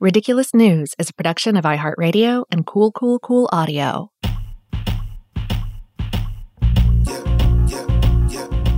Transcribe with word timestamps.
Ridiculous 0.00 0.54
News 0.54 0.94
is 0.98 1.10
a 1.10 1.12
production 1.12 1.58
of 1.58 1.64
iHeartRadio 1.66 2.46
and 2.50 2.64
Cool 2.64 2.90
Cool 2.90 3.18
Cool 3.18 3.50
Audio. 3.52 4.10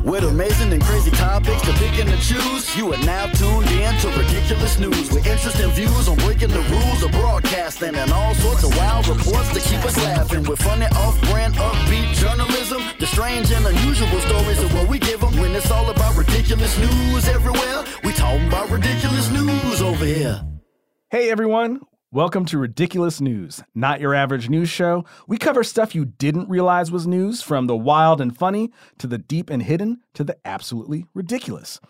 With 0.06 0.22
amazing 0.22 0.72
and 0.72 0.80
crazy 0.80 1.10
topics 1.10 1.62
to 1.62 1.72
pick 1.72 1.98
and 1.98 2.08
to 2.08 2.16
choose, 2.18 2.76
you 2.76 2.94
are 2.94 3.04
now 3.04 3.26
tuned 3.26 3.66
in 3.66 3.92
to 4.02 4.08
Ridiculous 4.16 4.78
News 4.78 5.10
with 5.10 5.26
interesting 5.26 5.68
views 5.72 6.06
on 6.06 6.16
breaking 6.18 6.50
the 6.50 6.60
rules 6.60 7.02
of 7.02 7.10
broadcasting 7.10 7.96
and 7.96 8.12
all 8.12 8.32
sorts 8.36 8.62
of 8.62 8.70
wild 8.76 9.08
reports 9.08 9.52
to 9.52 9.58
keep 9.58 9.84
us 9.84 9.96
laughing. 10.04 10.44
With 10.44 10.62
funny, 10.62 10.86
off-brand, 10.94 11.54
upbeat 11.54 12.14
journalism, 12.14 12.84
the 13.00 13.06
strange 13.08 13.50
and 13.50 13.66
unusual 13.66 14.20
stories 14.20 14.62
of 14.62 14.72
what 14.74 14.88
we 14.88 15.00
give 15.00 15.18
them. 15.22 15.36
When 15.40 15.56
it's 15.56 15.72
all 15.72 15.90
about 15.90 16.16
ridiculous 16.16 16.78
news 16.78 17.26
everywhere, 17.26 17.84
we 18.04 18.12
talking 18.12 18.46
about 18.46 18.70
ridiculous 18.70 19.28
news 19.32 19.82
over 19.82 20.04
here. 20.04 20.40
Hey 21.10 21.30
everyone, 21.30 21.80
welcome 22.12 22.44
to 22.46 22.56
Ridiculous 22.56 23.20
News, 23.20 23.62
not 23.74 24.00
your 24.00 24.14
average 24.14 24.48
news 24.48 24.68
show. 24.68 25.04
We 25.26 25.38
cover 25.38 25.64
stuff 25.64 25.94
you 25.94 26.04
didn't 26.04 26.48
realize 26.48 26.92
was 26.92 27.06
news, 27.06 27.42
from 27.42 27.66
the 27.66 27.76
wild 27.76 28.20
and 28.20 28.36
funny 28.36 28.70
to 28.98 29.06
the 29.06 29.18
deep 29.18 29.50
and 29.50 29.62
hidden 29.62 30.00
to 30.14 30.22
the 30.22 30.36
absolutely 30.44 31.06
ridiculous. 31.14 31.80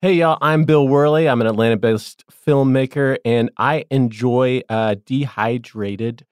Hey 0.00 0.14
y'all, 0.14 0.38
I'm 0.40 0.64
Bill 0.64 0.88
Worley. 0.88 1.28
I'm 1.28 1.40
an 1.40 1.46
Atlanta-based 1.46 2.24
filmmaker, 2.46 3.18
and 3.24 3.50
I 3.58 3.84
enjoy 3.90 4.62
uh, 4.68 4.94
dehydrated 5.04 6.24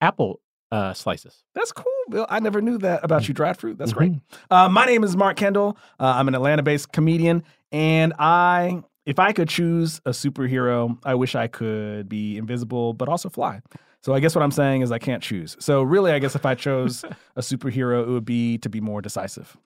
apple 0.00 0.40
uh, 0.70 0.92
slices. 0.92 1.44
That's 1.54 1.72
cool, 1.72 1.92
Bill. 2.10 2.26
I 2.28 2.40
never 2.40 2.60
knew 2.60 2.78
that 2.78 3.04
about 3.04 3.26
you, 3.26 3.32
dried 3.32 3.56
fruit. 3.56 3.78
That's 3.78 3.92
great. 3.92 4.12
Uh, 4.50 4.68
my 4.68 4.84
name 4.84 5.02
is 5.02 5.16
Mark 5.16 5.36
Kendall. 5.36 5.78
Uh, 5.98 6.14
I'm 6.16 6.28
an 6.28 6.34
Atlanta-based 6.34 6.92
comedian, 6.92 7.44
and 7.72 8.12
I, 8.18 8.82
if 9.06 9.18
I 9.18 9.32
could 9.32 9.48
choose 9.48 10.00
a 10.04 10.10
superhero, 10.10 10.98
I 11.04 11.14
wish 11.14 11.34
I 11.34 11.46
could 11.46 12.08
be 12.08 12.36
invisible 12.36 12.92
but 12.92 13.08
also 13.08 13.28
fly. 13.28 13.62
So 14.02 14.14
I 14.14 14.20
guess 14.20 14.34
what 14.34 14.42
I'm 14.42 14.50
saying 14.50 14.82
is 14.82 14.92
I 14.92 14.98
can't 14.98 15.22
choose. 15.22 15.56
So 15.58 15.82
really, 15.82 16.12
I 16.12 16.18
guess 16.18 16.34
if 16.36 16.44
I 16.44 16.54
chose 16.54 17.04
a 17.36 17.40
superhero, 17.40 18.02
it 18.02 18.08
would 18.08 18.24
be 18.24 18.58
to 18.58 18.68
be 18.68 18.80
more 18.80 19.00
decisive. 19.00 19.56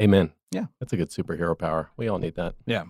Amen. 0.00 0.32
Yeah. 0.52 0.66
That's 0.80 0.92
a 0.92 0.96
good 0.96 1.10
superhero 1.10 1.58
power. 1.58 1.90
We 1.96 2.08
all 2.08 2.18
need 2.18 2.36
that. 2.36 2.54
Yeah. 2.66 2.84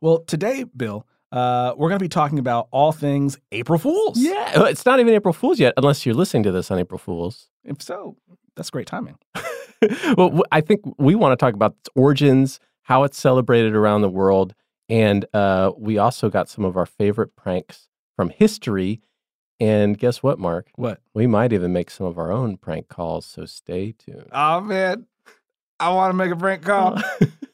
Well, 0.00 0.18
today, 0.20 0.64
Bill, 0.64 1.06
uh, 1.32 1.74
we're 1.76 1.88
going 1.88 1.98
to 1.98 2.04
be 2.04 2.08
talking 2.08 2.38
about 2.38 2.68
all 2.70 2.92
things 2.92 3.38
April 3.52 3.78
Fools. 3.78 4.18
Yeah. 4.18 4.52
Uh, 4.56 4.64
It's 4.64 4.84
not 4.84 5.00
even 5.00 5.14
April 5.14 5.32
Fool's 5.32 5.58
yet, 5.60 5.72
unless 5.76 6.04
you're 6.04 6.14
listening 6.14 6.42
to 6.42 6.52
this 6.52 6.70
on 6.70 6.78
April 6.78 6.98
Fool's. 6.98 7.48
If 7.64 7.80
so, 7.80 8.16
that's 8.54 8.70
great 8.70 8.86
timing. 8.86 9.18
well, 10.16 10.42
I 10.52 10.60
think 10.60 10.80
we 10.98 11.14
want 11.14 11.32
to 11.32 11.36
talk 11.42 11.54
about 11.54 11.74
its 11.80 11.90
origins, 11.94 12.60
how 12.82 13.04
it's 13.04 13.18
celebrated 13.18 13.74
around 13.74 14.02
the 14.02 14.08
world, 14.10 14.54
and 14.88 15.24
uh, 15.34 15.72
we 15.76 15.98
also 15.98 16.28
got 16.28 16.48
some 16.48 16.64
of 16.64 16.76
our 16.76 16.86
favorite 16.86 17.36
pranks 17.36 17.88
from 18.14 18.30
history. 18.30 19.00
And 19.58 19.96
guess 19.98 20.22
what, 20.22 20.38
Mark? 20.38 20.68
What? 20.74 21.00
We 21.14 21.26
might 21.26 21.52
even 21.52 21.72
make 21.72 21.90
some 21.90 22.06
of 22.06 22.18
our 22.18 22.30
own 22.30 22.56
prank 22.58 22.88
calls, 22.88 23.24
so 23.24 23.46
stay 23.46 23.92
tuned. 23.92 24.28
Oh, 24.32 24.60
man. 24.60 25.06
I 25.80 25.90
want 25.90 26.10
to 26.10 26.14
make 26.16 26.30
a 26.30 26.36
prank 26.36 26.62
call. 26.62 26.98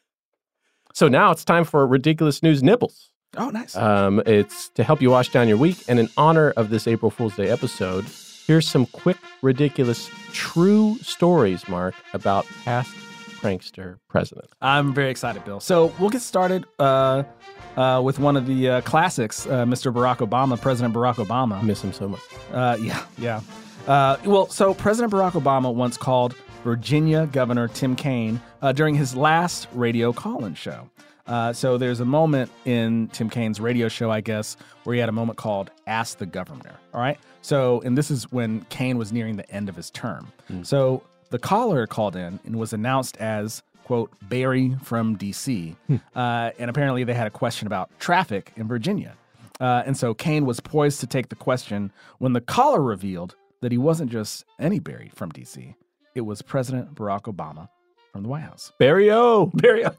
So 0.95 1.09
now 1.09 1.31
it's 1.31 1.45
time 1.45 1.65
for 1.65 1.87
ridiculous 1.87 2.43
news 2.43 2.63
nibbles. 2.63 3.11
oh, 3.37 3.49
nice. 3.49 3.75
Um, 3.75 4.23
it's 4.27 4.69
to 4.75 4.85
help 4.85 5.01
you 5.01 5.11
wash 5.11 5.31
down 5.31 5.49
your 5.49 5.57
week. 5.57 5.79
And 5.89 5.99
in 5.99 6.09
honor 6.17 6.51
of 6.51 6.69
this 6.69 6.87
April 6.87 7.11
Fool's 7.11 7.35
Day 7.37 7.49
episode, 7.49 8.05
here's 8.47 8.69
some 8.69 8.87
quick, 8.87 9.17
ridiculous, 9.41 10.11
true 10.33 10.99
stories, 11.01 11.67
Mark, 11.67 11.95
about 12.13 12.47
past 12.65 12.91
prankster 13.43 13.99
president. 14.09 14.49
I'm 14.61 14.95
very 14.95 15.11
excited, 15.11 15.45
Bill. 15.45 15.61
So 15.61 15.93
we'll 15.99 16.11
get 16.11 16.23
started 16.23 16.65
uh, 16.79 17.25
uh, 17.77 18.01
with 18.05 18.19
one 18.19 18.37
of 18.37 18.47
the 18.47 18.69
uh, 18.69 18.81
classics, 18.83 19.47
uh, 19.47 19.65
Mr. 19.65 19.93
Barack 19.93 20.19
Obama, 20.27 20.61
President 20.61 20.95
Barack 20.95 21.17
Obama. 21.17 21.59
I 21.59 21.63
miss 21.63 21.83
him 21.83 21.93
so 21.93 22.09
much. 22.09 22.21
Uh, 22.53 22.77
yeah, 22.81 23.05
yeah. 23.19 23.41
Uh, 23.87 24.17
well, 24.25 24.47
so 24.47 24.75
President 24.75 25.13
Barack 25.13 25.33
Obama 25.33 25.75
once 25.75 25.97
called 25.97 26.35
Virginia 26.63 27.27
Governor 27.27 27.67
Tim 27.69 27.97
Kaine 27.97 28.41
uh, 28.63 28.73
during 28.73 28.95
his 28.95 29.17
last 29.17 29.67
radio 29.73 30.13
call-in 30.13 30.55
show. 30.55 30.89
Uh, 31.27 31.53
so 31.53 31.79
there's 31.79 32.01
a 32.01 32.05
moment 32.05 32.51
in 32.65 33.09
Tim 33.09 33.31
Kaine's 33.31 33.61
radio 33.61 33.89
show, 33.89 34.11
I 34.11 34.21
guess, 34.21 34.57
where 34.85 34.95
he 34.95 35.01
had 35.01 35.09
a 35.09 35.13
moment 35.13 35.39
called 35.39 35.71
"Ask 35.87 36.19
the 36.19 36.27
Governor." 36.27 36.75
All 36.93 37.01
right. 37.01 37.19
So, 37.43 37.81
and 37.83 37.97
this 37.97 38.11
is 38.11 38.31
when 38.33 38.63
Kaine 38.71 38.99
was 38.99 39.13
nearing 39.13 39.37
the 39.37 39.49
end 39.51 39.69
of 39.69 39.77
his 39.77 39.91
term. 39.91 40.33
So 40.63 41.03
the 41.33 41.39
caller 41.39 41.87
called 41.87 42.15
in 42.15 42.39
and 42.45 42.57
was 42.57 42.73
announced 42.73 43.17
as 43.17 43.63
quote 43.85 44.13
Barry 44.23 44.77
from 44.83 45.17
D.C. 45.17 45.75
Uh, 46.15 46.51
and 46.59 46.71
apparently 46.71 47.05
they 47.05 47.15
had 47.15 47.27
a 47.27 47.31
question 47.31 47.67
about 47.67 47.91
traffic 47.99 48.53
in 48.55 48.69
Virginia. 48.69 49.17
Uh, 49.59 49.83
and 49.87 49.97
so 49.97 50.15
Kaine 50.15 50.45
was 50.45 50.61
poised 50.61 51.01
to 51.01 51.07
take 51.07 51.31
the 51.31 51.37
question 51.37 51.91
when 52.19 52.35
the 52.35 52.41
caller 52.41 52.83
revealed 52.83 53.35
that 53.61 53.73
he 53.73 53.79
wasn't 53.79 54.11
just 54.11 54.45
any 54.59 54.79
Barry 54.79 55.11
from 55.15 55.31
D.C. 55.31 55.75
It 56.15 56.21
was 56.21 56.43
President 56.43 56.95
Barack 56.95 57.23
Obama 57.23 57.69
from 58.13 58.23
the 58.23 58.29
White 58.29 58.43
House. 58.43 58.73
Barry 58.79 59.11
O. 59.11 59.47
Barry. 59.55 59.87
O! 59.87 59.91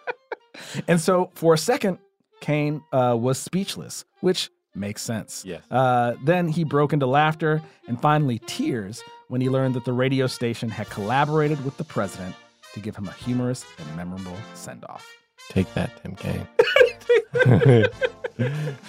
and 0.88 1.00
so 1.00 1.30
for 1.34 1.54
a 1.54 1.58
second, 1.58 1.98
Kaine 2.40 2.82
uh, 2.92 3.16
was 3.18 3.38
speechless, 3.38 4.04
which 4.20 4.50
makes 4.74 5.02
sense. 5.02 5.44
Yes. 5.44 5.62
Uh, 5.70 6.14
then 6.24 6.48
he 6.48 6.64
broke 6.64 6.92
into 6.92 7.06
laughter 7.06 7.62
and 7.88 8.00
finally 8.00 8.38
tears 8.46 9.02
when 9.28 9.40
he 9.40 9.48
learned 9.48 9.74
that 9.74 9.84
the 9.84 9.92
radio 9.92 10.26
station 10.26 10.68
had 10.68 10.88
collaborated 10.90 11.64
with 11.64 11.76
the 11.76 11.84
president 11.84 12.34
to 12.74 12.80
give 12.80 12.96
him 12.96 13.08
a 13.08 13.12
humorous 13.12 13.64
and 13.78 13.96
memorable 13.96 14.36
send 14.54 14.84
off. 14.84 15.06
Take 15.48 15.72
that, 15.74 15.90
Tim 16.02 16.16
Kaine. 16.16 16.46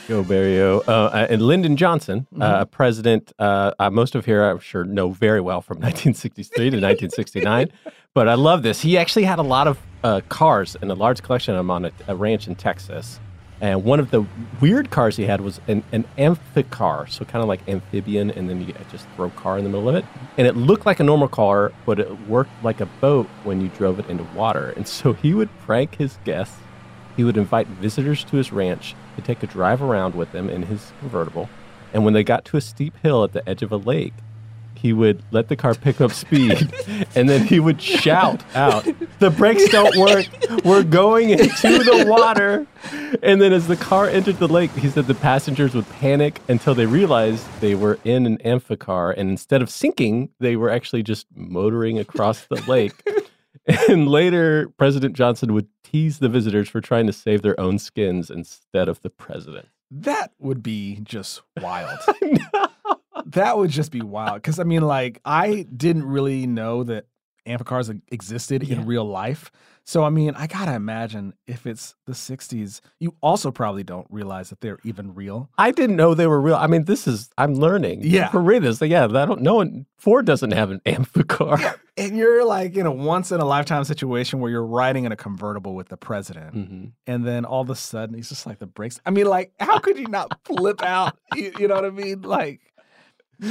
Go 0.07 0.23
Barry 0.23 0.61
O. 0.61 0.79
Uh, 0.87 1.27
and 1.29 1.41
Lyndon 1.41 1.75
Johnson, 1.75 2.27
uh, 2.39 2.59
a 2.61 2.65
president 2.65 3.33
uh, 3.39 3.71
uh, 3.79 3.89
most 3.89 4.15
of 4.15 4.25
here 4.25 4.43
I'm 4.43 4.59
sure 4.59 4.83
know 4.83 5.09
very 5.09 5.41
well 5.41 5.61
from 5.61 5.77
1963 5.79 6.55
to 6.55 6.77
1969. 6.77 7.71
But 8.13 8.29
I 8.29 8.35
love 8.35 8.63
this. 8.63 8.81
He 8.81 8.97
actually 8.97 9.23
had 9.23 9.39
a 9.39 9.43
lot 9.43 9.67
of 9.67 9.79
uh, 10.03 10.21
cars 10.29 10.77
and 10.81 10.91
a 10.91 10.95
large 10.95 11.21
collection 11.23 11.55
of 11.55 11.59
them 11.59 11.71
on 11.71 11.85
a, 11.85 11.91
a 12.07 12.15
ranch 12.15 12.47
in 12.47 12.55
Texas. 12.55 13.19
And 13.61 13.83
one 13.83 13.99
of 13.99 14.11
the 14.11 14.25
weird 14.59 14.91
cars 14.91 15.15
he 15.15 15.23
had 15.23 15.41
was 15.41 15.61
an, 15.67 15.83
an 15.91 16.05
amphicar, 16.17 17.07
so 17.07 17.23
kind 17.23 17.41
of 17.41 17.47
like 17.47 17.67
amphibian, 17.67 18.29
and 18.31 18.49
then 18.49 18.61
you 18.61 18.73
just 18.91 19.07
throw 19.15 19.29
car 19.29 19.57
in 19.57 19.63
the 19.63 19.69
middle 19.69 19.87
of 19.87 19.95
it. 19.95 20.05
And 20.37 20.45
it 20.45 20.57
looked 20.57 20.85
like 20.85 20.99
a 20.99 21.03
normal 21.03 21.29
car, 21.29 21.71
but 21.85 21.99
it 21.99 22.27
worked 22.27 22.51
like 22.63 22.81
a 22.81 22.85
boat 22.85 23.27
when 23.43 23.61
you 23.61 23.69
drove 23.69 23.99
it 23.99 24.09
into 24.09 24.23
water. 24.35 24.73
And 24.75 24.87
so 24.87 25.13
he 25.13 25.33
would 25.33 25.49
prank 25.59 25.95
his 25.95 26.17
guests. 26.25 26.57
He 27.15 27.23
would 27.23 27.37
invite 27.37 27.67
visitors 27.67 28.23
to 28.25 28.37
his 28.37 28.51
ranch 28.51 28.95
to 29.15 29.21
take 29.21 29.43
a 29.43 29.47
drive 29.47 29.81
around 29.81 30.15
with 30.15 30.33
him 30.33 30.49
in 30.49 30.63
his 30.63 30.91
convertible. 30.99 31.47
And 31.93 32.03
when 32.03 32.13
they 32.13 32.23
got 32.23 32.43
to 32.45 32.57
a 32.57 32.61
steep 32.61 32.97
hill 33.03 33.23
at 33.23 33.33
the 33.33 33.47
edge 33.47 33.61
of 33.61 33.71
a 33.71 33.77
lake, 33.77 34.13
he 34.83 34.91
would 34.91 35.23
let 35.31 35.47
the 35.47 35.55
car 35.55 35.73
pick 35.73 36.01
up 36.01 36.11
speed 36.11 36.69
and 37.15 37.29
then 37.29 37.47
he 37.47 37.57
would 37.57 37.81
shout 37.81 38.43
out, 38.53 38.85
The 39.19 39.29
brakes 39.29 39.69
don't 39.69 39.95
work. 39.95 40.27
We're 40.65 40.83
going 40.83 41.29
into 41.29 41.79
the 41.79 42.05
water. 42.05 42.67
And 43.23 43.41
then 43.41 43.53
as 43.53 43.67
the 43.67 43.77
car 43.77 44.07
entered 44.07 44.39
the 44.39 44.47
lake, 44.49 44.71
he 44.71 44.89
said 44.89 45.07
the 45.07 45.15
passengers 45.15 45.73
would 45.73 45.89
panic 45.91 46.41
until 46.49 46.75
they 46.75 46.85
realized 46.85 47.47
they 47.61 47.75
were 47.75 47.97
in 48.03 48.25
an 48.25 48.37
amphicar. 48.39 49.11
And 49.11 49.29
instead 49.29 49.61
of 49.61 49.69
sinking, 49.69 50.29
they 50.41 50.57
were 50.57 50.69
actually 50.69 51.01
just 51.01 51.27
motoring 51.33 51.97
across 51.97 52.45
the 52.45 52.61
lake. 52.67 52.93
And 53.87 54.09
later, 54.09 54.67
President 54.77 55.15
Johnson 55.15 55.53
would 55.53 55.69
tease 55.85 56.19
the 56.19 56.27
visitors 56.27 56.67
for 56.67 56.81
trying 56.81 57.07
to 57.07 57.13
save 57.13 57.43
their 57.43 57.57
own 57.57 57.79
skins 57.79 58.29
instead 58.29 58.89
of 58.89 59.01
the 59.03 59.09
president. 59.09 59.69
That 59.89 60.33
would 60.37 60.61
be 60.61 60.99
just 61.03 61.43
wild. 61.61 61.97
that 63.27 63.57
would 63.57 63.69
just 63.69 63.91
be 63.91 64.01
wild. 64.01 64.35
Because 64.35 64.59
I 64.59 64.63
mean, 64.63 64.81
like, 64.81 65.19
I 65.25 65.65
didn't 65.75 66.05
really 66.05 66.47
know 66.47 66.83
that 66.83 67.05
amphicars 67.47 67.89
existed 68.11 68.63
Yeah. 68.63 68.77
in 68.77 68.85
real 68.85 69.03
life. 69.05 69.51
So 69.85 70.05
I 70.05 70.09
mean, 70.09 70.33
I 70.37 70.47
gotta 70.47 70.73
imagine 70.75 71.33
if 71.45 71.67
it's 71.67 71.93
the 72.05 72.13
'60s, 72.13 72.79
you 73.01 73.15
also 73.21 73.51
probably 73.51 73.83
don't 73.83 74.07
realize 74.09 74.49
that 74.49 74.61
they're 74.61 74.79
even 74.85 75.13
real. 75.13 75.49
I 75.57 75.71
didn't 75.71 75.97
know 75.97 76.13
they 76.13 76.25
were 76.25 76.39
real. 76.39 76.55
I 76.55 76.67
mean, 76.67 76.85
this 76.85 77.05
is 77.05 77.29
I'm 77.37 77.55
learning. 77.55 77.99
Yeah. 78.03 78.29
for 78.29 78.39
real. 78.39 78.61
This, 78.61 78.81
yeah. 78.81 79.03
I 79.03 79.07
don't. 79.25 79.41
No 79.41 79.55
one. 79.55 79.85
Ford 79.97 80.25
doesn't 80.25 80.51
have 80.51 80.71
an 80.71 80.79
amphicar. 80.85 81.75
And 81.97 82.15
you're 82.15 82.45
like 82.45 82.77
in 82.77 82.85
a 82.85 82.91
once 82.93 83.33
in 83.33 83.41
a 83.41 83.45
lifetime 83.45 83.83
situation 83.83 84.39
where 84.39 84.49
you're 84.49 84.65
riding 84.65 85.03
in 85.03 85.11
a 85.11 85.17
convertible 85.17 85.75
with 85.75 85.89
the 85.89 85.97
president, 85.97 86.55
Mhm. 86.55 86.91
and 87.05 87.25
then 87.27 87.43
all 87.43 87.61
of 87.61 87.69
a 87.69 87.75
sudden 87.75 88.15
he's 88.15 88.29
just 88.29 88.45
like 88.45 88.59
the 88.59 88.65
brakes. 88.65 89.01
I 89.05 89.09
mean, 89.11 89.25
like, 89.25 89.51
how 89.59 89.79
could 89.79 89.97
you 89.97 90.07
not 90.07 90.39
flip 90.45 90.81
out? 90.81 91.17
You, 91.35 91.51
you 91.59 91.67
know 91.67 91.75
what 91.75 91.85
I 91.85 91.89
mean? 91.89 92.21
Like, 92.21 92.61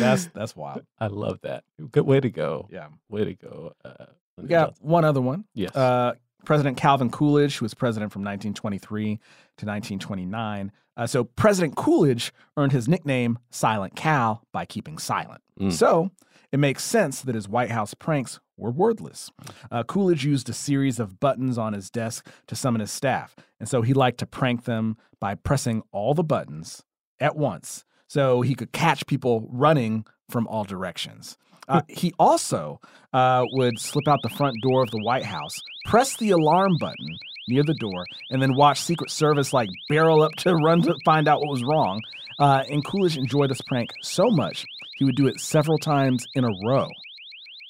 that's 0.00 0.26
that's 0.26 0.56
wild. 0.56 0.84
I 0.98 1.06
love 1.08 1.40
that. 1.42 1.64
Good 1.90 2.06
way 2.06 2.20
to 2.20 2.30
go. 2.30 2.68
Yeah. 2.70 2.88
Way 3.08 3.24
to 3.24 3.34
go. 3.34 3.72
Uh, 3.84 4.06
We 4.38 4.48
got 4.48 4.74
one 4.80 5.04
other 5.04 5.20
one. 5.20 5.44
Yes. 5.54 5.74
Uh, 5.74 6.14
President 6.44 6.76
Calvin 6.76 7.10
Coolidge, 7.10 7.58
who 7.58 7.64
was 7.64 7.74
president 7.74 8.12
from 8.12 8.22
1923 8.22 9.06
to 9.06 9.66
1929. 9.66 10.72
Uh, 10.96 11.06
so 11.06 11.24
President 11.24 11.76
Coolidge 11.76 12.32
earned 12.56 12.72
his 12.72 12.88
nickname 12.88 13.38
Silent 13.50 13.94
Cal 13.94 14.42
by 14.52 14.64
keeping 14.64 14.98
silent. 14.98 15.40
Mm. 15.60 15.72
So 15.72 16.10
it 16.50 16.58
makes 16.58 16.84
sense 16.84 17.22
that 17.22 17.34
his 17.34 17.48
White 17.48 17.70
House 17.70 17.94
pranks 17.94 18.40
were 18.58 18.70
wordless. 18.70 19.30
Uh, 19.70 19.82
Coolidge 19.84 20.24
used 20.24 20.48
a 20.48 20.52
series 20.52 20.98
of 20.98 21.18
buttons 21.20 21.56
on 21.58 21.72
his 21.72 21.90
desk 21.90 22.26
to 22.48 22.56
summon 22.56 22.80
his 22.80 22.90
staff, 22.90 23.34
and 23.58 23.68
so 23.68 23.82
he 23.82 23.94
liked 23.94 24.18
to 24.18 24.26
prank 24.26 24.64
them 24.64 24.96
by 25.20 25.34
pressing 25.34 25.82
all 25.92 26.12
the 26.12 26.24
buttons 26.24 26.82
at 27.20 27.36
once 27.36 27.84
so 28.12 28.42
he 28.42 28.54
could 28.54 28.72
catch 28.72 29.06
people 29.06 29.48
running 29.50 30.04
from 30.28 30.46
all 30.46 30.64
directions. 30.64 31.38
Uh, 31.66 31.80
he 31.88 32.12
also 32.18 32.78
uh, 33.14 33.42
would 33.52 33.78
slip 33.78 34.06
out 34.06 34.18
the 34.22 34.28
front 34.28 34.54
door 34.62 34.82
of 34.82 34.90
the 34.90 35.02
White 35.02 35.24
House, 35.24 35.58
press 35.86 36.18
the 36.18 36.28
alarm 36.28 36.76
button 36.78 37.18
near 37.48 37.62
the 37.62 37.72
door, 37.72 38.04
and 38.30 38.42
then 38.42 38.54
watch 38.54 38.82
Secret 38.82 39.10
Service 39.10 39.54
like 39.54 39.70
barrel 39.88 40.22
up 40.22 40.32
to 40.32 40.54
run 40.62 40.82
to 40.82 40.94
find 41.06 41.26
out 41.26 41.40
what 41.40 41.48
was 41.48 41.64
wrong. 41.64 42.02
Uh, 42.38 42.62
and 42.68 42.84
Coolidge 42.84 43.16
enjoyed 43.16 43.48
this 43.48 43.62
prank 43.62 43.88
so 44.02 44.28
much 44.28 44.66
he 44.98 45.06
would 45.06 45.16
do 45.16 45.26
it 45.26 45.40
several 45.40 45.78
times 45.78 46.26
in 46.34 46.44
a 46.44 46.50
row. 46.66 46.88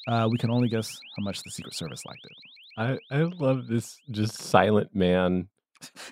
Uh, 0.09 0.27
we 0.29 0.39
can 0.39 0.51
only 0.51 0.69
guess 0.69 0.99
how 1.17 1.23
much 1.23 1.41
the 1.45 1.51
Secret 1.51 1.75
Service 1.75 2.05
liked 2.05 2.25
it. 2.25 3.01
I, 3.13 3.17
I 3.17 3.31
love 3.39 3.69
this 3.69 3.97
just 4.11 4.39
silent 4.39 4.93
man 4.93 5.47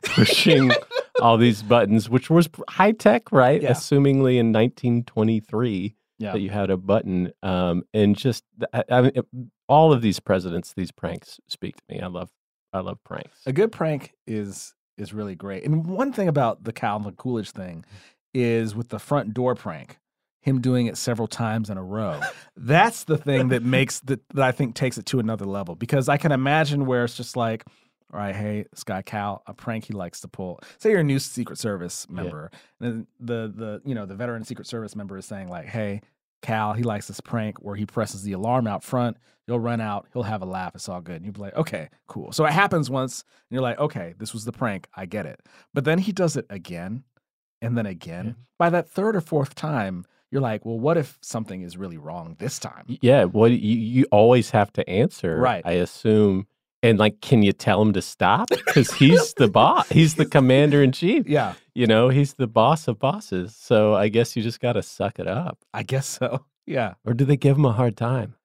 pushing 0.03 0.71
all 1.25 1.37
these 1.37 1.63
buttons, 1.63 2.09
which 2.11 2.31
was 2.31 2.49
high 2.69 2.93
tech, 2.93 3.31
right? 3.33 3.61
Yeah. 3.63 3.71
Assumingly 3.73 4.39
in 4.39 4.53
1923 4.53 5.95
Yeah. 6.19 6.33
that 6.33 6.41
you 6.41 6.51
had 6.51 6.71
a 6.71 6.77
button, 6.77 7.33
um, 7.43 7.83
and 7.95 8.17
just 8.17 8.45
I, 8.73 8.85
I 8.91 9.01
mean, 9.03 9.13
it- 9.15 9.27
all 9.69 9.93
of 9.93 10.03
these 10.03 10.19
presidents, 10.19 10.73
these 10.75 10.91
pranks 10.91 11.39
speak 11.49 11.77
to 11.77 11.83
me. 11.89 12.01
I 12.01 12.09
love, 12.09 12.31
I 12.73 12.81
love 12.81 12.99
pranks. 13.05 13.39
A 13.47 13.53
good 13.53 13.71
prank 13.73 14.13
is 14.27 14.75
is 14.99 15.13
really 15.15 15.35
great. 15.35 15.65
And 15.65 15.87
one 15.87 16.13
thing 16.13 16.29
about 16.29 16.65
the 16.65 16.73
Calvin 16.73 17.15
Coolidge 17.15 17.53
thing 17.53 17.85
is 18.35 18.75
with 18.75 18.89
the 18.91 18.99
front 18.99 19.33
door 19.33 19.55
prank, 19.55 19.99
him 20.43 20.61
doing 20.61 20.87
it 20.87 20.97
several 20.99 21.27
times 21.29 21.71
in 21.71 21.79
a 21.79 21.83
row. 21.83 22.21
That's 22.57 23.05
the 23.05 23.17
thing 23.17 23.49
that 23.49 23.63
makes 23.63 24.01
that 24.01 24.21
that 24.35 24.45
I 24.45 24.53
think 24.53 24.75
takes 24.75 24.99
it 24.99 25.07
to 25.07 25.21
another 25.21 25.47
level 25.47 25.75
because 25.77 26.09
I 26.09 26.17
can 26.17 26.33
imagine 26.33 26.85
where 26.85 27.05
it's 27.05 27.17
just 27.17 27.37
like, 27.37 27.65
right, 28.19 28.35
hey, 28.35 28.65
this 28.71 28.83
guy 28.85 29.03
Cal, 29.03 29.43
a 29.47 29.55
prank 29.55 29.85
he 29.85 29.93
likes 29.93 30.21
to 30.23 30.29
pull. 30.29 30.61
Say 30.79 30.91
you're 30.91 31.01
a 31.01 31.05
new 31.05 31.19
Secret 31.19 31.59
Service 31.59 32.09
member, 32.09 32.51
and 32.81 33.07
the 33.21 33.53
the 33.55 33.81
you 33.85 33.95
know 33.95 34.07
the 34.07 34.15
veteran 34.15 34.45
Secret 34.45 34.67
Service 34.67 34.97
member 34.97 35.17
is 35.17 35.25
saying 35.27 35.49
like, 35.49 35.67
hey. 35.67 36.01
Cal, 36.43 36.73
he 36.73 36.83
likes 36.83 37.07
this 37.07 37.21
prank 37.21 37.59
where 37.59 37.77
he 37.77 37.85
presses 37.85 38.23
the 38.23 38.33
alarm 38.33 38.67
out 38.67 38.83
front. 38.83 39.19
You'll 39.47 39.61
run 39.61 39.79
out. 39.79 40.09
He'll 40.15 40.23
have 40.23 40.41
a 40.41 40.47
laugh. 40.47 40.75
It's 40.75 40.89
all 40.89 41.03
good. 41.03 41.17
And 41.17 41.27
you'll 41.27 41.35
be 41.35 41.41
like, 41.43 41.55
okay, 41.55 41.91
cool. 42.07 42.33
So 42.33 42.47
it 42.47 42.53
happens 42.53 42.89
once, 42.89 43.25
and 43.29 43.55
you're 43.55 43.61
like, 43.63 43.79
okay, 43.79 44.15
this 44.17 44.33
was 44.33 44.47
the 44.47 44.51
prank. 44.53 44.89
I 44.97 45.05
get 45.05 45.27
it. 45.27 45.39
But 45.75 45.85
then 45.85 45.99
he 45.99 46.13
does 46.13 46.37
it 46.39 46.47
again 46.49 47.05
and 47.61 47.77
then 47.77 47.85
again. 47.85 48.37
By 48.59 48.71
that 48.71 48.89
third 48.89 49.17
or 49.17 49.21
fourth 49.21 49.55
time, 49.55 50.07
you're 50.31 50.41
like, 50.41 50.65
well, 50.65 50.79
what 50.79 50.97
if 50.97 51.19
something 51.21 51.61
is 51.61 51.77
really 51.77 51.99
wrong 51.99 52.37
this 52.39 52.59
time? 52.59 52.87
Yeah, 53.03 53.25
what 53.25 53.51
you, 53.51 53.77
you 53.77 54.07
always 54.11 54.49
have 54.49 54.73
to 54.73 54.89
answer, 54.89 55.37
Right. 55.37 55.61
I 55.67 55.73
assume. 55.73 56.47
And 56.83 56.99
like, 56.99 57.21
can 57.21 57.43
you 57.43 57.53
tell 57.53 57.83
him 57.83 57.93
to 57.93 58.01
stop? 58.03 58.49
Because 58.49 58.93
he's 58.93 59.35
the 59.35 59.49
boss. 59.49 59.89
He's 59.91 60.15
the 60.15 60.25
commander 60.25 60.83
in 60.83 60.93
chief. 60.93 61.29
Yeah, 61.29 61.55
You 61.75 61.87
know, 61.87 62.09
he's 62.09 62.35
the 62.35 62.47
boss 62.47 62.89
of 62.89 62.99
bosses. 62.99 63.55
So 63.55 63.95
I 63.95 64.09
guess 64.09 64.35
you 64.35 64.43
just 64.43 64.61
got 64.61 64.73
to 64.75 64.83
suck 64.83 65.19
it 65.19 65.27
up. 65.27 65.59
I 65.75 65.83
guess 65.83 66.07
so. 66.07 66.45
Yeah. 66.67 66.95
Or 67.05 67.15
do 67.15 67.25
they 67.25 67.37
give 67.37 67.57
him 67.57 67.65
a 67.65 67.73
hard 67.73 67.97
time? 67.97 68.37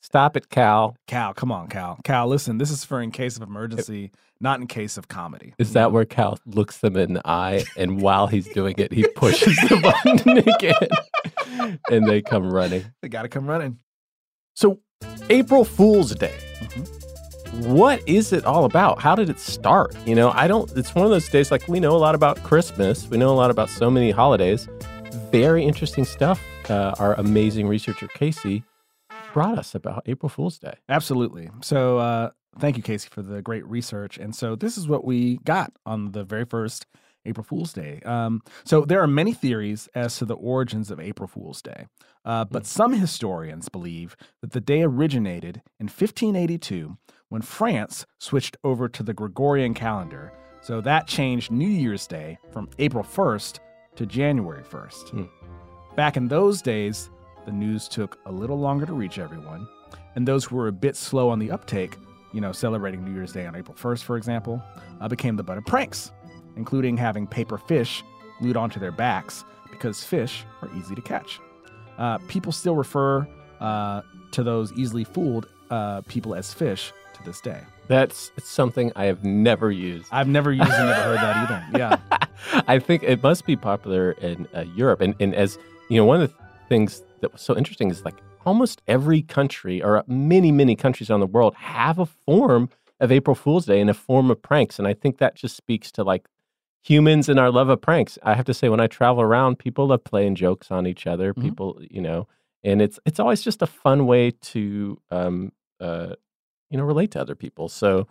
Stop 0.00 0.36
it, 0.36 0.48
Cal. 0.48 0.96
Cal, 1.08 1.34
come 1.34 1.50
on, 1.50 1.66
Cal. 1.66 1.98
Cal, 2.04 2.28
listen, 2.28 2.58
this 2.58 2.70
is 2.70 2.84
for 2.84 3.00
in 3.00 3.10
case 3.10 3.36
of 3.36 3.42
emergency, 3.42 4.12
not 4.38 4.60
in 4.60 4.68
case 4.68 4.96
of 4.96 5.08
comedy. 5.08 5.54
Is 5.58 5.72
that 5.72 5.90
where 5.90 6.04
Cal 6.04 6.38
looks 6.46 6.78
them 6.78 6.94
in 6.96 7.14
the 7.14 7.22
eye, 7.26 7.64
and 7.76 8.00
while 8.00 8.28
he's 8.28 8.46
doing 8.48 8.74
it, 8.78 8.92
he 8.92 9.08
pushes 9.16 9.56
the 9.56 9.80
button 9.82 10.38
again, 10.38 11.78
and 11.90 12.06
they 12.06 12.22
come 12.22 12.48
running? 12.52 12.84
They 13.02 13.08
got 13.08 13.22
to 13.22 13.28
come 13.28 13.46
running. 13.48 13.78
So, 14.54 14.78
April 15.30 15.64
Fool's 15.64 16.14
Day. 16.14 16.36
Mm-hmm. 16.60 17.03
What 17.62 18.02
is 18.08 18.32
it 18.32 18.44
all 18.44 18.64
about? 18.64 19.00
How 19.00 19.14
did 19.14 19.30
it 19.30 19.38
start? 19.38 19.94
You 20.04 20.16
know, 20.16 20.32
I 20.32 20.48
don't. 20.48 20.70
It's 20.76 20.92
one 20.92 21.04
of 21.04 21.12
those 21.12 21.28
days 21.28 21.52
like 21.52 21.68
we 21.68 21.78
know 21.78 21.94
a 21.94 21.98
lot 21.98 22.16
about 22.16 22.42
Christmas. 22.42 23.08
We 23.08 23.16
know 23.16 23.32
a 23.32 23.36
lot 23.36 23.50
about 23.50 23.70
so 23.70 23.88
many 23.90 24.10
holidays. 24.10 24.68
Very 25.30 25.64
interesting 25.64 26.04
stuff. 26.04 26.42
Uh, 26.68 26.96
our 26.98 27.14
amazing 27.14 27.68
researcher 27.68 28.08
Casey 28.08 28.64
brought 29.32 29.56
us 29.56 29.72
about 29.72 30.02
April 30.06 30.28
Fool's 30.28 30.58
Day. 30.58 30.74
Absolutely. 30.88 31.48
So, 31.62 31.98
uh, 31.98 32.30
thank 32.58 32.76
you, 32.76 32.82
Casey, 32.82 33.08
for 33.08 33.22
the 33.22 33.40
great 33.40 33.64
research. 33.66 34.18
And 34.18 34.34
so, 34.34 34.56
this 34.56 34.76
is 34.76 34.88
what 34.88 35.04
we 35.04 35.36
got 35.44 35.72
on 35.86 36.10
the 36.10 36.24
very 36.24 36.44
first 36.44 36.86
April 37.24 37.44
Fool's 37.44 37.72
Day. 37.72 38.00
Um, 38.04 38.42
so, 38.64 38.84
there 38.84 39.00
are 39.00 39.06
many 39.06 39.32
theories 39.32 39.88
as 39.94 40.18
to 40.18 40.24
the 40.24 40.34
origins 40.34 40.90
of 40.90 40.98
April 40.98 41.28
Fool's 41.28 41.62
Day, 41.62 41.86
uh, 42.24 42.46
but 42.46 42.66
some 42.66 42.94
historians 42.94 43.68
believe 43.68 44.16
that 44.40 44.50
the 44.50 44.60
day 44.60 44.82
originated 44.82 45.62
in 45.78 45.86
1582 45.86 46.96
when 47.34 47.42
France 47.42 48.06
switched 48.20 48.56
over 48.62 48.88
to 48.88 49.02
the 49.02 49.12
Gregorian 49.12 49.74
calendar. 49.74 50.32
So, 50.60 50.80
that 50.82 51.08
changed 51.08 51.50
New 51.50 51.68
Year's 51.68 52.06
Day 52.06 52.38
from 52.52 52.70
April 52.78 53.02
1st 53.02 53.58
to 53.96 54.06
January 54.06 54.62
1st. 54.62 55.08
Hmm. 55.08 55.24
Back 55.96 56.16
in 56.16 56.28
those 56.28 56.62
days, 56.62 57.10
the 57.44 57.50
news 57.50 57.88
took 57.88 58.20
a 58.26 58.30
little 58.30 58.60
longer 58.60 58.86
to 58.86 58.92
reach 58.92 59.18
everyone, 59.18 59.66
and 60.14 60.28
those 60.28 60.44
who 60.44 60.54
were 60.54 60.68
a 60.68 60.72
bit 60.72 60.94
slow 60.94 61.28
on 61.28 61.40
the 61.40 61.50
uptake, 61.50 61.96
you 62.32 62.40
know, 62.40 62.52
celebrating 62.52 63.04
New 63.04 63.12
Year's 63.12 63.32
Day 63.32 63.46
on 63.46 63.56
April 63.56 63.76
1st, 63.76 64.04
for 64.04 64.16
example, 64.16 64.62
uh, 65.00 65.08
became 65.08 65.34
the 65.34 65.42
butt 65.42 65.58
of 65.58 65.66
pranks, 65.66 66.12
including 66.54 66.96
having 66.96 67.26
paper 67.26 67.58
fish 67.58 68.04
glued 68.38 68.56
onto 68.56 68.78
their 68.78 68.92
backs 68.92 69.44
because 69.72 70.04
fish 70.04 70.44
are 70.62 70.70
easy 70.76 70.94
to 70.94 71.02
catch. 71.02 71.40
Uh, 71.98 72.18
people 72.28 72.52
still 72.52 72.76
refer 72.76 73.26
uh, 73.58 74.02
to 74.30 74.44
those 74.44 74.72
easily 74.74 75.02
fooled 75.02 75.48
uh, 75.70 76.00
people 76.02 76.36
as 76.36 76.54
fish 76.54 76.92
to 77.14 77.22
this 77.22 77.40
day. 77.40 77.60
That's 77.88 78.30
something 78.42 78.92
I 78.96 79.04
have 79.06 79.24
never 79.24 79.70
used. 79.70 80.08
I've 80.10 80.28
never 80.28 80.52
used 80.52 80.70
and 80.70 80.88
never 80.88 81.02
heard 81.02 81.18
that 81.18 81.36
either. 81.50 81.64
Yeah. 81.78 82.62
I 82.68 82.78
think 82.78 83.02
it 83.02 83.22
must 83.22 83.46
be 83.46 83.56
popular 83.56 84.12
in 84.12 84.46
uh, 84.54 84.64
Europe. 84.74 85.00
And, 85.00 85.14
and 85.20 85.34
as 85.34 85.58
you 85.88 85.96
know, 85.96 86.04
one 86.04 86.20
of 86.20 86.30
the 86.30 86.36
things 86.68 87.02
that 87.20 87.32
was 87.32 87.40
so 87.40 87.56
interesting 87.56 87.90
is 87.90 88.04
like 88.04 88.16
almost 88.44 88.82
every 88.86 89.22
country 89.22 89.82
or 89.82 90.04
many, 90.06 90.52
many 90.52 90.76
countries 90.76 91.10
around 91.10 91.20
the 91.20 91.26
world 91.26 91.54
have 91.54 91.98
a 91.98 92.06
form 92.06 92.68
of 93.00 93.10
April 93.10 93.34
Fool's 93.34 93.66
Day 93.66 93.80
and 93.80 93.90
a 93.90 93.94
form 93.94 94.30
of 94.30 94.40
pranks. 94.42 94.78
And 94.78 94.86
I 94.86 94.94
think 94.94 95.18
that 95.18 95.34
just 95.34 95.56
speaks 95.56 95.90
to 95.92 96.04
like 96.04 96.26
humans 96.82 97.28
and 97.28 97.38
our 97.40 97.50
love 97.50 97.68
of 97.70 97.80
pranks. 97.80 98.18
I 98.22 98.34
have 98.34 98.44
to 98.46 98.54
say, 98.54 98.68
when 98.68 98.80
I 98.80 98.86
travel 98.86 99.22
around, 99.22 99.58
people 99.58 99.86
love 99.88 100.04
playing 100.04 100.34
jokes 100.34 100.70
on 100.70 100.86
each 100.86 101.06
other. 101.06 101.32
Mhm. 101.32 101.42
People, 101.42 101.80
you 101.90 102.00
know, 102.02 102.28
and 102.62 102.82
it's 102.82 102.98
it's 103.06 103.18
always 103.18 103.42
just 103.42 103.62
a 103.62 103.66
fun 103.66 104.06
way 104.06 104.30
to, 104.30 105.00
um, 105.10 105.52
uh, 105.80 106.14
you 106.74 106.78
know, 106.78 106.84
relate 106.84 107.12
to 107.12 107.20
other 107.20 107.36
people. 107.36 107.68
So 107.68 108.08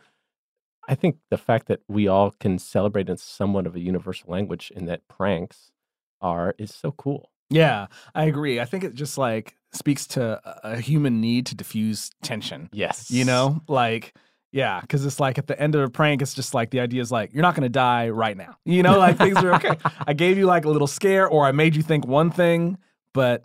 I 0.88 0.96
think 0.96 1.18
the 1.30 1.38
fact 1.38 1.68
that 1.68 1.82
we 1.90 2.08
all 2.08 2.32
can 2.32 2.58
celebrate 2.58 3.10
in 3.10 3.18
somewhat 3.18 3.68
of 3.68 3.76
a 3.76 3.82
universal 3.82 4.32
language 4.32 4.72
and 4.74 4.88
that 4.88 5.06
pranks 5.10 5.74
are 6.22 6.56
is 6.58 6.74
so 6.74 6.94
cool. 6.94 7.30
Yeah, 7.50 7.88
I 8.16 8.24
agree. 8.24 8.62
I 8.62 8.66
think 8.66 8.86
it 8.86 8.94
just 8.94 9.18
like 9.18 9.58
speaks 9.74 10.08
to 10.08 10.40
a 10.46 10.76
a 10.76 10.80
human 10.80 11.20
need 11.20 11.46
to 11.48 11.56
diffuse 11.56 12.10
tension. 12.22 12.70
Yes. 12.72 13.12
You 13.12 13.26
know, 13.26 13.60
like, 13.68 14.16
yeah, 14.54 14.80
because 14.80 15.06
it's 15.06 15.20
like 15.20 15.38
at 15.38 15.48
the 15.48 15.60
end 15.60 15.76
of 15.76 15.82
a 15.82 15.90
prank, 15.90 16.22
it's 16.22 16.34
just 16.34 16.54
like 16.54 16.70
the 16.70 16.80
idea 16.80 17.02
is 17.02 17.12
like, 17.12 17.34
you're 17.34 17.42
not 17.42 17.56
going 17.56 17.64
to 17.64 17.70
die 17.70 18.12
right 18.12 18.38
now. 18.38 18.56
You 18.64 18.82
know, 18.82 18.98
like 18.98 19.18
things 19.18 19.44
are 19.44 19.56
okay. 19.56 19.78
I 20.08 20.14
gave 20.14 20.38
you 20.38 20.46
like 20.46 20.64
a 20.64 20.70
little 20.70 20.88
scare 20.88 21.28
or 21.28 21.46
I 21.46 21.52
made 21.52 21.76
you 21.76 21.84
think 21.84 22.08
one 22.08 22.32
thing, 22.32 22.78
but 23.14 23.44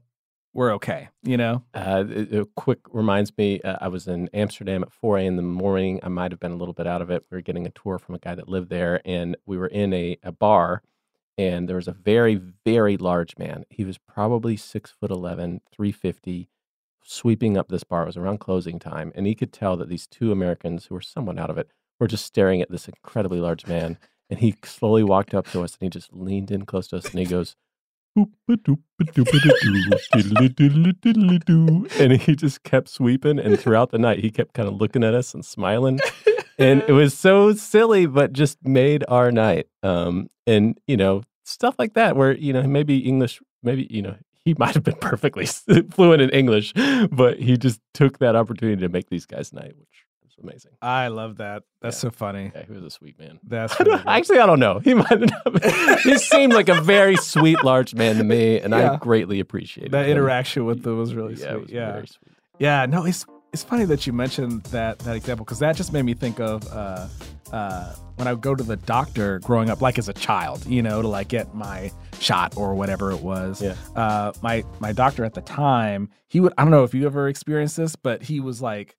we're 0.59 0.75
okay, 0.75 1.09
you 1.23 1.37
know? 1.37 1.63
Uh, 1.73 2.03
it, 2.11 2.35
it 2.35 2.49
quick 2.57 2.81
reminds 2.91 3.31
me, 3.39 3.61
uh, 3.61 3.77
I 3.81 3.87
was 3.87 4.09
in 4.09 4.29
Amsterdam 4.35 4.83
at 4.83 4.93
4 4.93 5.19
a.m. 5.19 5.27
in 5.27 5.37
the 5.37 5.43
morning. 5.43 6.01
I 6.03 6.09
might 6.09 6.33
have 6.33 6.41
been 6.41 6.51
a 6.51 6.57
little 6.57 6.75
bit 6.75 6.85
out 6.85 7.01
of 7.01 7.11
it. 7.13 7.25
We 7.31 7.37
were 7.37 7.43
getting 7.43 7.65
a 7.65 7.71
tour 7.71 7.97
from 7.97 8.17
a 8.17 8.19
guy 8.19 8.35
that 8.35 8.49
lived 8.49 8.69
there, 8.69 9.01
and 9.05 9.37
we 9.47 9.57
were 9.57 9.69
in 9.69 9.95
a, 9.95 10.19
a 10.25 10.33
bar, 10.33 10.83
and 11.39 11.69
there 11.69 11.77
was 11.77 11.87
a 11.87 11.93
very, 11.93 12.41
very 12.65 12.97
large 12.97 13.39
man. 13.39 13.67
He 13.71 13.85
was 13.85 13.99
probably 13.99 14.57
six 14.57 14.91
foot 14.91 15.13
11, 15.13 15.61
350, 15.71 16.49
sweeping 17.05 17.57
up 17.57 17.69
this 17.69 17.85
bar. 17.85 18.03
It 18.03 18.07
was 18.07 18.17
around 18.17 18.39
closing 18.39 18.81
time, 18.81 19.13
and 19.15 19.29
he 19.29 19.37
could 19.37 19.53
tell 19.53 19.77
that 19.77 19.89
these 19.89 20.09
two 20.09 20.33
Americans 20.33 20.87
who 20.87 20.97
were 20.97 21.01
somewhat 21.01 21.39
out 21.39 21.51
of 21.51 21.59
it 21.59 21.71
were 22.01 22.09
just 22.09 22.27
staring 22.27 22.61
at 22.61 22.71
this 22.73 22.89
incredibly 22.89 23.39
large 23.39 23.65
man. 23.69 23.97
And 24.29 24.41
he 24.41 24.57
slowly 24.65 25.05
walked 25.05 25.35
up 25.35 25.47
to 25.53 25.63
us, 25.63 25.79
and 25.81 25.87
he 25.87 25.89
just 25.89 26.13
leaned 26.13 26.51
in 26.51 26.67
close 26.67 26.89
to 26.89 26.97
us, 26.97 27.09
and 27.11 27.21
he 27.21 27.27
goes, 27.27 27.55
and 32.01 32.13
he 32.21 32.35
just 32.35 32.63
kept 32.65 32.89
sweeping 32.89 33.39
and 33.39 33.59
throughout 33.59 33.91
the 33.91 33.99
night 33.99 34.19
he 34.19 34.31
kept 34.31 34.55
kind 34.55 34.69
of 34.69 34.75
looking 34.75 35.05
at 35.05 35.15
us 35.15 35.35
and 35.35 35.45
smiling 35.45 36.01
and 36.59 36.83
it 36.89 36.93
was 36.93 37.17
so 37.17 37.53
silly 37.53 38.07
but 38.07 38.33
just 38.33 38.59
made 38.65 39.05
our 39.09 39.31
night 39.31 39.67
um 39.83 40.29
and 40.47 40.79
you 40.87 40.97
know 40.97 41.23
stuff 41.45 41.77
like 41.79 41.95
that 41.95 42.17
where 42.17 42.37
you 42.37 42.53
know 42.53 42.63
maybe 42.65 42.99
english 42.99 43.41
maybe 43.63 43.87
you 43.91 44.03
know 44.03 44.17
he 44.45 44.55
might 44.59 44.75
have 44.75 44.85
been 44.85 44.97
perfectly 44.97 45.47
fluent 45.91 46.21
in 46.21 46.31
english 46.31 46.73
but 47.11 47.39
he 47.39 47.57
just 47.57 47.81
took 47.95 48.19
that 48.19 48.35
opportunity 48.35 48.81
to 48.81 48.89
make 48.89 49.09
these 49.11 49.27
guys 49.27 49.53
night 49.53 49.75
which 49.79 49.98
amazing 50.43 50.73
I 50.83 51.09
love 51.09 51.37
that. 51.39 51.63
That's 51.81 51.99
so 51.99 52.11
funny. 52.11 52.53
yeah 52.55 52.65
he 52.67 52.73
was 52.73 52.83
a 52.85 52.91
sweet 52.91 53.19
man 53.19 53.39
That's 53.43 53.75
I 53.81 53.85
really 53.85 54.03
actually 54.07 54.39
i 54.41 54.47
don't 54.47 54.61
know 54.61 54.79
he 54.81 54.95
might 54.95 55.09
have 55.11 56.01
he 56.03 56.17
seemed 56.19 56.53
like 56.53 56.69
a 56.69 56.81
very 56.81 57.17
sweet 57.17 57.63
large 57.65 57.95
man 57.95 58.17
to 58.17 58.25
me 58.25 58.61
and 58.61 58.73
Yeah. 58.73 58.93
i 58.93 58.97
greatly 58.97 59.41
appreciated 59.41 59.93
that 59.93 60.07
him. 60.07 60.13
interaction 60.13 60.65
with 60.65 60.83
them 60.83 60.99
was 60.99 61.15
really 61.15 61.35
yeah, 61.35 61.47
it 61.47 61.51
sweet. 61.53 61.61
was 61.63 61.71
yeah. 61.71 61.93
very 61.93 62.07
sweet 62.07 62.33
Yeah, 62.59 62.87
no, 62.87 63.05
it's 63.05 63.25
it's 63.53 63.63
funny 63.65 63.85
that 63.87 64.07
you 64.07 64.13
mentioned 64.13 64.63
that 64.65 64.99
that 65.01 65.17
example 65.17 65.45
because 65.45 65.59
that 65.61 65.75
just 65.77 65.93
made 65.93 66.03
me 66.05 66.13
think 66.15 66.39
of 66.39 66.67
uh, 66.71 67.07
uh, 67.51 67.95
when 68.17 68.29
I 68.29 68.33
would 68.35 68.43
go 68.43 68.55
to 68.55 68.63
the 68.63 68.77
doctor 68.77 69.39
growing 69.39 69.71
up, 69.71 69.81
like 69.81 69.99
as 69.99 70.07
a 70.11 70.13
child, 70.13 70.67
you 70.67 70.83
know, 70.83 71.01
to 71.01 71.09
like 71.09 71.29
get 71.29 71.55
my 71.55 71.91
shot 72.21 72.59
or 72.59 72.75
whatever 72.75 73.11
it 73.11 73.23
was. 73.23 73.63
Yeah. 73.63 73.75
Uh, 73.97 74.33
my 74.43 74.65
my 74.81 74.93
doctor 74.93 75.25
at 75.25 75.33
the 75.33 75.41
time, 75.41 76.11
he 76.27 76.41
would 76.41 76.53
I 76.59 76.63
don't 76.63 76.71
know 76.73 76.85
if 76.85 76.93
you 76.93 77.07
ever 77.07 77.27
experienced 77.29 77.79
this, 77.79 77.97
but 77.97 78.23
he 78.23 78.39
was 78.39 78.61
like 78.61 78.97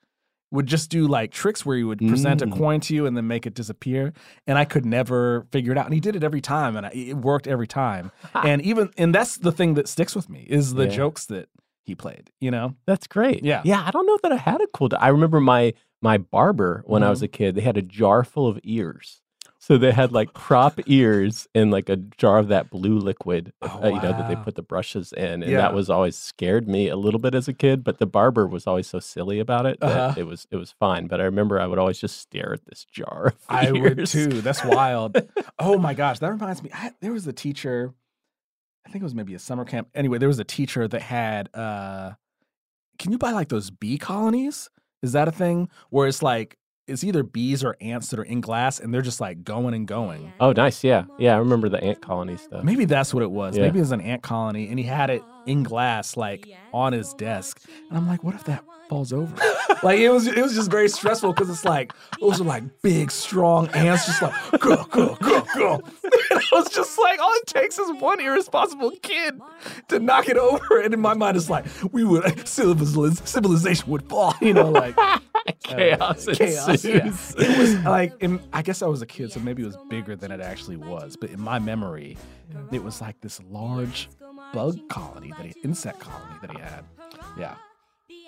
would 0.51 0.65
just 0.65 0.89
do 0.89 1.07
like 1.07 1.31
tricks 1.31 1.65
where 1.65 1.77
he 1.77 1.83
would 1.83 1.99
present 1.99 2.41
a 2.41 2.47
Mm. 2.47 2.57
coin 2.57 2.79
to 2.81 2.95
you 2.95 3.05
and 3.05 3.15
then 3.15 3.27
make 3.27 3.45
it 3.45 3.53
disappear 3.53 4.13
and 4.47 4.57
i 4.57 4.65
could 4.65 4.85
never 4.85 5.45
figure 5.51 5.71
it 5.71 5.77
out 5.77 5.85
and 5.85 5.93
he 5.93 5.99
did 5.99 6.15
it 6.15 6.23
every 6.23 6.41
time 6.41 6.75
and 6.75 6.85
I, 6.87 6.89
it 6.89 7.17
worked 7.17 7.47
every 7.47 7.67
time 7.67 8.11
and 8.33 8.61
even 8.63 8.89
and 8.97 9.13
that's 9.13 9.37
the 9.37 9.51
thing 9.51 9.75
that 9.75 9.87
sticks 9.87 10.15
with 10.15 10.27
me 10.29 10.45
is 10.49 10.73
the 10.73 10.85
Yeah. 10.85 10.89
jokes 11.01 11.25
that 11.27 11.49
he 11.85 11.93
played 11.95 12.31
you 12.39 12.51
know 12.51 12.75
That's 12.85 13.07
great. 13.07 13.43
Yeah. 13.43 13.61
Yeah. 13.65 13.83
I 13.85 13.91
don't 13.91 14.05
know 14.05 14.17
that 14.23 14.31
I 14.31 14.37
had 14.37 14.61
a 14.61 14.67
cool. 14.67 14.89
I 14.99 15.07
remember 15.09 15.39
my 15.39 15.73
my 16.01 16.17
barber 16.19 16.83
when 16.85 17.01
I 17.03 17.09
was 17.09 17.21
a 17.23 17.27
kid. 17.27 17.55
They 17.55 17.61
had 17.61 17.77
a 17.77 17.81
jar 17.81 18.23
full 18.23 18.47
of 18.47 18.59
ears. 18.63 19.21
So 19.69 19.77
they 19.77 19.91
had 19.91 20.11
like 20.11 20.33
crop 20.33 20.79
ears 20.87 21.47
in 21.53 21.69
like 21.69 21.89
a 21.89 21.95
jar 21.97 22.39
of 22.39 22.47
that 22.47 22.71
blue 22.71 22.97
liquid, 22.97 23.53
Oh, 23.61 23.83
uh, 23.83 23.87
you 23.89 24.01
know, 24.01 24.13
that 24.13 24.27
they 24.27 24.35
put 24.35 24.55
the 24.55 24.63
brushes 24.63 25.13
in, 25.13 25.43
and 25.43 25.51
Yeah. 25.51 25.57
that 25.59 25.73
was 25.75 25.89
always 25.91 26.15
scared 26.15 26.67
me 26.67 26.87
a 26.89 26.95
little 26.95 27.19
bit 27.19 27.35
as 27.35 27.47
a 27.47 27.53
kid. 27.53 27.83
But 27.83 27.99
the 27.99 28.07
barber 28.07 28.47
was 28.47 28.65
always 28.65 28.87
so 28.87 28.99
silly 28.99 29.39
about 29.39 29.67
it 29.67 29.79
that 29.81 29.87
Uh-huh. 29.89 30.13
it 30.17 30.23
was 30.23 30.47
it 30.49 30.55
was 30.57 30.71
fine. 30.71 31.05
But 31.07 31.21
I 31.21 31.25
remember 31.25 31.59
I 31.59 31.67
would 31.67 31.77
always 31.77 31.99
just 31.99 32.17
stare 32.17 32.51
at 32.53 32.65
this 32.65 32.83
jar. 32.85 33.27
Of 33.27 33.35
I 33.47 33.71
would 33.71 34.07
too. 34.07 34.41
That's 34.41 34.63
wild. 34.65 35.17
oh 35.59 35.77
my 35.77 35.93
gosh, 35.93 36.17
that 36.19 36.31
reminds 36.31 36.63
me. 36.63 36.71
I, 36.73 36.91
there 37.01 37.11
was 37.13 37.27
a 37.27 37.33
teacher. 37.33 37.93
I 38.87 38.89
think 38.91 39.03
it 39.03 39.05
was 39.05 39.13
maybe 39.13 39.35
a 39.35 39.39
summer 39.39 39.65
camp. 39.65 39.89
Anyway, 39.93 40.17
there 40.17 40.29
was 40.29 40.39
a 40.39 40.43
teacher 40.43 40.87
that 40.87 41.01
had. 41.03 41.49
uh 41.55 42.13
Can 42.97 43.11
you 43.11 43.17
buy 43.19 43.31
like 43.33 43.49
those 43.49 43.69
bee 43.69 43.97
colonies? 43.99 44.69
Is 45.03 45.11
that 45.13 45.27
a 45.27 45.31
thing 45.31 45.69
where 45.91 46.07
it's 46.07 46.21
like 46.23 46.57
it's 46.89 47.03
either 47.03 47.23
bees 47.23 47.63
or 47.63 47.77
ants 47.79 48.09
that 48.09 48.19
are 48.19 48.23
in 48.23 48.41
glass 48.41 48.79
and 48.79 48.93
they're 48.93 49.01
just 49.01 49.21
like 49.21 49.43
going 49.43 49.73
and 49.73 49.87
going? 49.87 50.33
Oh, 50.39 50.51
nice. 50.51 50.83
Yeah, 50.83 51.05
yeah. 51.17 51.35
I 51.35 51.37
remember 51.37 51.69
the 51.69 51.83
ant 51.83 52.01
colony 52.01 52.37
stuff. 52.37 52.63
Maybe 52.63 52.85
that's 52.85 53.13
what 53.13 53.23
it 53.23 53.31
was. 53.31 53.55
Yeah. 53.55 53.63
Maybe 53.63 53.79
it 53.79 53.83
was 53.83 53.91
an 53.91 54.01
ant 54.01 54.23
colony, 54.23 54.67
and 54.67 54.79
he 54.79 54.85
had 54.85 55.09
it 55.09 55.23
in 55.45 55.63
glass, 55.63 56.17
like 56.17 56.47
on 56.73 56.93
his 56.93 57.13
desk. 57.13 57.61
And 57.89 57.97
I'm 57.97 58.07
like, 58.07 58.23
what 58.23 58.35
if 58.35 58.43
that 58.45 58.63
falls 58.89 59.13
over? 59.13 59.35
like 59.83 59.99
it 59.99 60.09
was, 60.09 60.27
it 60.27 60.41
was 60.41 60.53
just 60.53 60.69
very 60.69 60.89
stressful 60.89 61.33
because 61.33 61.49
it's 61.49 61.65
like 61.65 61.93
those 62.19 62.41
are 62.41 62.45
like 62.45 62.63
big, 62.81 63.11
strong 63.11 63.67
ants, 63.69 64.05
just 64.05 64.21
like 64.21 64.33
go, 64.59 64.83
go, 64.85 65.15
go, 65.15 65.45
go. 65.55 65.81
And 66.31 66.39
I 66.39 66.55
was 66.55 66.69
just 66.69 66.97
like, 66.99 67.19
all 67.19 67.33
it 67.35 67.47
takes 67.47 67.77
is 67.77 67.91
one 68.01 68.19
irresponsible 68.19 68.91
kid 69.01 69.39
to 69.87 69.99
knock 69.99 70.27
it 70.27 70.37
over, 70.37 70.81
and 70.81 70.93
in 70.93 70.99
my 70.99 71.13
mind, 71.13 71.37
it's 71.37 71.49
like 71.49 71.65
we 71.91 72.03
would 72.03 72.47
civilization 72.47 73.89
would 73.89 74.07
fall. 74.09 74.33
You 74.41 74.53
know, 74.53 74.69
like 74.69 74.95
Chaos 75.63 76.27
uh, 76.27 76.33
chaos. 76.33 76.83
Yeah. 76.83 77.11
It 77.37 77.57
was 77.57 77.75
like, 77.79 78.13
in, 78.21 78.39
I 78.53 78.61
guess 78.61 78.81
I 78.81 78.87
was 78.87 79.01
a 79.01 79.05
kid, 79.05 79.31
so 79.31 79.39
maybe 79.39 79.63
it 79.63 79.65
was 79.65 79.77
bigger 79.89 80.15
than 80.15 80.31
it 80.31 80.41
actually 80.41 80.77
was. 80.77 81.15
But 81.15 81.29
in 81.29 81.41
my 81.41 81.59
memory, 81.59 82.17
it 82.71 82.83
was 82.83 83.01
like 83.01 83.19
this 83.21 83.39
large 83.49 84.09
bug 84.53 84.79
colony 84.89 85.31
that 85.37 85.45
he, 85.45 85.53
insect 85.63 85.99
colony 85.99 86.35
that 86.41 86.51
he 86.51 86.59
had. 86.59 86.85
Yeah. 87.37 87.55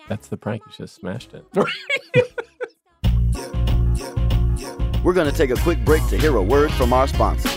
That's 0.08 0.28
the 0.28 0.38
prank. 0.38 0.62
You 0.66 0.72
just 0.74 0.96
smashed 0.96 1.34
it. 1.34 1.46
We're 5.04 5.13
going 5.13 5.30
to 5.32 5.36
take 5.36 5.50
a 5.50 5.56
quick 5.56 5.84
break 5.84 6.06
to 6.10 6.18
hear 6.18 6.36
a 6.36 6.44
word 6.44 6.72
from 6.74 6.94
our 6.94 7.08
sponsor. 7.08 7.50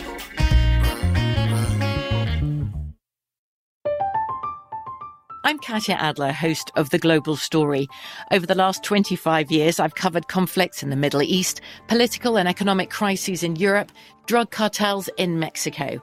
I'm 5.46 5.58
Katya 5.58 5.96
Adler, 5.96 6.32
host 6.32 6.70
of 6.74 6.88
The 6.88 6.98
Global 6.98 7.36
Story. 7.36 7.86
Over 8.32 8.46
the 8.46 8.54
last 8.54 8.82
25 8.82 9.50
years, 9.52 9.78
I've 9.78 9.94
covered 9.94 10.28
conflicts 10.28 10.82
in 10.82 10.88
the 10.88 10.96
Middle 10.96 11.20
East, 11.20 11.60
political 11.86 12.38
and 12.38 12.48
economic 12.48 12.88
crises 12.88 13.42
in 13.42 13.56
Europe, 13.56 13.92
drug 14.26 14.50
cartels 14.50 15.10
in 15.18 15.38
Mexico. 15.38 16.02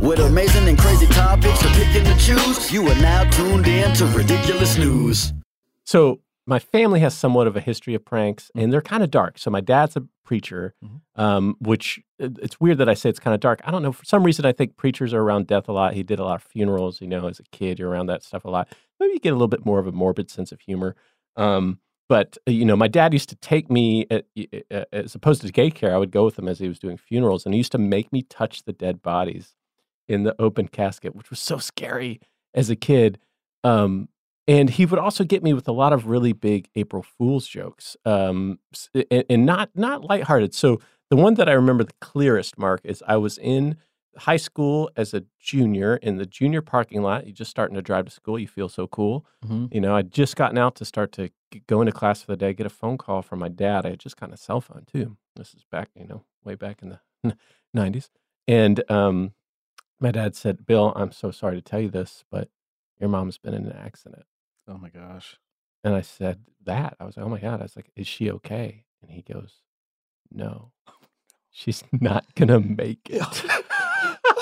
With 0.00 0.20
amazing 0.20 0.68
and 0.68 0.78
crazy 0.78 1.06
topics 1.06 1.58
to 1.60 1.68
pick 1.70 1.96
and 1.96 2.06
to 2.06 2.16
choose, 2.24 2.72
you 2.72 2.86
are 2.86 2.94
now 2.96 3.28
tuned 3.30 3.66
in 3.66 3.92
to 3.96 4.06
Ridiculous 4.06 4.78
News. 4.78 5.32
So 5.84 6.20
my 6.46 6.60
family 6.60 7.00
has 7.00 7.16
somewhat 7.16 7.48
of 7.48 7.56
a 7.56 7.60
history 7.60 7.94
of 7.94 8.04
pranks, 8.04 8.52
and 8.54 8.72
they're 8.72 8.80
kind 8.82 9.02
of 9.02 9.10
dark. 9.10 9.36
So 9.38 9.50
my 9.50 9.60
dad's 9.60 9.96
a 9.96 10.04
preacher, 10.24 10.74
um, 11.16 11.56
which 11.58 12.00
it's 12.20 12.60
weird 12.60 12.78
that 12.78 12.88
I 12.88 12.94
say 12.94 13.10
it's 13.10 13.18
kind 13.18 13.34
of 13.34 13.40
dark. 13.40 13.60
I 13.64 13.72
don't 13.72 13.82
know. 13.82 13.92
For 13.92 14.04
some 14.04 14.22
reason, 14.22 14.46
I 14.46 14.52
think 14.52 14.76
preachers 14.76 15.12
are 15.12 15.22
around 15.22 15.48
death 15.48 15.68
a 15.68 15.72
lot. 15.72 15.94
He 15.94 16.04
did 16.04 16.20
a 16.20 16.24
lot 16.24 16.36
of 16.36 16.42
funerals. 16.44 17.00
You 17.00 17.08
know, 17.08 17.26
as 17.26 17.40
a 17.40 17.44
kid, 17.50 17.80
you're 17.80 17.90
around 17.90 18.06
that 18.06 18.22
stuff 18.22 18.44
a 18.44 18.50
lot. 18.50 18.68
Maybe 19.00 19.14
you 19.14 19.18
get 19.18 19.30
a 19.30 19.34
little 19.36 19.48
bit 19.48 19.66
more 19.66 19.80
of 19.80 19.88
a 19.88 19.92
morbid 19.92 20.30
sense 20.30 20.52
of 20.52 20.60
humor. 20.60 20.94
Um, 21.36 21.80
but 22.08 22.36
uh, 22.46 22.50
you 22.50 22.64
know, 22.64 22.76
my 22.76 22.88
dad 22.88 23.12
used 23.12 23.28
to 23.30 23.36
take 23.36 23.70
me 23.70 24.06
at, 24.10 24.26
uh, 24.70 24.84
as 24.92 25.14
opposed 25.14 25.42
to 25.42 25.52
daycare. 25.52 25.92
I 25.92 25.98
would 25.98 26.10
go 26.10 26.24
with 26.24 26.38
him 26.38 26.48
as 26.48 26.58
he 26.58 26.68
was 26.68 26.78
doing 26.78 26.96
funerals, 26.96 27.44
and 27.44 27.54
he 27.54 27.58
used 27.58 27.72
to 27.72 27.78
make 27.78 28.12
me 28.12 28.22
touch 28.22 28.64
the 28.64 28.72
dead 28.72 29.02
bodies 29.02 29.54
in 30.08 30.24
the 30.24 30.34
open 30.38 30.68
casket, 30.68 31.14
which 31.14 31.30
was 31.30 31.40
so 31.40 31.58
scary 31.58 32.20
as 32.54 32.68
a 32.70 32.76
kid. 32.76 33.18
Um, 33.62 34.08
and 34.46 34.68
he 34.68 34.84
would 34.84 34.98
also 34.98 35.24
get 35.24 35.42
me 35.42 35.54
with 35.54 35.66
a 35.68 35.72
lot 35.72 35.94
of 35.94 36.06
really 36.06 36.34
big 36.34 36.68
April 36.74 37.02
Fool's 37.02 37.46
jokes, 37.46 37.96
um, 38.04 38.58
and, 39.10 39.24
and 39.30 39.46
not 39.46 39.70
not 39.74 40.04
lighthearted. 40.04 40.54
So 40.54 40.80
the 41.10 41.16
one 41.16 41.34
that 41.34 41.48
I 41.48 41.52
remember 41.52 41.84
the 41.84 41.94
clearest, 42.00 42.58
Mark, 42.58 42.80
is 42.84 43.02
I 43.06 43.16
was 43.16 43.38
in 43.38 43.76
high 44.16 44.36
school 44.36 44.90
as 44.96 45.12
a 45.14 45.24
junior 45.40 45.96
in 45.96 46.16
the 46.16 46.26
junior 46.26 46.62
parking 46.62 47.02
lot. 47.02 47.26
You're 47.26 47.34
just 47.34 47.50
starting 47.50 47.74
to 47.76 47.82
drive 47.82 48.04
to 48.06 48.10
school, 48.10 48.38
you 48.38 48.48
feel 48.48 48.68
so 48.68 48.86
cool. 48.86 49.26
Mhm. 49.44 49.72
You 49.74 49.80
know, 49.80 49.96
I'd 49.96 50.12
just 50.12 50.36
gotten 50.36 50.58
out 50.58 50.74
to 50.76 50.84
start 50.84 51.12
to 51.12 51.30
go 51.66 51.80
into 51.80 51.92
class 51.92 52.22
for 52.22 52.32
the 52.32 52.36
day. 52.36 52.52
Get 52.54 52.66
a 52.66 52.70
phone 52.70 52.98
call 52.98 53.22
from 53.22 53.38
my 53.40 53.48
dad. 53.48 53.86
I 53.86 53.90
had 53.90 54.00
just 54.00 54.16
gotten 54.16 54.34
a 54.34 54.38
cell 54.38 54.60
phone 54.60 54.84
too. 54.90 55.16
This 55.36 55.54
is 55.54 55.64
back, 55.70 55.90
you 55.94 56.06
know, 56.06 56.24
way 56.44 56.54
back 56.54 56.82
in 56.82 56.90
the 57.24 57.36
nineties, 57.72 58.10
and 58.46 58.88
um, 58.90 59.32
my 60.00 60.10
dad 60.10 60.36
said, 60.36 60.66
"Bill, 60.66 60.92
I'm 60.96 61.12
so 61.12 61.30
sorry 61.30 61.56
to 61.56 61.62
tell 61.62 61.80
you 61.80 61.88
this, 61.90 62.24
but 62.30 62.48
your 63.00 63.08
mom's 63.08 63.38
been 63.38 63.54
in 63.54 63.66
an 63.66 63.76
accident." 63.76 64.24
Oh 64.68 64.78
my 64.78 64.90
gosh. 64.90 65.38
And 65.82 65.94
I 65.94 66.00
said 66.00 66.40
that. 66.64 66.96
I 66.98 67.04
was 67.04 67.16
like, 67.18 67.26
oh 67.26 67.28
my 67.28 67.38
God. 67.40 67.60
I 67.60 67.64
was 67.64 67.76
like, 67.76 67.90
is 67.94 68.06
she 68.06 68.30
okay? 68.30 68.84
And 69.02 69.10
he 69.10 69.20
goes, 69.20 69.60
no, 70.32 70.72
she's 71.50 71.84
not 71.92 72.24
going 72.34 72.48
to 72.48 72.60
make 72.60 73.00
it. 73.10 73.44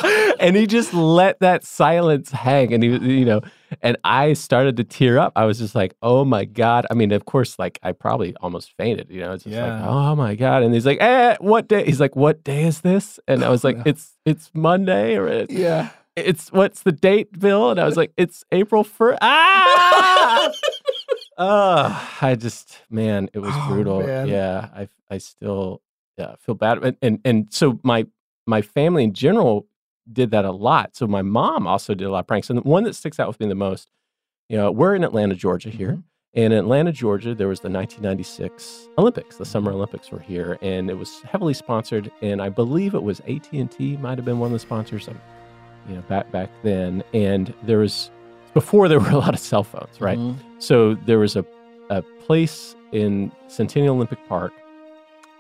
and 0.40 0.56
he 0.56 0.66
just 0.66 0.92
let 0.94 1.38
that 1.40 1.64
silence 1.64 2.30
hang. 2.30 2.72
And 2.72 2.82
he, 2.82 2.90
you 2.90 3.24
know, 3.24 3.40
and 3.80 3.96
I 4.04 4.32
started 4.34 4.76
to 4.78 4.84
tear 4.84 5.18
up. 5.18 5.32
I 5.36 5.44
was 5.44 5.58
just 5.58 5.74
like, 5.74 5.94
oh 6.02 6.24
my 6.24 6.44
God. 6.44 6.86
I 6.90 6.94
mean, 6.94 7.12
of 7.12 7.24
course, 7.24 7.58
like 7.58 7.78
I 7.82 7.92
probably 7.92 8.34
almost 8.40 8.72
fainted, 8.76 9.08
you 9.10 9.20
know, 9.20 9.32
it's 9.32 9.44
just 9.44 9.56
like, 9.56 9.82
oh 9.84 10.14
my 10.16 10.34
God. 10.34 10.62
And 10.62 10.74
he's 10.74 10.86
like, 10.86 11.00
eh, 11.00 11.36
what 11.40 11.68
day? 11.68 11.84
He's 11.84 12.00
like, 12.00 12.14
what 12.16 12.44
day 12.44 12.64
is 12.64 12.80
this? 12.82 13.18
And 13.26 13.44
I 13.44 13.48
was 13.48 13.64
like, 13.64 13.78
it's, 13.86 14.16
it's 14.24 14.50
Monday 14.54 15.16
or 15.16 15.26
it's, 15.28 15.52
Yeah. 15.52 15.90
it's 16.16 16.52
what's 16.52 16.82
the 16.82 16.92
date, 16.92 17.38
Bill? 17.38 17.70
And 17.70 17.80
I 17.80 17.84
was 17.84 17.96
like, 17.96 18.12
it's 18.16 18.44
April 18.52 18.84
first. 18.84 19.18
Ah! 19.22 20.52
oh, 21.38 22.08
I 22.20 22.34
just 22.34 22.80
man, 22.90 23.28
it 23.32 23.38
was 23.38 23.54
Oh, 23.56 23.68
brutal. 23.68 24.06
man. 24.06 24.28
Yeah, 24.28 24.68
I 24.74 24.88
I 25.10 25.18
still 25.18 25.82
yeah, 26.18 26.34
feel 26.40 26.54
bad. 26.54 26.84
And, 26.84 26.96
and 27.02 27.20
and 27.24 27.46
so 27.50 27.80
my 27.82 28.06
my 28.46 28.60
family 28.62 29.04
in 29.04 29.12
general 29.14 29.66
did 30.10 30.30
that 30.30 30.44
a 30.44 30.52
lot. 30.52 30.96
So 30.96 31.06
my 31.06 31.22
mom 31.22 31.66
also 31.66 31.94
did 31.94 32.06
a 32.06 32.10
lot 32.10 32.20
of 32.20 32.26
pranks. 32.26 32.48
And 32.50 32.58
the 32.58 32.62
one 32.62 32.84
that 32.84 32.94
sticks 32.94 33.20
out 33.20 33.28
with 33.28 33.38
me 33.40 33.46
the 33.48 33.54
most, 33.54 33.90
you 34.48 34.56
know, 34.56 34.70
we're 34.70 34.94
in 34.94 35.04
Atlanta, 35.04 35.34
Georgia 35.34 35.70
here. 35.70 36.02
And 36.34 36.52
in 36.52 36.58
Atlanta, 36.58 36.92
Georgia, 36.92 37.34
there 37.34 37.48
was 37.48 37.60
the 37.60 37.68
1996 37.68 38.88
Olympics. 38.98 39.36
The 39.36 39.44
Summer 39.44 39.70
Olympics 39.72 40.10
were 40.10 40.18
here, 40.18 40.56
and 40.62 40.88
it 40.88 40.94
was 40.94 41.20
heavily 41.22 41.52
sponsored. 41.54 42.10
And 42.22 42.40
I 42.40 42.48
believe 42.48 42.94
it 42.94 43.02
was 43.02 43.20
AT 43.28 43.52
and 43.52 43.70
T 43.70 43.96
might 43.98 44.16
have 44.16 44.24
been 44.24 44.38
one 44.38 44.46
of 44.48 44.52
the 44.54 44.58
sponsors. 44.58 45.08
um, 45.08 45.20
you 45.88 45.94
know, 45.96 46.00
back 46.02 46.30
back 46.32 46.48
then. 46.62 47.02
And 47.12 47.52
there 47.64 47.78
was 47.78 48.10
before 48.54 48.88
there 48.88 49.00
were 49.04 49.10
a 49.10 49.18
lot 49.18 49.34
of 49.34 49.40
cell 49.40 49.64
phones, 49.64 50.00
right? 50.00 50.18
Mhm. 50.18 50.36
So 50.58 50.94
there 50.94 51.18
was 51.18 51.36
a 51.36 51.44
a 51.90 52.00
place 52.24 52.74
in 52.92 53.30
Centennial 53.48 53.94
Olympic 53.96 54.18
Park 54.28 54.52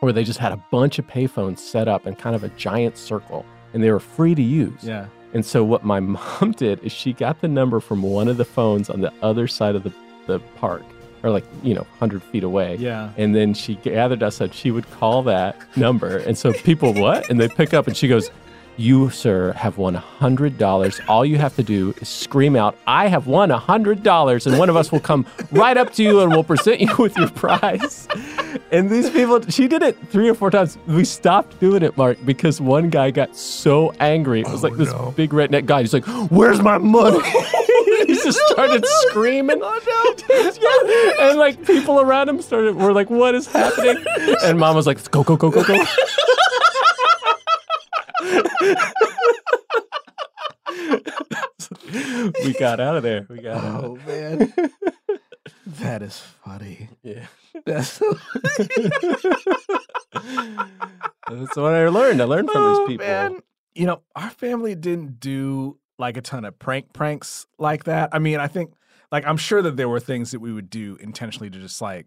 where 0.00 0.12
they 0.12 0.24
just 0.24 0.38
had 0.40 0.52
a 0.52 0.62
bunch 0.70 0.98
of 0.98 1.06
payphones 1.06 1.58
set 1.60 1.88
up 1.88 2.06
in 2.06 2.14
kind 2.16 2.34
of 2.36 2.42
a 2.44 2.48
giant 2.50 2.98
circle, 2.98 3.46
and 3.72 3.82
they 3.82 3.90
were 3.90 4.00
free 4.00 4.34
to 4.34 4.42
use. 4.42 4.82
Yeah. 4.82 5.06
And 5.34 5.44
so 5.44 5.64
what 5.64 5.84
my 5.84 6.00
mom 6.16 6.52
did 6.52 6.82
is 6.84 6.92
she 6.92 7.12
got 7.12 7.40
the 7.40 7.48
number 7.48 7.80
from 7.80 8.02
one 8.02 8.28
of 8.28 8.36
the 8.36 8.44
phones 8.44 8.90
on 8.90 9.00
the 9.00 9.12
other 9.22 9.46
side 9.46 9.74
of 9.74 9.82
the, 9.82 9.92
the 10.26 10.38
park, 10.56 10.82
or 11.22 11.30
like, 11.30 11.44
you 11.62 11.74
know, 11.74 11.82
100 11.98 12.22
feet 12.22 12.44
away. 12.44 12.76
Yeah. 12.76 13.10
And 13.16 13.34
then 13.34 13.54
she 13.54 13.76
gathered 13.76 14.22
us 14.22 14.40
up. 14.40 14.52
She 14.52 14.70
would 14.70 14.90
call 14.90 15.22
that 15.24 15.56
number. 15.76 16.18
And 16.18 16.36
so 16.36 16.52
people, 16.52 16.92
what? 16.92 17.30
And 17.30 17.40
they 17.40 17.48
pick 17.48 17.72
up 17.74 17.86
and 17.86 17.96
she 17.96 18.08
goes, 18.08 18.30
You, 18.76 19.10
sir, 19.10 19.52
have 19.52 19.78
won 19.78 19.94
$100. 19.96 21.08
All 21.08 21.24
you 21.24 21.38
have 21.38 21.54
to 21.56 21.62
do 21.62 21.94
is 22.00 22.08
scream 22.08 22.56
out, 22.56 22.76
I 22.86 23.08
have 23.08 23.26
won 23.26 23.50
$100. 23.50 24.46
And 24.46 24.58
one 24.58 24.68
of 24.68 24.76
us 24.76 24.90
will 24.90 25.00
come 25.00 25.26
right 25.50 25.76
up 25.76 25.92
to 25.94 26.02
you 26.02 26.20
and 26.20 26.30
we'll 26.30 26.44
present 26.44 26.80
you 26.80 26.94
with 26.98 27.16
your 27.16 27.28
prize. 27.30 28.08
And 28.70 28.88
these 28.90 29.10
people, 29.10 29.42
she 29.48 29.68
did 29.68 29.82
it 29.82 29.96
three 30.08 30.28
or 30.28 30.34
four 30.34 30.50
times. 30.50 30.78
We 30.86 31.04
stopped 31.04 31.60
doing 31.60 31.82
it, 31.82 31.96
Mark, 31.96 32.18
because 32.24 32.60
one 32.60 32.90
guy 32.90 33.10
got 33.10 33.36
so 33.36 33.92
angry. 34.00 34.40
It 34.40 34.48
was 34.48 34.62
like 34.62 34.72
oh, 34.72 34.76
this 34.76 35.14
big 35.14 35.30
redneck 35.30 35.66
guy. 35.66 35.80
He's 35.82 35.92
like, 35.92 36.06
Where's 36.30 36.60
my 36.62 36.78
money? 36.78 37.20
he 38.06 38.14
just 38.14 38.38
started 38.48 38.84
screaming. 38.86 39.60
Oh 39.62 39.80
no! 39.86 41.18
And 41.28 41.38
like 41.38 41.64
people 41.64 42.00
around 42.00 42.28
him 42.28 42.42
started 42.42 42.76
were 42.76 42.92
like, 42.92 43.10
"What 43.10 43.34
is 43.34 43.46
happening?" 43.46 44.04
And 44.42 44.58
mom 44.58 44.74
was 44.74 44.86
like, 44.86 44.96
"Let's 44.96 45.08
go, 45.08 45.22
go, 45.22 45.36
go, 45.36 45.50
go, 45.50 45.62
go." 45.62 45.84
We 52.44 52.52
got 52.54 52.80
out 52.80 52.96
of 52.96 53.02
there. 53.02 53.26
We 53.28 53.40
got 53.40 53.62
out. 53.64 53.84
Oh 53.84 53.98
man. 54.06 54.52
that 55.66 56.02
is 56.02 56.18
funny. 56.44 56.88
Yeah. 57.02 57.26
That's 57.66 57.98
That's 61.30 61.56
what 61.56 61.74
I 61.74 61.88
learned. 61.88 62.20
I 62.20 62.24
learned 62.24 62.50
from 62.50 62.62
Oh, 62.62 62.78
these 62.80 62.88
people. 62.88 63.06
man. 63.06 63.40
You 63.74 63.86
know, 63.86 64.02
our 64.14 64.30
family 64.30 64.74
didn't 64.74 65.18
do 65.20 65.78
like 65.98 66.16
a 66.16 66.20
ton 66.20 66.44
of 66.44 66.58
prank 66.58 66.92
pranks 66.92 67.46
like 67.58 67.84
that. 67.84 68.10
I 68.12 68.18
mean, 68.18 68.38
I 68.40 68.46
think 68.48 68.72
like 69.10 69.26
I'm 69.26 69.36
sure 69.36 69.62
that 69.62 69.76
there 69.76 69.88
were 69.88 70.00
things 70.00 70.30
that 70.32 70.40
we 70.40 70.52
would 70.52 70.70
do 70.70 70.96
intentionally 71.00 71.50
to 71.50 71.58
just 71.58 71.80
like 71.80 72.06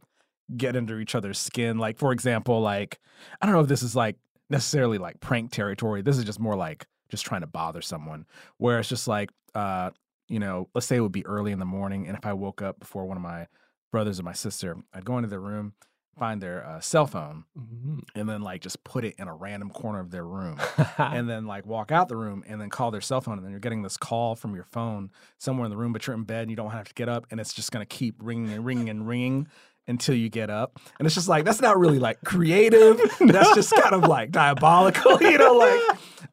get 0.56 0.76
under 0.76 1.00
each 1.00 1.16
other's 1.16 1.40
skin. 1.40 1.78
Like 1.78 1.98
for 1.98 2.12
example, 2.12 2.62
like 2.62 3.00
I 3.42 3.46
don't 3.46 3.54
know 3.56 3.62
if 3.62 3.68
this 3.68 3.84
is 3.84 3.96
like 3.96 4.18
necessarily 4.50 4.98
like 4.98 5.20
prank 5.20 5.52
territory. 5.52 6.02
This 6.02 6.18
is 6.18 6.24
just 6.24 6.40
more 6.40 6.56
like 6.56 6.86
just 7.10 7.26
trying 7.26 7.42
to 7.42 7.48
bother 7.48 7.82
someone. 7.82 8.26
Where 8.58 8.80
it's 8.80 8.90
just 8.90 9.08
like 9.08 9.30
uh, 9.54 9.92
you 10.28 10.40
know, 10.40 10.70
let's 10.74 10.88
say 10.88 10.96
it 10.98 11.02
would 11.02 11.12
be 11.12 11.26
early 11.26 11.52
in 11.52 11.60
the 11.60 11.66
morning 11.66 12.08
and 12.08 12.18
if 12.18 12.26
I 12.26 12.34
woke 12.34 12.62
up 12.62 12.80
before 12.80 13.06
one 13.06 13.18
of 13.18 13.24
my 13.24 13.48
brothers 13.92 14.20
or 14.20 14.24
my 14.24 14.34
sister, 14.34 14.76
I'd 14.94 15.06
go 15.06 15.18
into 15.18 15.30
their 15.30 15.40
room, 15.40 15.74
find 16.18 16.42
their 16.42 16.66
uh, 16.66 16.80
cell 16.82 17.06
phone, 17.08 17.46
Mhm. 17.58 18.02
and 18.16 18.28
then 18.28 18.42
like 18.42 18.62
just 18.62 18.84
put 18.84 19.06
it 19.06 19.16
in 19.18 19.28
a 19.28 19.34
random 19.36 19.70
corner 19.70 20.00
of 20.00 20.12
their 20.12 20.26
room 20.26 20.60
and 20.98 21.30
then 21.30 21.46
like 21.46 21.66
walk 21.66 21.92
out 21.92 22.10
the 22.10 22.16
room 22.18 22.44
and 22.48 22.60
then 22.60 22.70
call 22.70 22.90
their 22.92 23.02
cell 23.02 23.22
phone 23.22 23.36
and 23.38 23.44
then 23.46 23.52
you're 23.52 23.60
getting 23.60 23.84
this 23.84 23.96
call 23.98 24.36
from 24.36 24.56
your 24.56 24.64
phone 24.66 25.12
somewhere 25.38 25.66
in 25.66 25.72
the 25.72 25.78
room 25.78 25.94
but 25.94 26.06
you're 26.08 26.16
in 26.16 26.24
bed 26.24 26.42
and 26.42 26.50
you 26.50 26.58
don't 26.58 26.72
have 26.72 26.88
to 26.88 26.94
get 26.96 27.08
up 27.08 27.26
and 27.32 27.40
it's 27.40 27.54
just 27.54 27.72
going 27.72 27.86
to 27.86 27.96
keep 27.96 28.16
ringing 28.20 28.52
and 28.52 28.66
ringing 28.66 28.90
and 28.90 29.08
ringing 29.08 29.48
until 29.88 30.16
you 30.16 30.30
get 30.30 30.50
up 30.50 30.80
and 31.00 31.06
it's 31.06 31.16
just 31.16 31.28
like 31.28 31.46
that's 31.46 31.62
not 31.62 31.78
really 31.78 32.00
like 32.00 32.20
creative 32.24 33.00
that's 33.28 33.54
just 33.54 33.74
kind 33.76 33.94
of 33.94 34.04
like 34.08 34.32
diabolical 34.32 35.18
you 35.22 35.38
know 35.38 35.54
like 35.54 35.82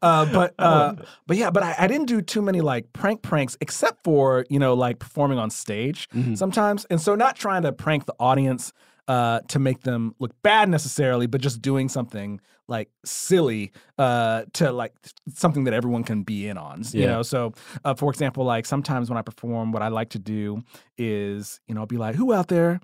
uh, 0.01 0.25
but 0.27 0.55
uh, 0.59 0.95
but 1.27 1.37
yeah 1.37 1.51
but 1.51 1.62
I, 1.62 1.75
I 1.81 1.87
didn't 1.87 2.07
do 2.07 2.23
too 2.23 2.43
many 2.43 2.61
like 2.61 2.93
prank 2.93 3.23
pranks 3.23 3.57
except 3.61 4.03
for 4.05 4.47
you 4.49 4.59
know 4.59 4.75
like 4.75 4.99
performing 4.99 5.38
on 5.38 5.51
stage 5.51 6.09
sometimes 6.35 6.85
and 6.87 7.01
so 7.01 7.15
not 7.15 7.37
trying 7.37 7.62
to 7.62 7.73
prank 7.73 8.07
the 8.07 8.15
audience 8.19 8.73
uh, 9.09 9.41
to 9.49 9.59
make 9.59 9.81
them 9.83 10.15
look 10.21 10.31
bad 10.43 10.69
necessarily, 10.69 11.27
but 11.27 11.41
just 11.41 11.61
doing 11.61 11.88
something 11.88 12.41
like 12.69 12.88
silly 13.05 13.73
uh, 13.99 14.45
to 14.53 14.71
like 14.71 14.95
something 15.35 15.65
that 15.65 15.75
everyone 15.75 16.05
can 16.05 16.23
be 16.23 16.47
in 16.47 16.57
on. 16.57 16.85
You 16.93 17.01
Yeah. 17.01 17.07
know, 17.09 17.23
so 17.23 17.53
uh, 17.85 17.95
for 17.95 18.11
example, 18.12 18.45
like 18.45 18.65
sometimes 18.65 19.11
when 19.11 19.19
I 19.19 19.23
perform, 19.23 19.73
what 19.73 19.83
I 19.83 19.88
like 19.88 20.11
to 20.11 20.21
do 20.21 20.62
is 20.97 21.61
you 21.67 21.75
know 21.75 21.85
be 21.85 21.97
like, 21.99 22.15
who 22.15 22.33
out 22.33 22.47
there? 22.47 22.81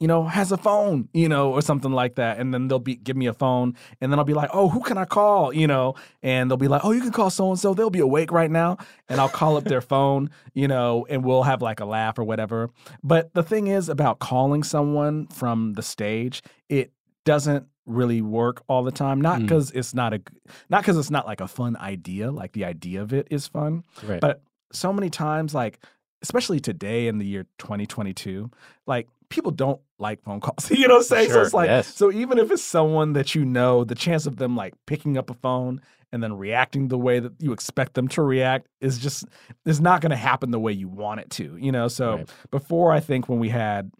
You 0.00 0.08
know, 0.08 0.24
has 0.24 0.50
a 0.50 0.56
phone, 0.56 1.08
you 1.12 1.28
know, 1.28 1.52
or 1.52 1.60
something 1.60 1.92
like 1.92 2.14
that. 2.14 2.38
And 2.38 2.52
then 2.54 2.68
they'll 2.68 2.78
be 2.78 2.96
give 2.96 3.16
me 3.16 3.26
a 3.26 3.34
phone, 3.34 3.76
and 4.00 4.10
then 4.10 4.18
I'll 4.18 4.24
be 4.24 4.34
like, 4.34 4.50
oh, 4.52 4.68
who 4.70 4.80
can 4.80 4.96
I 4.98 5.04
call? 5.04 5.52
You 5.52 5.66
know, 5.66 5.94
and 6.22 6.50
they'll 6.50 6.56
be 6.56 6.68
like, 6.68 6.82
oh, 6.84 6.90
you 6.92 7.00
can 7.02 7.12
call 7.12 7.28
so 7.30 7.50
and 7.50 7.58
so. 7.58 7.74
They'll 7.74 7.90
be 7.90 8.00
awake 8.00 8.32
right 8.32 8.50
now, 8.50 8.78
and 9.08 9.20
I'll 9.20 9.28
call 9.28 9.56
up 9.58 9.64
their 9.64 9.82
phone, 9.82 10.30
you 10.54 10.66
know, 10.66 11.06
and 11.10 11.22
we'll 11.24 11.42
have 11.44 11.60
like 11.62 11.80
a 11.80 11.84
laugh 11.84 12.18
or 12.18 12.24
whatever. 12.24 12.70
But 13.04 13.32
the 13.34 13.42
thing 13.42 13.66
is 13.66 13.88
about 13.90 14.18
calling 14.18 14.62
someone 14.62 15.26
from 15.28 15.74
the 15.74 15.82
stage, 15.82 16.42
it 16.68 16.92
doesn't 17.24 17.66
really 17.86 18.22
work 18.22 18.62
all 18.68 18.84
the 18.84 18.92
time 18.92 19.20
not 19.20 19.38
Mm. 19.40 19.42
because 19.42 19.70
it's 19.72 19.92
not 19.94 20.14
a 20.14 20.20
not 20.68 20.82
because 20.82 20.96
it's 20.96 21.10
not 21.10 21.26
like 21.26 21.40
a 21.40 21.48
fun 21.48 21.76
idea 21.78 22.30
like 22.30 22.52
the 22.52 22.64
idea 22.64 23.02
of 23.02 23.12
it 23.12 23.26
is 23.30 23.48
fun 23.48 23.82
Right. 24.04 24.20
but 24.20 24.42
so 24.72 24.92
many 24.92 25.10
times 25.10 25.54
like 25.54 25.80
especially 26.22 26.60
today 26.60 27.08
in 27.08 27.18
the 27.18 27.26
year 27.26 27.46
2022 27.58 28.50
like 28.86 29.08
people 29.30 29.50
don't 29.50 29.80
like 29.98 30.22
phone 30.22 30.40
calls 30.40 30.70
you 30.72 30.86
know 30.86 30.94
what 30.94 31.00
i'm 31.00 31.04
saying 31.04 31.30
so 31.30 31.40
it's 31.40 31.54
like 31.54 31.68
yes. 31.68 31.94
so 31.94 32.12
even 32.12 32.38
if 32.38 32.50
it's 32.50 32.62
someone 32.62 33.14
that 33.14 33.34
you 33.34 33.44
know 33.44 33.84
the 33.84 33.94
chance 33.94 34.26
of 34.26 34.36
them 34.36 34.54
like 34.56 34.74
picking 34.86 35.16
up 35.16 35.30
a 35.30 35.34
phone 35.34 35.80
and 36.12 36.22
then 36.22 36.36
reacting 36.36 36.88
the 36.88 36.98
way 36.98 37.20
that 37.20 37.32
you 37.38 37.52
expect 37.52 37.94
them 37.94 38.08
to 38.08 38.20
react 38.22 38.66
is 38.80 38.98
just 38.98 39.24
is 39.64 39.80
not 39.80 40.00
going 40.00 40.10
to 40.10 40.16
happen 40.16 40.50
the 40.50 40.58
way 40.60 40.72
you 40.72 40.88
want 40.88 41.20
it 41.20 41.30
to 41.30 41.56
you 41.58 41.72
know 41.72 41.88
so 41.88 42.16
Right. 42.16 42.28
before 42.50 42.92
i 42.92 43.00
think 43.00 43.28
when 43.28 43.38
we 43.38 43.48
had 43.48 43.90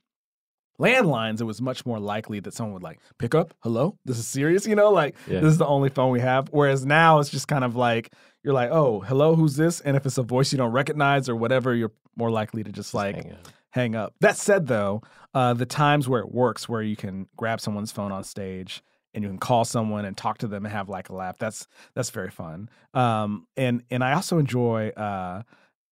landlines, 0.80 1.40
it 1.40 1.44
was 1.44 1.60
much 1.60 1.84
more 1.84 1.98
likely 1.98 2.40
that 2.40 2.54
someone 2.54 2.72
would 2.72 2.82
like 2.82 2.98
pick 3.18 3.34
up, 3.34 3.52
hello, 3.62 3.98
this 4.06 4.18
is 4.18 4.26
serious, 4.26 4.66
you 4.66 4.74
know, 4.74 4.90
like 4.90 5.14
Yeah. 5.26 5.40
this 5.40 5.50
is 5.52 5.58
the 5.58 5.66
only 5.66 5.90
phone 5.90 6.10
we 6.10 6.20
have. 6.20 6.48
Whereas 6.52 6.86
now 6.86 7.18
it's 7.18 7.28
just 7.28 7.48
kind 7.48 7.64
of 7.64 7.76
like 7.76 8.12
you're 8.42 8.54
like, 8.54 8.70
oh, 8.70 9.00
hello, 9.00 9.34
who's 9.36 9.56
this? 9.56 9.80
And 9.82 9.94
if 9.94 10.06
it's 10.06 10.16
a 10.16 10.22
voice 10.22 10.52
you 10.52 10.56
don't 10.58 10.72
recognize 10.72 11.28
or 11.28 11.36
whatever, 11.36 11.74
you're 11.74 11.92
more 12.16 12.30
likely 12.30 12.62
to 12.64 12.72
just 12.72 12.94
like 12.94 13.26
hang 13.70 13.94
up. 13.94 14.14
That 14.20 14.36
said, 14.36 14.66
though, 14.66 15.02
uh, 15.34 15.54
the 15.54 15.66
times 15.66 16.08
where 16.08 16.20
it 16.20 16.32
works, 16.32 16.68
where 16.68 16.82
you 16.82 16.96
can 16.96 17.26
grab 17.36 17.60
someone's 17.60 17.92
phone 17.92 18.12
on 18.12 18.24
stage 18.24 18.82
and 19.14 19.24
you 19.24 19.30
can 19.30 19.38
call 19.38 19.64
someone 19.64 20.04
and 20.04 20.16
talk 20.16 20.38
to 20.38 20.46
them 20.46 20.64
and 20.64 20.72
have 20.72 20.88
like 20.88 21.08
a 21.08 21.14
laugh, 21.14 21.36
that's 21.38 21.66
that's 21.94 22.10
very 22.10 22.30
fun. 22.30 22.68
Um, 22.94 23.46
and 23.56 23.82
and 23.90 24.02
I 24.04 24.12
also 24.12 24.38
enjoy 24.38 24.88
uh, 24.90 25.42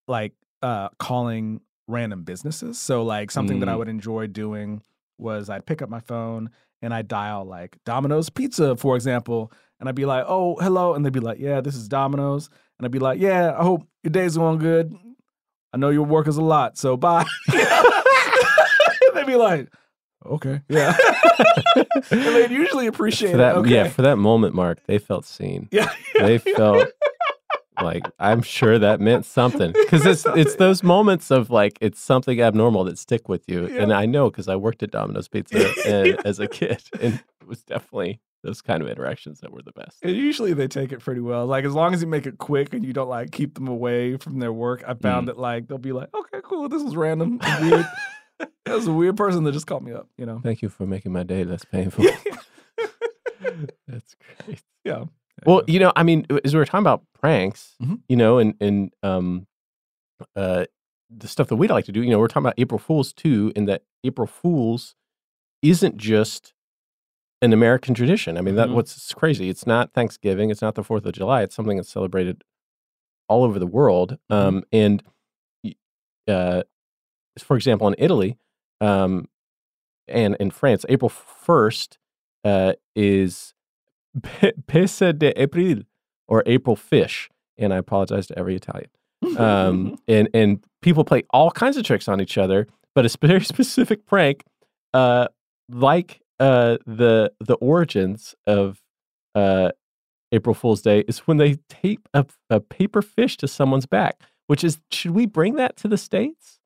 like 0.08 0.34
uh, 0.62 0.90
calling 1.00 1.62
random 1.88 2.24
businesses. 2.24 2.80
So 2.80 3.04
like 3.04 3.32
something 3.32 3.60
that 3.60 3.70
I 3.70 3.74
Mm. 3.74 3.78
would 3.78 3.88
enjoy 3.90 4.28
doing 4.28 4.82
was 5.18 5.50
I'd 5.50 5.66
pick 5.66 5.82
up 5.82 5.90
my 5.90 6.00
phone 6.02 6.50
and 6.82 6.94
I'd 6.94 7.08
dial 7.08 7.46
like 7.46 7.78
Domino's 7.86 8.30
Pizza, 8.30 8.76
for 8.76 8.96
example, 8.96 9.52
and 9.80 9.88
I'd 9.88 9.96
be 9.96 10.06
like, 10.06 10.26
"Oh, 10.28 10.56
hello," 10.58 10.94
and 10.94 11.06
they'd 11.06 11.14
be 11.14 11.20
like, 11.20 11.40
"Yeah, 11.40 11.62
this 11.62 11.76
is 11.76 11.88
Domino's," 11.88 12.50
and 12.78 12.86
I'd 12.86 12.92
be 12.92 13.00
like, 13.00 13.20
"Yeah, 13.20 13.56
I 13.58 13.64
hope 13.64 13.88
your 14.04 14.12
day's 14.12 14.36
going 14.38 14.58
good. 14.60 14.94
I 15.76 15.78
know 15.78 15.90
your 15.90 16.04
work 16.04 16.30
is 16.30 16.38
a 16.38 16.42
lot, 16.42 16.78
so 16.78 16.96
bye." 16.96 17.26
they'd 19.14 19.26
be 19.28 19.36
like, 19.36 19.68
"Okay, 20.26 20.62
yeah," 20.70 20.96
and 21.76 21.86
they'd 22.10 22.50
usually 22.50 22.88
appreciate 22.88 23.32
for 23.32 23.38
that, 23.38 23.58
it. 23.58 23.60
Okay. 23.60 23.70
yeah, 23.72 23.90
for 23.90 24.02
that 24.02 24.16
moment, 24.16 24.56
Mark, 24.56 24.80
they 24.88 24.98
felt 24.98 25.26
seen. 25.26 25.68
Yeah. 25.74 25.92
they 26.18 26.38
felt 26.38 26.88
like 27.82 28.04
I'm 28.20 28.42
sure 28.42 28.80
that 28.80 29.02
meant 29.02 29.26
something 29.26 29.74
because 29.74 30.06
it's 30.06 30.26
it's 30.28 30.56
those 30.56 30.82
moments 30.82 31.30
of 31.30 31.50
like 31.50 31.78
it's 31.82 32.02
something 32.02 32.40
abnormal 32.42 32.86
that 32.86 32.98
stick 32.98 33.28
with 33.28 33.44
you, 33.50 33.66
and 33.68 33.92
I 33.92 34.06
know 34.06 34.30
because 34.30 34.48
I 34.48 34.56
worked 34.56 34.82
at 34.82 34.92
Domino's 34.92 35.28
Pizza 35.28 35.70
uh, 35.86 36.22
as 36.24 36.40
a 36.40 36.48
kid, 36.48 36.84
and 37.02 37.16
it 37.42 37.48
was 37.48 37.64
definitely 37.64 38.22
those 38.46 38.62
kind 38.62 38.82
of 38.82 38.88
interactions 38.88 39.40
that 39.42 39.52
were 39.52 39.62
the 39.62 39.72
best. 39.74 39.98
And 40.04 40.16
usually 40.16 40.54
they 40.54 40.68
take 40.68 40.92
it 40.92 41.00
pretty 41.00 41.22
well. 41.22 41.46
Like 41.46 41.66
as 41.66 41.74
long 41.74 41.94
as 41.94 42.02
you 42.02 42.08
make 42.08 42.26
it 42.26 42.38
quick 42.38 42.74
and 42.74 42.86
you 42.86 42.94
don't 42.94 43.10
like 43.10 43.32
keep 43.32 43.56
them 43.56 43.68
away 43.68 44.18
from 44.18 44.40
their 44.40 44.54
work, 44.54 44.84
I 44.88 44.94
found 44.94 45.24
Mm. 45.24 45.28
that 45.28 45.40
like 45.40 45.68
they'll 45.68 45.78
be 45.78 45.92
like, 45.92 46.10
okay, 46.16 46.40
cool, 46.44 46.70
this 46.70 46.84
was 46.84 46.96
random, 46.96 47.40
and 47.42 47.72
weird. 47.72 47.86
that 48.40 48.74
was 48.76 48.88
a 48.88 48.94
weird 48.94 49.18
person 49.18 49.44
that 49.46 49.52
just 49.54 49.68
called 49.68 49.84
me 49.84 49.94
up. 49.94 50.08
You 50.18 50.26
know? 50.26 50.40
Thank 50.44 50.62
you 50.62 50.70
for 50.70 50.86
making 50.86 51.12
my 51.12 51.24
day 51.24 51.44
less 51.44 51.66
painful. 51.66 52.06
That's 53.88 54.16
great. 54.46 54.62
Yeah. 54.84 55.06
Well, 55.46 55.64
you 55.68 55.80
know, 55.80 55.92
I 55.96 56.04
mean, 56.04 56.26
as 56.44 56.54
we 56.54 56.60
were 56.60 56.66
talking 56.66 56.80
about 56.84 57.04
pranks, 57.20 57.76
Mhm. 57.82 58.02
you 58.08 58.16
know, 58.16 58.38
and 58.38 58.56
and 58.62 58.92
um, 59.04 59.48
uh, 60.36 60.66
the 61.10 61.28
stuff 61.28 61.48
that 61.50 61.56
we 61.58 61.68
like 61.68 61.86
to 61.86 61.92
do, 61.92 62.02
you 62.02 62.10
know, 62.10 62.20
we're 62.20 62.28
talking 62.28 62.46
about 62.46 62.56
April 62.58 62.80
Fools 62.80 63.14
too, 63.14 63.52
and 63.56 63.68
that 63.68 63.84
April 64.04 64.28
Fools 64.28 64.96
isn't 65.62 65.98
just 65.98 66.54
an 67.46 67.54
American 67.54 67.94
tradition. 67.94 68.38
I 68.38 68.42
mean, 68.42 68.56
that 68.56 68.70
Mhm. 68.70 68.74
what's 68.74 69.14
crazy. 69.14 69.50
It's 69.50 69.66
not 69.66 69.94
Thanksgiving. 69.94 70.50
It's 70.50 70.62
not 70.62 70.76
the 70.76 70.84
Fourth 70.84 71.06
of 71.06 71.14
July. 71.14 71.44
It's 71.44 71.56
something 71.56 71.78
that's 71.78 71.90
celebrated 71.90 72.44
all 73.30 73.44
over 73.44 73.58
the 73.60 73.68
world. 73.68 74.18
Um, 74.30 74.64
and 74.72 75.02
uh, 76.28 76.64
for 77.40 77.56
example, 77.56 77.88
in 77.88 77.96
Italy, 77.98 78.38
um, 78.82 79.28
and 80.08 80.36
in 80.40 80.52
France, 80.52 80.86
April 80.90 81.10
first 81.10 81.98
uh, 82.44 82.74
is 82.96 83.54
Pe- 84.22 84.52
Pesa 84.68 85.18
de 85.18 85.40
April 85.42 85.82
or 86.28 86.44
April 86.46 86.76
Fish, 86.76 87.30
and 87.58 87.74
I 87.74 87.78
apologize 87.78 88.28
to 88.28 88.38
every 88.38 88.56
Italian. 88.56 88.90
Um, 89.38 89.98
and 90.08 90.30
and 90.34 90.64
people 90.82 91.04
play 91.04 91.24
all 91.32 91.52
kinds 91.52 91.78
of 91.78 91.84
tricks 91.84 92.08
on 92.08 92.22
each 92.22 92.38
other, 92.38 92.68
but 92.94 93.06
a 93.06 93.18
very 93.22 93.44
specific 93.54 94.06
prank, 94.06 94.44
uh, 94.94 95.28
like 95.70 96.22
uh, 96.40 96.78
the 96.86 97.32
the 97.40 97.56
origins 97.56 98.36
of 98.46 98.82
uh, 99.34 99.72
April 100.32 100.54
Fool's 100.54 100.82
Day, 100.82 101.00
is 101.08 101.20
when 101.20 101.38
they 101.38 101.56
tape 101.70 102.08
a, 102.14 102.26
a 102.50 102.60
paper 102.60 103.02
fish 103.02 103.38
to 103.38 103.48
someone's 103.48 103.86
back. 103.86 104.22
Which 104.48 104.64
is, 104.64 104.78
should 104.92 105.12
we 105.12 105.26
bring 105.26 105.56
that 105.56 105.76
to 105.78 105.88
the 105.88 105.98
states? 105.98 106.60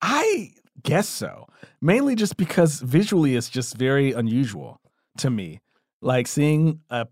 I 0.00 0.52
guess 0.82 1.08
so. 1.08 1.46
Mainly 1.80 2.14
just 2.14 2.38
because 2.38 2.80
visually 2.80 3.36
it's 3.36 3.50
just 3.50 3.76
very 3.76 4.12
unusual 4.12 4.80
to 5.18 5.28
me. 5.28 5.60
Like 6.00 6.26
seeing 6.26 6.80
a 6.88 7.06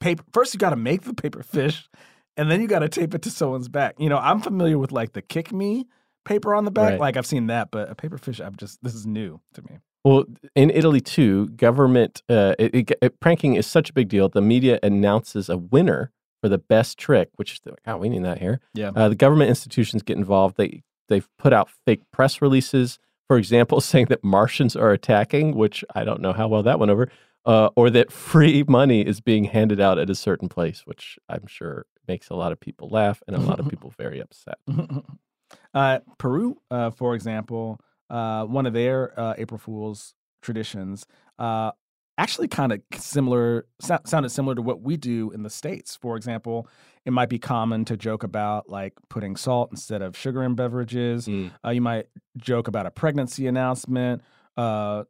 paper 0.00 0.24
first 0.32 0.54
you 0.54 0.58
gotta 0.58 0.76
make 0.76 1.02
the 1.02 1.14
paper 1.14 1.42
fish 1.42 1.88
and 2.36 2.50
then 2.50 2.60
you 2.60 2.66
gotta 2.66 2.88
tape 2.88 3.14
it 3.14 3.22
to 3.22 3.30
someone's 3.30 3.68
back. 3.68 3.96
You 3.98 4.08
know, 4.08 4.18
I'm 4.18 4.40
familiar 4.40 4.78
with 4.78 4.92
like 4.92 5.12
the 5.12 5.22
kick 5.22 5.52
me 5.52 5.86
paper 6.24 6.54
on 6.54 6.64
the 6.64 6.70
back. 6.70 6.92
Right. 6.92 7.00
Like 7.00 7.16
I've 7.16 7.26
seen 7.26 7.48
that, 7.48 7.70
but 7.70 7.90
a 7.90 7.94
paper 7.94 8.18
fish, 8.18 8.40
I've 8.40 8.56
just 8.56 8.82
this 8.82 8.94
is 8.94 9.06
new 9.06 9.40
to 9.52 9.62
me. 9.62 9.78
Well, 10.04 10.24
in 10.54 10.70
Italy 10.70 11.00
too, 11.00 11.46
government 11.48 12.22
uh, 12.28 12.54
it, 12.58 12.74
it, 12.74 12.90
it- 13.00 13.20
pranking 13.20 13.54
is 13.54 13.66
such 13.66 13.90
a 13.90 13.92
big 13.92 14.08
deal. 14.08 14.28
The 14.28 14.42
media 14.42 14.78
announces 14.82 15.48
a 15.48 15.56
winner 15.56 16.12
for 16.42 16.48
the 16.50 16.58
best 16.58 16.98
trick, 16.98 17.30
which 17.36 17.60
God, 17.86 18.00
we 18.00 18.10
need 18.10 18.24
that 18.24 18.38
here. 18.38 18.60
Yeah. 18.74 18.90
Uh, 18.94 19.08
the 19.08 19.14
government 19.14 19.48
institutions 19.48 20.02
get 20.02 20.18
involved. 20.18 20.56
They 20.58 20.82
they've 21.08 21.28
put 21.38 21.52
out 21.54 21.70
fake 21.86 22.02
press 22.12 22.42
releases, 22.42 22.98
for 23.28 23.38
example, 23.38 23.80
saying 23.80 24.06
that 24.10 24.22
Martians 24.22 24.76
are 24.76 24.90
attacking, 24.92 25.54
which 25.54 25.84
I 25.94 26.04
don't 26.04 26.20
know 26.20 26.34
how 26.34 26.48
well 26.48 26.62
that 26.62 26.78
went 26.78 26.90
over, 26.90 27.10
uh, 27.46 27.70
or 27.76 27.88
that 27.90 28.12
free 28.12 28.62
money 28.68 29.00
is 29.06 29.22
being 29.22 29.44
handed 29.44 29.80
out 29.80 29.98
at 29.98 30.10
a 30.10 30.14
certain 30.14 30.50
place, 30.50 30.82
which 30.84 31.18
I'm 31.30 31.46
sure 31.46 31.86
makes 32.06 32.28
a 32.28 32.34
lot 32.34 32.52
of 32.52 32.60
people 32.60 32.88
laugh 32.90 33.22
and 33.26 33.34
a 33.34 33.40
lot 33.40 33.58
of 33.58 33.68
people 33.70 33.94
very 33.96 34.20
upset. 34.20 34.58
uh, 35.74 36.00
Peru, 36.18 36.58
uh, 36.70 36.90
for 36.90 37.14
example, 37.14 37.80
uh, 38.10 38.44
one 38.44 38.66
of 38.66 38.72
their 38.72 39.18
uh, 39.18 39.34
April 39.38 39.58
Fools 39.58 40.14
traditions 40.42 41.06
uh, 41.38 41.72
actually 42.18 42.46
kind 42.48 42.72
of 42.72 42.80
similar, 42.96 43.66
so- 43.80 43.98
sounded 44.04 44.28
similar 44.28 44.54
to 44.54 44.62
what 44.62 44.80
we 44.82 44.96
do 44.96 45.30
in 45.32 45.42
the 45.42 45.50
States. 45.50 45.96
For 45.96 46.16
example, 46.16 46.68
it 47.04 47.12
might 47.12 47.28
be 47.28 47.38
common 47.38 47.84
to 47.86 47.96
joke 47.96 48.22
about 48.22 48.68
like 48.68 48.92
putting 49.08 49.36
salt 49.36 49.70
instead 49.70 50.00
of 50.02 50.16
sugar 50.16 50.42
in 50.42 50.54
beverages. 50.54 51.28
Uh, 51.64 51.70
you 51.70 51.80
might 51.80 52.06
joke 52.36 52.68
about 52.68 52.86
a 52.86 52.90
pregnancy 52.90 53.46
announcement. 53.46 54.22
Uh, 54.56 55.04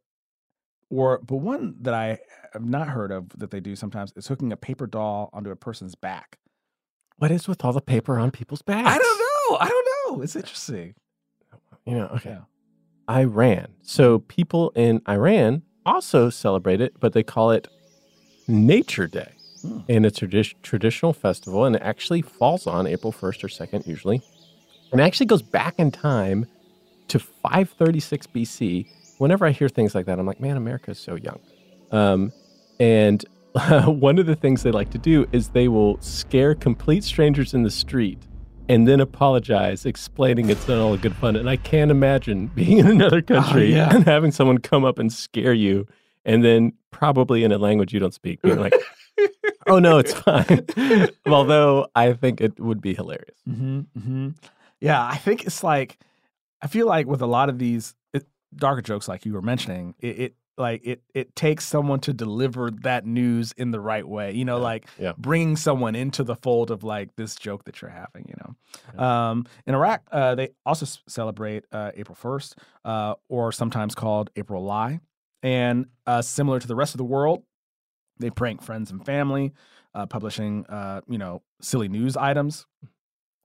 or, 0.89 1.19
but 1.19 1.37
one 1.37 1.75
that 1.81 1.93
I 1.93 2.19
have 2.53 2.65
not 2.65 2.87
heard 2.87 3.11
of 3.11 3.29
that 3.37 3.51
they 3.51 3.59
do 3.59 3.75
sometimes 3.75 4.13
is 4.15 4.27
hooking 4.27 4.51
a 4.51 4.57
paper 4.57 4.87
doll 4.87 5.29
onto 5.33 5.49
a 5.51 5.55
person's 5.55 5.95
back. 5.95 6.37
What 7.17 7.31
is 7.31 7.47
with 7.47 7.63
all 7.63 7.73
the 7.73 7.81
paper 7.81 8.19
on 8.19 8.31
people's 8.31 8.61
backs? 8.61 8.87
I 8.87 8.97
don't 8.97 9.19
know. 9.19 9.57
I 9.57 9.67
don't 9.69 9.87
know. 10.17 10.21
It's 10.21 10.35
interesting. 10.35 10.95
You 11.85 11.95
know, 11.95 12.07
okay. 12.15 12.31
Yeah. 12.31 12.41
Iran. 13.09 13.67
So 13.81 14.19
people 14.19 14.71
in 14.75 15.01
Iran 15.07 15.63
also 15.85 16.29
celebrate 16.29 16.81
it, 16.81 16.99
but 16.99 17.13
they 17.13 17.23
call 17.23 17.51
it 17.51 17.67
Nature 18.47 19.07
Day. 19.07 19.31
Hmm. 19.61 19.79
And 19.87 20.05
it's 20.05 20.21
a 20.21 20.27
tradi- 20.27 20.55
traditional 20.63 21.13
festival, 21.13 21.65
and 21.65 21.75
it 21.75 21.81
actually 21.81 22.21
falls 22.21 22.67
on 22.67 22.87
April 22.87 23.11
1st 23.11 23.43
or 23.43 23.47
2nd, 23.47 23.87
usually. 23.87 24.21
And 24.91 25.01
it 25.01 25.03
actually 25.03 25.25
goes 25.27 25.41
back 25.41 25.75
in 25.77 25.91
time 25.91 26.45
to 27.07 27.19
536 27.19 28.27
BC. 28.27 28.87
Whenever 29.17 29.45
I 29.45 29.51
hear 29.51 29.69
things 29.69 29.95
like 29.95 30.05
that, 30.05 30.19
I'm 30.19 30.25
like, 30.25 30.39
man, 30.39 30.57
America 30.57 30.91
is 30.91 30.99
so 30.99 31.15
young. 31.15 31.39
Um, 31.91 32.31
and 32.79 33.23
one 33.85 34.19
of 34.19 34.25
the 34.25 34.35
things 34.35 34.63
they 34.63 34.71
like 34.71 34.89
to 34.91 34.97
do 34.97 35.27
is 35.31 35.49
they 35.49 35.67
will 35.67 35.99
scare 36.01 36.55
complete 36.55 37.03
strangers 37.03 37.53
in 37.53 37.63
the 37.63 37.71
street 37.71 38.19
and 38.67 38.87
then 38.87 38.99
apologize, 38.99 39.85
explaining 39.85 40.49
it's 40.49 40.67
not 40.67 40.79
all 40.79 40.97
good 40.97 41.15
fun. 41.15 41.35
And 41.35 41.49
I 41.49 41.55
can't 41.55 41.91
imagine 41.91 42.47
being 42.55 42.79
in 42.79 42.87
another 42.87 43.21
country 43.21 43.73
yeah. 43.73 43.93
and 43.93 44.03
having 44.05 44.31
someone 44.31 44.57
come 44.57 44.83
up 44.83 44.99
and 44.99 45.11
scare 45.11 45.53
you, 45.53 45.87
and 46.23 46.43
then 46.43 46.73
probably 46.91 47.43
in 47.43 47.51
a 47.51 47.57
language 47.57 47.93
you 47.93 47.99
don't 47.99 48.13
speak, 48.13 48.41
being 48.41 48.59
like, 48.59 48.73
"Oh 49.67 49.79
no, 49.79 49.97
it's 49.97 50.13
fine." 50.13 50.65
Although 51.25 51.87
I 51.95 52.13
think 52.13 52.41
it 52.41 52.59
would 52.59 52.81
be 52.81 52.93
hilarious. 52.93 53.37
Mm-hmm, 53.47 53.99
hmm 53.99 54.29
Yeah, 54.79 55.05
I 55.05 55.17
think 55.17 55.45
it's 55.45 55.63
like 55.63 55.99
I 56.61 56.67
feel 56.67 56.87
like 56.87 57.07
with 57.07 57.21
a 57.21 57.27
lot 57.27 57.49
of 57.49 57.59
these, 57.59 57.93
it, 58.13 58.25
darker 58.55 58.81
jokes 58.81 59.07
like 59.07 59.25
you 59.25 59.33
were 59.33 59.41
mentioning, 59.41 59.93
it, 59.99 60.19
it 60.19 60.35
like 60.57 60.85
it 60.85 61.01
it 61.13 61.35
takes 61.35 61.65
someone 61.65 61.99
to 62.01 62.13
deliver 62.13 62.71
that 62.83 63.05
news 63.05 63.53
in 63.57 63.71
the 63.71 63.79
right 63.79 64.07
way. 64.07 64.31
You 64.31 64.45
know, 64.45 64.57
like 64.59 64.87
yeah. 64.97 65.13
bringing 65.17 65.55
someone 65.55 65.95
into 65.95 66.23
the 66.23 66.35
fold 66.35 66.71
of 66.71 66.83
like 66.83 67.15
this 67.15 67.35
joke 67.35 67.65
that 67.65 67.81
you're 67.81 67.91
having. 67.91 68.25
You 68.27 68.35
know, 68.41 69.03
um, 69.03 69.45
in 69.65 69.75
Iraq, 69.75 70.03
uh, 70.11 70.35
they 70.35 70.49
also 70.65 70.85
celebrate 71.07 71.65
uh, 71.71 71.91
April 71.95 72.15
first, 72.15 72.57
uh, 72.83 73.15
or 73.27 73.51
sometimes 73.51 73.95
called 73.95 74.29
April 74.35 74.63
Lie, 74.63 74.99
and 75.43 75.87
uh, 76.05 76.21
similar 76.21 76.59
to 76.59 76.67
the 76.67 76.75
rest 76.75 76.93
of 76.93 76.97
the 76.97 77.05
world, 77.05 77.43
they 78.19 78.29
prank 78.29 78.61
friends 78.61 78.91
and 78.91 79.05
family, 79.05 79.53
uh, 79.93 80.05
publishing 80.05 80.65
uh, 80.67 81.01
you 81.07 81.17
know 81.17 81.41
silly 81.61 81.89
news 81.89 82.15
items. 82.15 82.65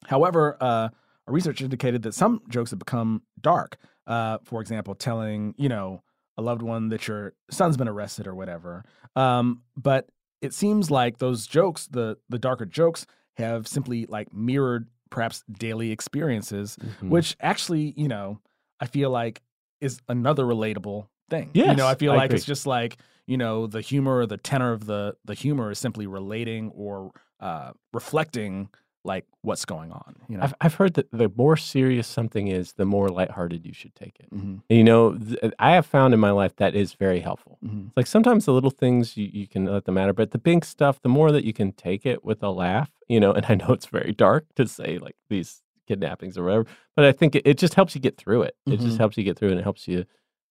However, 0.06 0.56
uh, 0.60 0.88
our 1.26 1.34
research 1.34 1.60
indicated 1.60 2.02
that 2.02 2.14
some 2.14 2.42
jokes 2.48 2.70
have 2.70 2.78
become 2.78 3.22
dark. 3.40 3.76
Uh, 4.06 4.38
for 4.44 4.60
example, 4.60 4.94
telling 4.94 5.54
you 5.56 5.68
know 5.68 6.02
a 6.36 6.42
loved 6.42 6.62
one 6.62 6.88
that 6.88 7.06
your 7.08 7.34
son's 7.50 7.76
been 7.76 7.88
arrested 7.88 8.26
or 8.26 8.34
whatever. 8.34 8.84
Um, 9.16 9.62
but 9.76 10.08
it 10.40 10.54
seems 10.54 10.90
like 10.90 11.18
those 11.18 11.46
jokes, 11.46 11.86
the 11.88 12.16
the 12.28 12.38
darker 12.38 12.64
jokes, 12.66 13.06
have 13.36 13.66
simply 13.68 14.06
like 14.06 14.32
mirrored 14.32 14.88
perhaps 15.10 15.42
daily 15.50 15.90
experiences, 15.90 16.76
Mhm. 17.02 17.08
which 17.10 17.36
actually, 17.40 17.92
you 17.96 18.08
know, 18.08 18.38
I 18.80 18.86
feel 18.86 19.10
like 19.10 19.42
is 19.80 19.98
another 20.08 20.44
relatable 20.44 21.08
thing. 21.28 21.50
you 21.54 21.74
know, 21.74 21.86
I 21.86 21.94
feel 21.94 22.12
I 22.12 22.16
like 22.16 22.30
it's 22.32 22.44
just 22.44 22.66
like 22.66 22.96
you 23.26 23.36
know 23.36 23.66
the 23.66 23.80
humor 23.80 24.18
or 24.18 24.26
the 24.26 24.36
tenor 24.36 24.72
of 24.72 24.86
the 24.86 25.16
the 25.24 25.34
humor 25.34 25.70
is 25.70 25.78
simply 25.78 26.06
relating 26.06 26.70
or 26.70 27.12
uh, 27.40 27.72
reflecting 27.92 28.68
like 29.04 29.24
what's 29.42 29.64
going 29.64 29.90
on. 29.92 30.14
You 30.28 30.36
know, 30.36 30.42
I've, 30.44 30.54
I've 30.60 30.74
heard 30.74 30.94
that 30.94 31.10
the 31.10 31.30
more 31.34 31.56
serious 31.56 32.06
something 32.06 32.48
is, 32.48 32.74
the 32.74 32.84
more 32.84 33.08
lighthearted 33.08 33.64
you 33.64 33.72
should 33.72 33.94
take 33.94 34.18
it. 34.20 34.30
Mhm. 34.32 34.60
And, 34.68 34.78
you 34.78 34.84
know, 34.84 35.14
th- 35.16 35.52
I 35.58 35.70
have 35.72 35.86
found 35.86 36.12
in 36.12 36.20
my 36.20 36.30
life 36.32 36.54
that 36.56 36.74
is 36.74 36.92
very 36.94 37.20
helpful. 37.20 37.58
Mhm. 37.64 37.92
Like 37.96 38.06
sometimes 38.06 38.44
the 38.44 38.52
little 38.52 38.70
things 38.70 39.16
you, 39.16 39.28
you 39.32 39.48
can 39.48 39.64
let 39.64 39.84
them 39.86 39.94
matter, 39.94 40.12
but 40.12 40.32
the 40.32 40.38
big 40.38 40.64
stuff, 40.64 41.00
the 41.00 41.08
more 41.08 41.32
that 41.32 41.44
you 41.44 41.52
can 41.54 41.72
take 41.72 42.04
it 42.04 42.24
with 42.24 42.42
a 42.42 42.50
laugh, 42.50 42.90
you 43.08 43.20
know, 43.20 43.32
and 43.38 43.46
I 43.48 43.54
know 43.54 43.72
it's 43.72 43.86
very 43.86 44.12
dark 44.12 44.44
to 44.56 44.66
say 44.68 44.98
like 44.98 45.16
these 45.30 45.62
kidnappings 45.88 46.36
or 46.38 46.44
whatever, 46.44 46.66
but 46.94 47.04
I 47.04 47.12
think 47.12 47.34
it, 47.34 47.42
it 47.46 47.58
just 47.58 47.74
helps 47.74 47.94
you 47.94 48.00
get 48.00 48.16
through 48.18 48.42
it. 48.42 48.54
It 48.66 48.78
Mhm. 48.80 48.82
just 48.82 48.98
helps 48.98 49.16
you 49.16 49.24
get 49.24 49.38
through 49.38 49.48
it 49.48 49.52
and 49.52 49.60
it 49.60 49.64
helps 49.64 49.88
you 49.88 50.04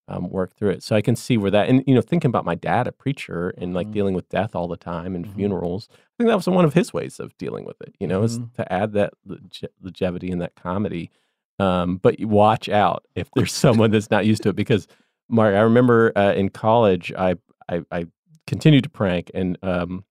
um, 0.10 0.30
work 0.30 0.56
through 0.56 0.72
it. 0.72 0.84
So 0.84 0.96
I 0.96 1.02
can 1.02 1.16
see 1.16 1.38
where 1.38 1.52
that, 1.52 1.70
and, 1.70 1.84
you 1.88 1.94
know, 1.96 2.02
thinking 2.02 2.30
about 2.30 2.44
my 2.44 2.56
dad, 2.56 2.88
a 2.88 2.92
preacher, 2.92 3.54
and 3.58 3.74
like 3.74 3.88
Mhm. 3.88 3.94
dealing 3.94 4.14
with 4.16 4.28
death 4.30 4.56
all 4.56 4.68
the 4.68 4.76
time 4.76 5.16
and 5.16 5.26
Mhm. 5.26 5.36
funerals, 5.36 5.88
I 5.92 5.96
think 6.18 6.28
that 6.30 6.36
was 6.36 6.48
one 6.48 6.66
of 6.66 6.74
his 6.74 6.92
ways 6.94 7.20
of 7.20 7.38
dealing 7.38 7.64
with 7.66 7.80
it, 7.82 7.96
you 8.00 8.08
know, 8.08 8.24
is 8.24 8.40
Mhm. 8.40 8.54
to 8.56 8.74
add 8.74 8.94
that 8.94 9.14
longe- 9.26 9.64
longevity 9.82 10.32
and 10.32 10.42
that 10.42 10.56
comedy. 10.56 11.12
Um, 11.60 11.98
but 11.98 12.20
watch 12.22 12.68
out 12.70 13.06
if 13.16 13.30
there's 13.36 13.54
someone 13.54 13.92
that's 13.92 14.10
not 14.12 14.26
used 14.26 14.44
to 14.44 14.50
it 14.50 14.56
because, 14.56 14.88
Mark, 15.30 15.54
I 15.56 15.60
remember 15.62 16.12
uh, 16.18 16.34
in 16.34 16.50
college, 16.50 17.14
I, 17.18 17.36
I, 17.70 17.84
I 17.92 18.06
continued 18.48 18.84
to 18.86 18.90
prank 18.90 19.30
and 19.36 19.58
um, 19.62 20.06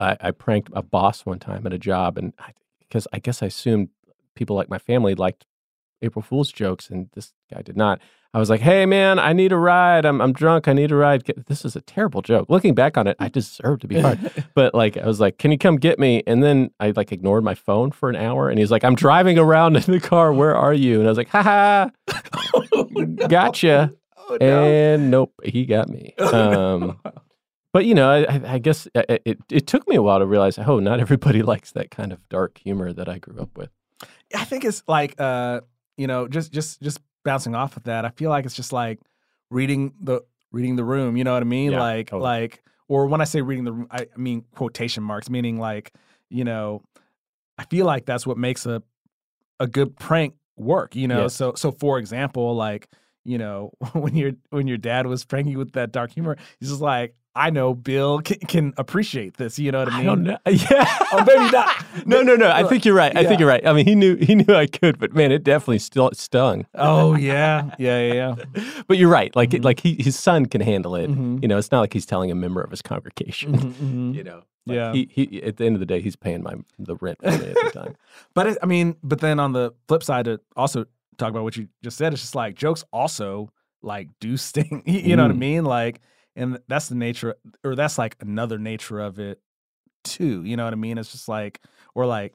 I, 0.00 0.16
I 0.20 0.30
pranked 0.30 0.70
a 0.72 0.82
boss 0.82 1.26
one 1.26 1.38
time 1.40 1.66
at 1.66 1.72
a 1.74 1.78
job. 1.78 2.16
And 2.16 2.32
because 2.78 3.06
I, 3.12 3.18
guess 3.18 3.42
I 3.42 3.46
assumed 3.46 3.90
people 4.34 4.56
like 4.56 4.70
my 4.70 4.78
family 4.78 5.14
liked 5.14 5.44
April 6.02 6.22
Fool's 6.22 6.50
jokes, 6.50 6.88
and 6.88 7.10
this 7.12 7.34
guy 7.52 7.60
did 7.60 7.76
not. 7.76 8.00
I 8.32 8.38
was 8.38 8.48
like, 8.48 8.60
"Hey, 8.60 8.86
man, 8.86 9.18
I 9.18 9.32
need 9.32 9.50
a 9.52 9.56
ride. 9.56 10.04
I'm 10.04 10.20
I'm 10.20 10.32
drunk. 10.32 10.68
I 10.68 10.72
need 10.72 10.92
a 10.92 10.94
ride." 10.96 11.24
This 11.48 11.64
is 11.64 11.74
a 11.74 11.80
terrible 11.80 12.22
joke. 12.22 12.46
Looking 12.48 12.74
back 12.74 12.96
on 12.96 13.06
it, 13.08 13.16
I 13.18 13.28
deserve 13.28 13.80
to 13.80 13.88
be 13.88 14.00
fired. 14.00 14.44
but 14.54 14.72
like, 14.74 14.96
I 14.96 15.04
was 15.06 15.18
like, 15.18 15.38
"Can 15.38 15.50
you 15.50 15.58
come 15.58 15.76
get 15.76 15.98
me?" 15.98 16.22
And 16.28 16.42
then 16.42 16.70
I 16.78 16.92
like 16.92 17.10
ignored 17.10 17.42
my 17.42 17.54
phone 17.56 17.90
for 17.90 18.08
an 18.08 18.14
hour, 18.16 18.48
and 18.48 18.58
he's 18.58 18.70
like, 18.70 18.84
"I'm 18.84 18.94
driving 18.94 19.36
around 19.38 19.74
in 19.76 19.82
the 19.90 19.98
car. 20.00 20.32
Where 20.32 20.54
are 20.54 20.72
you?" 20.74 21.00
And 21.00 21.08
I 21.08 21.10
was 21.10 21.18
like, 21.18 21.28
"Ha 21.30 21.42
ha, 21.42 21.90
gotcha." 23.28 23.92
Oh, 24.16 24.36
no. 24.40 24.64
And 24.64 25.10
nope, 25.10 25.32
he 25.44 25.64
got 25.66 25.88
me. 25.88 26.14
Um, 26.20 27.00
but 27.72 27.84
you 27.84 27.94
know, 27.94 28.10
I, 28.10 28.18
I- 28.24 28.52
I 28.54 28.58
guess 28.58 28.86
uh, 28.94 29.02
it, 29.08 29.22
it 29.24 29.38
it 29.50 29.66
took 29.66 29.88
me 29.88 29.96
a 29.96 30.02
while 30.02 30.18
to 30.20 30.26
realize, 30.26 30.58
oh, 30.58 30.78
not 30.80 31.00
everybody 31.00 31.42
likes 31.42 31.72
that 31.72 31.90
kind 31.90 32.12
of 32.12 32.28
dark 32.28 32.58
humor 32.58 32.92
that 32.92 33.08
I 33.08 33.18
grew 33.18 33.40
up 33.40 33.56
with. 33.56 33.70
I 34.34 34.44
think 34.44 34.64
it's 34.64 34.82
like 34.88 35.14
uh, 35.20 35.60
you 35.96 36.06
know, 36.06 36.26
just 36.28 36.52
just 36.52 36.80
just 36.80 37.00
bouncing 37.24 37.54
off 37.54 37.76
of 37.76 37.84
that. 37.84 38.04
I 38.04 38.10
feel 38.10 38.30
like 38.30 38.44
it's 38.44 38.54
just 38.54 38.72
like 38.72 39.00
reading 39.50 39.92
the 40.00 40.20
reading 40.52 40.76
the 40.76 40.84
room. 40.84 41.16
You 41.16 41.24
know 41.24 41.32
what 41.34 41.42
I 41.42 41.46
mean? 41.46 41.72
Yeah, 41.72 41.80
like 41.80 42.08
totally. 42.08 42.22
like 42.28 42.62
or 42.88 43.06
when 43.06 43.20
I 43.20 43.24
say 43.24 43.40
reading 43.42 43.64
the 43.64 43.72
room, 43.72 43.86
I 43.90 44.06
mean 44.16 44.44
quotation 44.54 45.02
marks, 45.02 45.30
meaning 45.30 45.58
like 45.58 45.92
you 46.28 46.44
know, 46.44 46.82
I 47.58 47.64
feel 47.64 47.86
like 47.86 48.06
that's 48.06 48.26
what 48.26 48.38
makes 48.38 48.66
a 48.66 48.82
a 49.58 49.66
good 49.66 49.96
prank 49.98 50.34
work. 50.56 50.94
You 50.96 51.08
know, 51.08 51.22
Yes. 51.22 51.34
so 51.34 51.54
so 51.54 51.70
for 51.70 51.98
example, 51.98 52.54
like 52.54 52.88
you 53.24 53.38
know 53.38 53.72
when 53.92 54.14
your 54.14 54.32
when 54.50 54.66
your 54.66 54.78
dad 54.78 55.06
was 55.06 55.24
pranking 55.24 55.52
you 55.52 55.58
with 55.58 55.72
that 55.72 55.92
dark 55.92 56.12
humor, 56.12 56.36
he's 56.58 56.68
just 56.70 56.80
like. 56.80 57.14
I 57.34 57.50
know 57.50 57.74
Bill 57.74 58.20
can, 58.20 58.38
can 58.40 58.74
appreciate 58.76 59.36
this. 59.36 59.58
You 59.58 59.70
know 59.72 59.78
what 59.80 59.92
I 59.92 59.98
mean? 59.98 60.00
I 60.00 60.04
don't 60.06 60.22
know. 60.24 60.38
Yeah. 60.50 60.96
Oh, 61.12 61.24
maybe 61.26 61.50
not. 61.50 61.84
no, 62.06 62.22
no, 62.22 62.36
no. 62.36 62.50
I 62.50 62.62
think 62.64 62.84
you're 62.84 62.94
right. 62.94 63.16
I 63.16 63.20
Yeah. 63.20 63.28
think 63.28 63.40
you're 63.40 63.48
right. 63.48 63.66
I 63.66 63.72
mean, 63.72 63.84
he 63.84 63.94
knew 63.96 64.14
he 64.16 64.34
knew 64.36 64.54
I 64.54 64.66
could, 64.66 64.98
but 64.98 65.12
man, 65.12 65.32
it 65.32 65.42
definitely 65.42 65.78
still 65.80 66.10
stung. 66.12 66.66
Oh 66.74 67.16
yeah, 67.16 67.74
yeah, 67.78 68.00
yeah. 68.00 68.12
yeah. 68.54 68.62
But 68.86 68.98
you're 68.98 69.08
right. 69.10 69.34
Like 69.34 69.54
it, 69.54 69.64
like 69.64 69.80
he 69.80 69.94
his 69.94 70.16
son 70.18 70.46
can 70.46 70.60
handle 70.60 70.94
it. 70.94 71.10
Mhm. 71.10 71.42
You 71.42 71.48
know, 71.48 71.58
it's 71.58 71.72
not 71.72 71.80
like 71.80 71.92
he's 71.92 72.06
telling 72.06 72.30
a 72.30 72.34
member 72.36 72.60
of 72.60 72.70
his 72.70 72.80
congregation. 72.82 73.56
Mhm, 73.58 73.72
mhm. 73.74 74.14
You 74.14 74.24
know. 74.24 74.42
Like, 74.66 74.76
Yeah. 74.76 74.92
He, 74.92 75.08
he 75.10 75.42
at 75.42 75.56
the 75.56 75.64
end 75.66 75.74
of 75.76 75.80
the 75.80 75.86
day, 75.86 76.00
he's 76.00 76.16
paying 76.16 76.42
my 76.44 76.54
the 76.78 76.94
rent 76.96 77.18
for 77.22 77.30
me 77.30 77.50
at 77.50 77.54
the 77.54 77.70
time. 77.72 77.96
But 78.34 78.46
it, 78.48 78.58
I 78.62 78.66
mean, 78.66 78.94
but 79.02 79.20
then 79.20 79.40
on 79.40 79.52
the 79.52 79.72
flip 79.88 80.02
side, 80.04 80.26
to 80.26 80.40
also 80.56 80.84
talk 81.18 81.30
about 81.30 81.42
what 81.44 81.56
you 81.56 81.68
just 81.82 81.96
said, 81.96 82.12
it's 82.12 82.22
just 82.22 82.34
like 82.36 82.54
jokes 82.54 82.84
also 82.92 83.50
like 83.82 84.08
do 84.20 84.36
sting. 84.36 84.82
You 84.86 85.00
you 85.00 85.16
know 85.16 85.24
what 85.24 85.32
I 85.32 85.34
Mm. 85.34 85.38
mean? 85.38 85.64
Like, 85.64 86.00
and 86.36 86.58
that's 86.68 86.88
the 86.88 86.94
nature, 86.94 87.36
or 87.64 87.74
that's 87.74 87.98
like 87.98 88.16
another 88.20 88.58
nature 88.58 89.00
of 89.00 89.18
it 89.18 89.40
too. 90.04 90.44
You 90.44 90.56
know 90.56 90.64
what 90.64 90.72
I 90.72 90.76
mean? 90.76 90.98
It's 90.98 91.12
just 91.12 91.28
like, 91.28 91.60
or 91.94 92.06
like, 92.06 92.34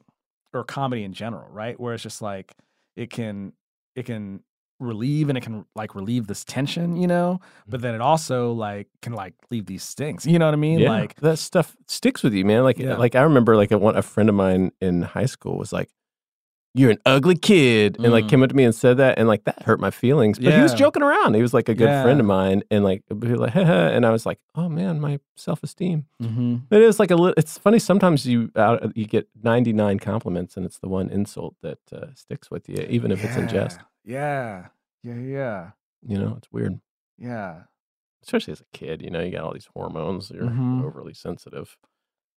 or 0.52 0.64
comedy 0.64 1.04
in 1.04 1.12
general, 1.12 1.50
right? 1.50 1.78
Where 1.78 1.94
it's 1.94 2.02
just 2.02 2.22
like 2.22 2.54
it 2.96 3.10
can, 3.10 3.52
it 3.94 4.06
can 4.06 4.40
relieve 4.78 5.28
and 5.28 5.38
it 5.38 5.40
can 5.42 5.64
like 5.74 5.94
relieve 5.94 6.26
this 6.26 6.44
tension, 6.44 6.96
you 6.96 7.06
know. 7.06 7.40
But 7.66 7.78
mm-hmm. 7.78 7.82
then 7.82 7.94
it 7.94 8.00
also 8.00 8.52
like 8.52 8.88
can 9.02 9.12
like 9.12 9.34
leave 9.50 9.66
these 9.66 9.82
stings. 9.82 10.26
You 10.26 10.38
know 10.38 10.46
what 10.46 10.54
I 10.54 10.58
mean? 10.58 10.80
yeah, 10.80 10.90
Like, 10.90 11.16
that 11.16 11.38
stuff 11.38 11.76
sticks 11.88 12.22
with 12.22 12.34
you, 12.34 12.44
man. 12.44 12.62
Like 12.62 12.78
Yeah. 12.78 12.96
like 12.96 13.14
I 13.14 13.22
remember 13.22 13.56
like 13.56 13.70
a, 13.70 13.78
one 13.78 13.96
a 13.96 14.02
friend 14.02 14.28
of 14.28 14.34
mine 14.34 14.72
in 14.80 15.02
high 15.02 15.26
school 15.26 15.56
was 15.56 15.72
like, 15.72 15.90
"You're 16.78 16.90
an 16.90 16.98
ugly 17.06 17.34
kid," 17.36 17.96
and 17.98 18.12
like 18.12 18.24
Mm. 18.26 18.28
came 18.28 18.42
up 18.42 18.50
to 18.50 18.54
me 18.56 18.64
and 18.64 18.74
said 18.74 18.98
that, 18.98 19.18
and 19.18 19.26
like 19.26 19.44
that 19.44 19.62
hurt 19.62 19.80
my 19.80 19.90
feelings. 19.90 20.38
But 20.38 20.52
he 20.54 20.60
was 20.60 20.72
Yeah. 20.72 20.78
joking 20.78 21.02
around. 21.02 21.34
He 21.34 21.42
was 21.42 21.54
like 21.54 21.68
a 21.68 21.74
good 21.74 21.88
friend 22.02 22.20
of 22.20 22.26
mine, 22.26 22.62
and 22.70 22.84
like 22.84 23.02
he 23.08 23.14
was 23.14 23.40
like, 23.40 23.56
and 23.56 24.04
I 24.06 24.10
was 24.10 24.26
like, 24.26 24.38
"Oh 24.54 24.68
man, 24.68 25.00
my 25.00 25.18
self 25.36 25.62
esteem." 25.62 26.06
mm-hmm. 26.22 26.56
It 26.70 26.82
is 26.82 26.98
like 27.00 27.10
a 27.10 27.16
little. 27.16 27.34
It's 27.36 27.56
funny. 27.58 27.78
Sometimes 27.78 28.26
you 28.26 28.50
out 28.56 28.96
you 28.96 29.06
get 29.06 29.28
ninety 29.42 29.72
nine 29.72 29.98
compliments, 29.98 30.56
and 30.56 30.66
it's 30.66 30.78
the 30.78 30.88
one 30.88 31.08
insult 31.10 31.56
that 31.62 31.78
uh, 31.92 32.08
sticks 32.14 32.50
with 32.50 32.68
you, 32.68 32.86
even 32.88 33.10
if 33.10 33.24
it's 33.24 33.36
in 33.36 33.48
jest. 33.48 33.80
Yeah, 34.04 34.68
yeah, 35.02 35.14
yeah, 35.18 35.70
You 36.06 36.18
know, 36.18 36.34
it's 36.36 36.52
weird, 36.52 36.78
yeah. 37.18 37.62
especially 38.22 38.52
as 38.52 38.60
a 38.60 38.66
kid. 38.72 39.02
You 39.02 39.10
know, 39.10 39.20
you 39.22 39.32
got 39.32 39.42
all 39.44 39.52
these 39.52 39.68
hormones. 39.74 40.30
You're 40.30 40.44
Mhm. 40.44 40.84
overly 40.84 41.14
sensitive. 41.14 41.76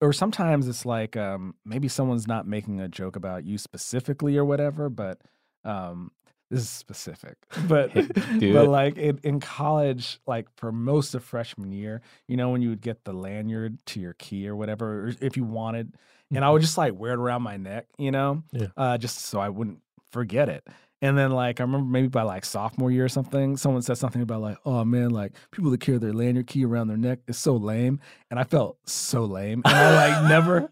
Or 0.01 0.13
sometimes 0.13 0.67
it's 0.67 0.85
like 0.85 1.17
um, 1.17 1.55
maybe 1.65 1.88
someone's 1.88 2.27
not 2.27 2.47
making 2.47 2.79
a 2.81 2.88
joke 2.88 3.15
about 3.15 3.43
you 3.45 3.57
specifically 3.57 4.38
or 4.38 4.45
whatever, 4.45 4.89
but 4.89 5.21
um, 5.63 6.12
this 6.49 6.62
is 6.62 6.69
specific. 6.69 7.38
But 7.67 7.91
but 8.47 8.65
it. 8.65 8.67
like 8.67 8.97
in, 8.97 9.19
in 9.23 9.39
college, 9.39 10.19
like 10.25 10.47
for 10.57 10.71
most 10.71 11.13
of 11.15 11.23
freshman 11.23 11.71
year, 11.71 12.01
you 12.27 12.38
know, 12.38 12.49
when 12.49 12.62
you 12.62 12.69
would 12.69 12.81
get 12.81 13.03
the 13.03 13.13
lanyard 13.13 13.77
to 13.88 13.99
your 13.99 14.13
key 14.13 14.47
or 14.47 14.55
whatever, 14.55 15.05
or 15.07 15.13
if 15.21 15.35
you 15.38 15.43
wanted, 15.43 15.95
and 16.33 16.43
I 16.45 16.49
would 16.49 16.62
just 16.62 16.77
like 16.77 16.93
wear 16.97 17.13
it 17.13 17.19
around 17.19 17.41
my 17.43 17.57
neck, 17.57 17.88
you 17.97 18.12
know, 18.12 18.43
Yeah. 18.51 18.69
uh, 18.77 18.97
just 18.97 19.19
so 19.19 19.39
I 19.39 19.49
wouldn't 19.49 19.79
forget 20.12 20.49
it. 20.49 20.67
And 21.01 21.17
then 21.17 21.31
like 21.31 21.59
I 21.59 21.63
remember 21.63 21.88
maybe 21.89 22.07
by 22.09 22.23
like 22.23 22.43
sophomore 22.43 22.91
year 22.91 23.05
or 23.05 23.09
something, 23.09 23.55
someone 23.57 23.81
said 23.81 23.97
something 23.97 24.21
about 24.21 24.41
like, 24.41 24.57
oh 24.65 24.83
man, 24.83 25.12
like 25.12 25.33
people 25.51 25.71
that 25.71 25.79
carry 25.79 25.97
their 25.97 26.12
lanyard 26.13 26.47
key 26.47 26.65
around 26.65 26.88
their 26.89 26.97
neck 26.97 27.19
is 27.27 27.38
so 27.38 27.55
lame. 27.55 27.99
And 28.29 28.39
I 28.39 28.43
felt 28.43 28.77
so 28.85 29.23
lame. 29.25 29.62
And 29.65 29.73
I 29.75 30.09
like 30.19 30.29
never 30.29 30.71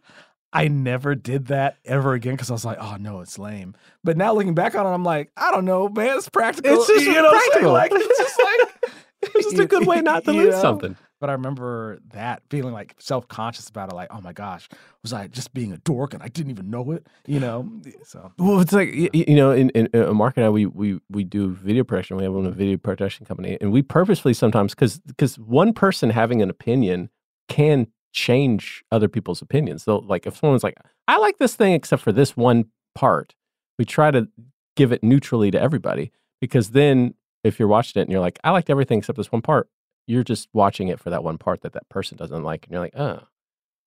I 0.51 0.67
never 0.67 1.15
did 1.15 1.47
that 1.47 1.77
ever 1.85 2.13
again 2.13 2.33
because 2.33 2.49
I 2.49 2.53
was 2.53 2.65
like, 2.65 2.77
oh 2.79 2.97
no, 2.99 3.21
it's 3.21 3.39
lame. 3.39 3.75
But 4.03 4.17
now 4.17 4.33
looking 4.33 4.53
back 4.55 4.75
on 4.75 4.85
it, 4.85 4.89
I'm 4.89 5.03
like, 5.05 5.31
I 5.37 5.51
don't 5.51 5.65
know, 5.65 5.87
man, 5.87 6.17
it's 6.17 6.27
practical. 6.29 6.73
It's 6.73 6.87
just 6.87 7.05
You 7.05 7.13
know 7.13 7.23
what 7.23 7.35
I'm 7.35 7.39
saying? 7.39 7.49
practical. 7.51 7.71
Like 7.73 7.91
it's 7.93 8.17
just 8.17 8.39
like 8.43 8.93
It's 9.21 9.45
just 9.51 9.59
a 9.59 9.65
good 9.67 9.87
way 9.87 10.01
not 10.01 10.25
to 10.25 10.33
lose 10.33 10.55
know? 10.55 10.61
something. 10.61 10.97
But 11.19 11.29
I 11.29 11.33
remember 11.33 11.99
that 12.13 12.43
feeling 12.49 12.73
like 12.73 12.95
self 12.99 13.27
conscious 13.27 13.69
about 13.69 13.91
it, 13.91 13.95
like, 13.95 14.09
oh 14.11 14.21
my 14.21 14.33
gosh, 14.33 14.69
was 15.01 15.13
I 15.13 15.27
just 15.27 15.53
being 15.53 15.71
a 15.73 15.77
dork 15.77 16.13
and 16.13 16.21
I 16.21 16.27
didn't 16.27 16.51
even 16.51 16.69
know 16.69 16.91
it? 16.91 17.07
You 17.25 17.39
know? 17.39 17.69
So 18.03 18.31
Well, 18.37 18.59
it's 18.61 18.71
like 18.71 18.89
y- 18.93 19.09
y- 19.13 19.25
you 19.27 19.35
know, 19.35 19.51
in, 19.51 19.69
in 19.71 19.89
uh, 19.93 20.13
Mark 20.13 20.37
and 20.37 20.45
I, 20.45 20.49
we 20.49 20.65
we 20.65 20.99
we 21.09 21.23
do 21.23 21.49
video 21.53 21.83
production. 21.83 22.17
We 22.17 22.23
have 22.23 22.33
a 22.33 22.51
video 22.51 22.77
production 22.77 23.25
company, 23.25 23.57
and 23.59 23.71
we 23.71 23.81
purposefully 23.81 24.33
sometimes 24.33 24.73
because 24.73 24.99
because 24.99 25.37
one 25.39 25.73
person 25.73 26.09
having 26.09 26.41
an 26.41 26.49
opinion 26.49 27.09
can 27.49 27.87
change 28.13 28.83
other 28.91 29.07
people's 29.07 29.41
opinions. 29.41 29.83
So, 29.83 29.97
like, 29.97 30.25
if 30.25 30.37
someone's 30.37 30.63
like, 30.63 30.77
"I 31.07 31.17
like 31.17 31.37
this 31.37 31.55
thing 31.55 31.73
except 31.73 32.01
for 32.01 32.11
this 32.11 32.37
one 32.37 32.65
part," 32.95 33.35
we 33.77 33.83
try 33.85 34.11
to 34.11 34.27
give 34.75 34.91
it 34.91 35.03
neutrally 35.03 35.51
to 35.51 35.59
everybody 35.59 36.11
because 36.39 36.69
then 36.71 37.13
if 37.43 37.59
you're 37.59 37.67
watching 37.67 37.99
it 37.99 38.03
and 38.03 38.11
you're 38.11 38.21
like, 38.21 38.39
I 38.43 38.51
liked 38.51 38.69
everything 38.69 38.99
except 38.99 39.17
this 39.17 39.31
one 39.31 39.41
part, 39.41 39.69
you're 40.07 40.23
just 40.23 40.47
watching 40.53 40.87
it 40.87 40.99
for 40.99 41.09
that 41.09 41.23
one 41.23 41.37
part 41.37 41.61
that 41.61 41.73
that 41.73 41.87
person 41.89 42.17
doesn't 42.17 42.43
like, 42.43 42.65
and 42.65 42.71
you're 42.71 42.81
like, 42.81 42.95
oh. 42.97 43.21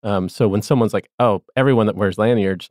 Um, 0.03 0.29
so 0.29 0.49
when 0.49 0.63
someone's 0.63 0.95
like, 0.95 1.11
oh, 1.19 1.43
everyone 1.57 1.87
that 1.87 1.97
wears 1.97 2.17
lanyards, 2.19 2.71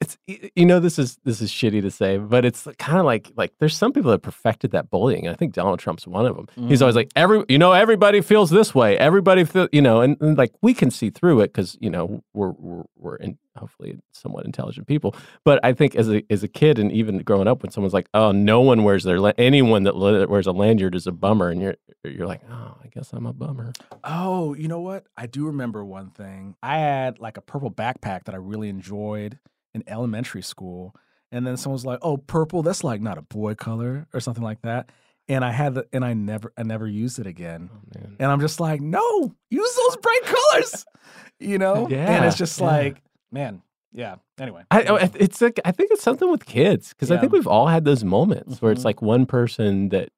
it's 0.00 0.16
you 0.26 0.64
know 0.64 0.80
this 0.80 0.98
is 0.98 1.18
this 1.24 1.42
is 1.42 1.50
shitty 1.50 1.82
to 1.82 1.90
say, 1.90 2.16
but 2.16 2.46
it's 2.46 2.66
kind 2.78 2.98
of 2.98 3.04
like 3.04 3.30
like 3.36 3.52
there's 3.58 3.76
some 3.76 3.92
people 3.92 4.10
that 4.10 4.22
perfected 4.22 4.70
that 4.70 4.88
bullying. 4.88 5.26
And 5.26 5.34
I 5.34 5.36
think 5.36 5.52
Donald 5.52 5.78
Trump's 5.78 6.06
one 6.06 6.24
of 6.24 6.36
them. 6.36 6.46
Mm. 6.58 6.68
He's 6.68 6.80
always 6.80 6.94
mm. 6.94 7.00
like 7.00 7.10
every 7.14 7.44
you 7.50 7.58
know 7.58 7.72
everybody 7.72 8.22
feels 8.22 8.48
this 8.48 8.74
way. 8.74 8.96
Everybody 8.96 9.44
feel 9.44 9.68
you 9.72 9.82
know, 9.82 10.00
and, 10.00 10.16
and 10.22 10.38
like 10.38 10.52
we 10.62 10.72
can 10.72 10.90
see 10.90 11.10
through 11.10 11.40
it 11.40 11.48
because 11.48 11.76
you 11.80 11.90
know 11.90 12.22
we're 12.32 12.52
we're, 12.52 12.84
we're 12.96 13.16
in, 13.16 13.36
hopefully 13.56 13.98
somewhat 14.12 14.46
intelligent 14.46 14.86
people. 14.86 15.14
But 15.44 15.60
I 15.62 15.74
think 15.74 15.94
as 15.94 16.08
a 16.08 16.24
as 16.30 16.42
a 16.42 16.48
kid 16.48 16.78
and 16.78 16.90
even 16.90 17.18
growing 17.18 17.46
up, 17.46 17.62
when 17.62 17.70
someone's 17.70 17.94
like, 17.94 18.08
oh, 18.14 18.32
no 18.32 18.62
one 18.62 18.84
wears 18.84 19.04
their 19.04 19.18
anyone 19.38 19.82
that 19.82 19.96
wears 19.96 20.46
a 20.46 20.52
lanyard 20.52 20.94
is 20.94 21.06
a 21.06 21.12
bummer, 21.12 21.50
and 21.50 21.60
you're 21.60 21.76
you're 22.04 22.26
like, 22.26 22.40
oh, 22.50 22.78
I 22.82 22.86
guess 22.86 23.12
I'm 23.12 23.26
a 23.26 23.34
bummer. 23.34 23.74
Oh, 24.02 24.54
you 24.54 24.66
know 24.66 24.80
what? 24.80 25.04
I 25.18 25.26
do 25.26 25.44
remember 25.44 25.84
one 25.84 26.08
thing. 26.08 26.56
I 26.62 26.78
had 26.78 27.18
like 27.18 27.36
a 27.36 27.42
purple 27.42 27.70
backpack 27.70 28.24
that 28.24 28.34
I 28.34 28.38
really 28.38 28.70
enjoyed 28.70 29.38
in 29.74 29.84
elementary 29.86 30.42
school. 30.42 30.94
And 31.32 31.46
then 31.46 31.56
someone's 31.56 31.86
like, 31.86 32.00
"Oh, 32.02 32.16
purple, 32.16 32.62
that's 32.62 32.82
like 32.82 33.00
not 33.00 33.18
a 33.18 33.22
boy 33.22 33.54
color 33.54 34.08
or 34.12 34.20
something 34.20 34.42
like 34.42 34.62
that." 34.62 34.90
And 35.28 35.44
I 35.44 35.52
had 35.52 35.74
the, 35.74 35.86
and 35.92 36.04
I 36.04 36.12
never, 36.12 36.52
I 36.56 36.64
never 36.64 36.88
used 36.88 37.20
it 37.20 37.26
again. 37.26 37.70
Oh, 37.72 38.00
and 38.18 38.32
I'm 38.32 38.40
just 38.40 38.58
like, 38.58 38.80
no, 38.80 39.32
use 39.48 39.76
those 39.76 39.96
bright 39.98 40.22
colors, 40.24 40.84
you 41.38 41.58
know. 41.58 41.86
Yeah, 41.88 42.10
and 42.10 42.24
it's 42.24 42.36
just 42.36 42.58
yeah. 42.58 42.66
like, 42.66 43.02
man, 43.30 43.62
yeah. 43.92 44.16
Anyway, 44.40 44.64
I, 44.70 44.82
oh, 44.84 44.96
it's 44.96 45.40
like 45.40 45.60
I 45.64 45.72
think 45.72 45.90
it's 45.92 46.02
something 46.02 46.30
with 46.30 46.46
kids 46.46 46.88
because 46.90 47.10
yeah. 47.10 47.16
I 47.16 47.20
think 47.20 47.32
we've 47.32 47.46
all 47.46 47.68
had 47.68 47.84
those 47.84 48.02
moments 48.02 48.56
mm-hmm. 48.56 48.66
where 48.66 48.72
it's 48.72 48.80
mm-hmm. 48.80 48.86
like 48.86 49.02
one 49.02 49.26
person 49.26 49.90
that 49.90 50.10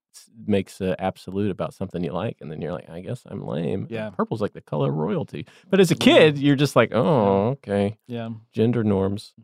makes 0.46 0.80
an 0.80 0.96
absolute 0.98 1.50
about 1.50 1.74
something 1.74 2.02
you 2.02 2.12
like, 2.12 2.38
and 2.40 2.50
then 2.50 2.60
you're 2.60 2.72
like, 2.72 2.88
I 2.88 3.00
guess 3.00 3.22
I'm 3.26 3.46
lame. 3.46 3.86
Yeah, 3.90 4.10
purple's 4.10 4.40
like 4.40 4.52
the 4.52 4.60
color 4.60 4.90
of 4.90 4.96
royalty. 4.96 5.46
But 5.70 5.80
as 5.80 5.90
a 5.90 5.94
kid, 5.94 6.38
you're 6.38 6.56
just 6.56 6.76
like, 6.76 6.92
oh, 6.92 7.48
okay. 7.50 7.96
Yeah, 8.06 8.30
gender 8.52 8.84
norms. 8.84 9.34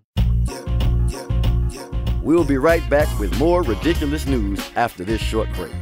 We'll 2.23 2.45
be 2.45 2.59
right 2.59 2.89
back 2.91 3.09
with 3.19 3.37
more 3.39 3.63
ridiculous 3.63 4.27
news 4.27 4.61
after 4.77 5.05
this 5.05 5.21
short 5.21 5.49
break. 5.55 5.73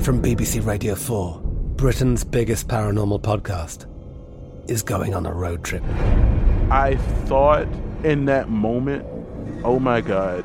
From 0.00 0.20
BBC 0.22 0.64
Radio 0.66 0.94
4, 0.94 1.40
Britain's 1.76 2.24
biggest 2.24 2.68
paranormal 2.68 3.22
podcast 3.22 3.86
is 4.68 4.82
going 4.82 5.14
on 5.14 5.24
a 5.24 5.32
road 5.32 5.64
trip. 5.64 5.82
I 6.70 6.96
thought 7.24 7.66
in 8.04 8.26
that 8.26 8.48
moment, 8.48 9.06
oh 9.64 9.78
my 9.78 10.00
God. 10.00 10.44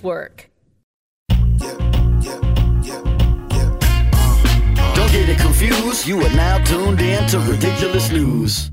Network. 0.01 0.49
Don't 1.29 1.59
get 5.11 5.29
it 5.29 5.37
confused. 5.37 6.07
You 6.07 6.19
are 6.21 6.33
now 6.33 6.57
tuned 6.63 6.99
in 7.01 7.27
to 7.29 7.39
ridiculous 7.41 8.11
news. 8.11 8.71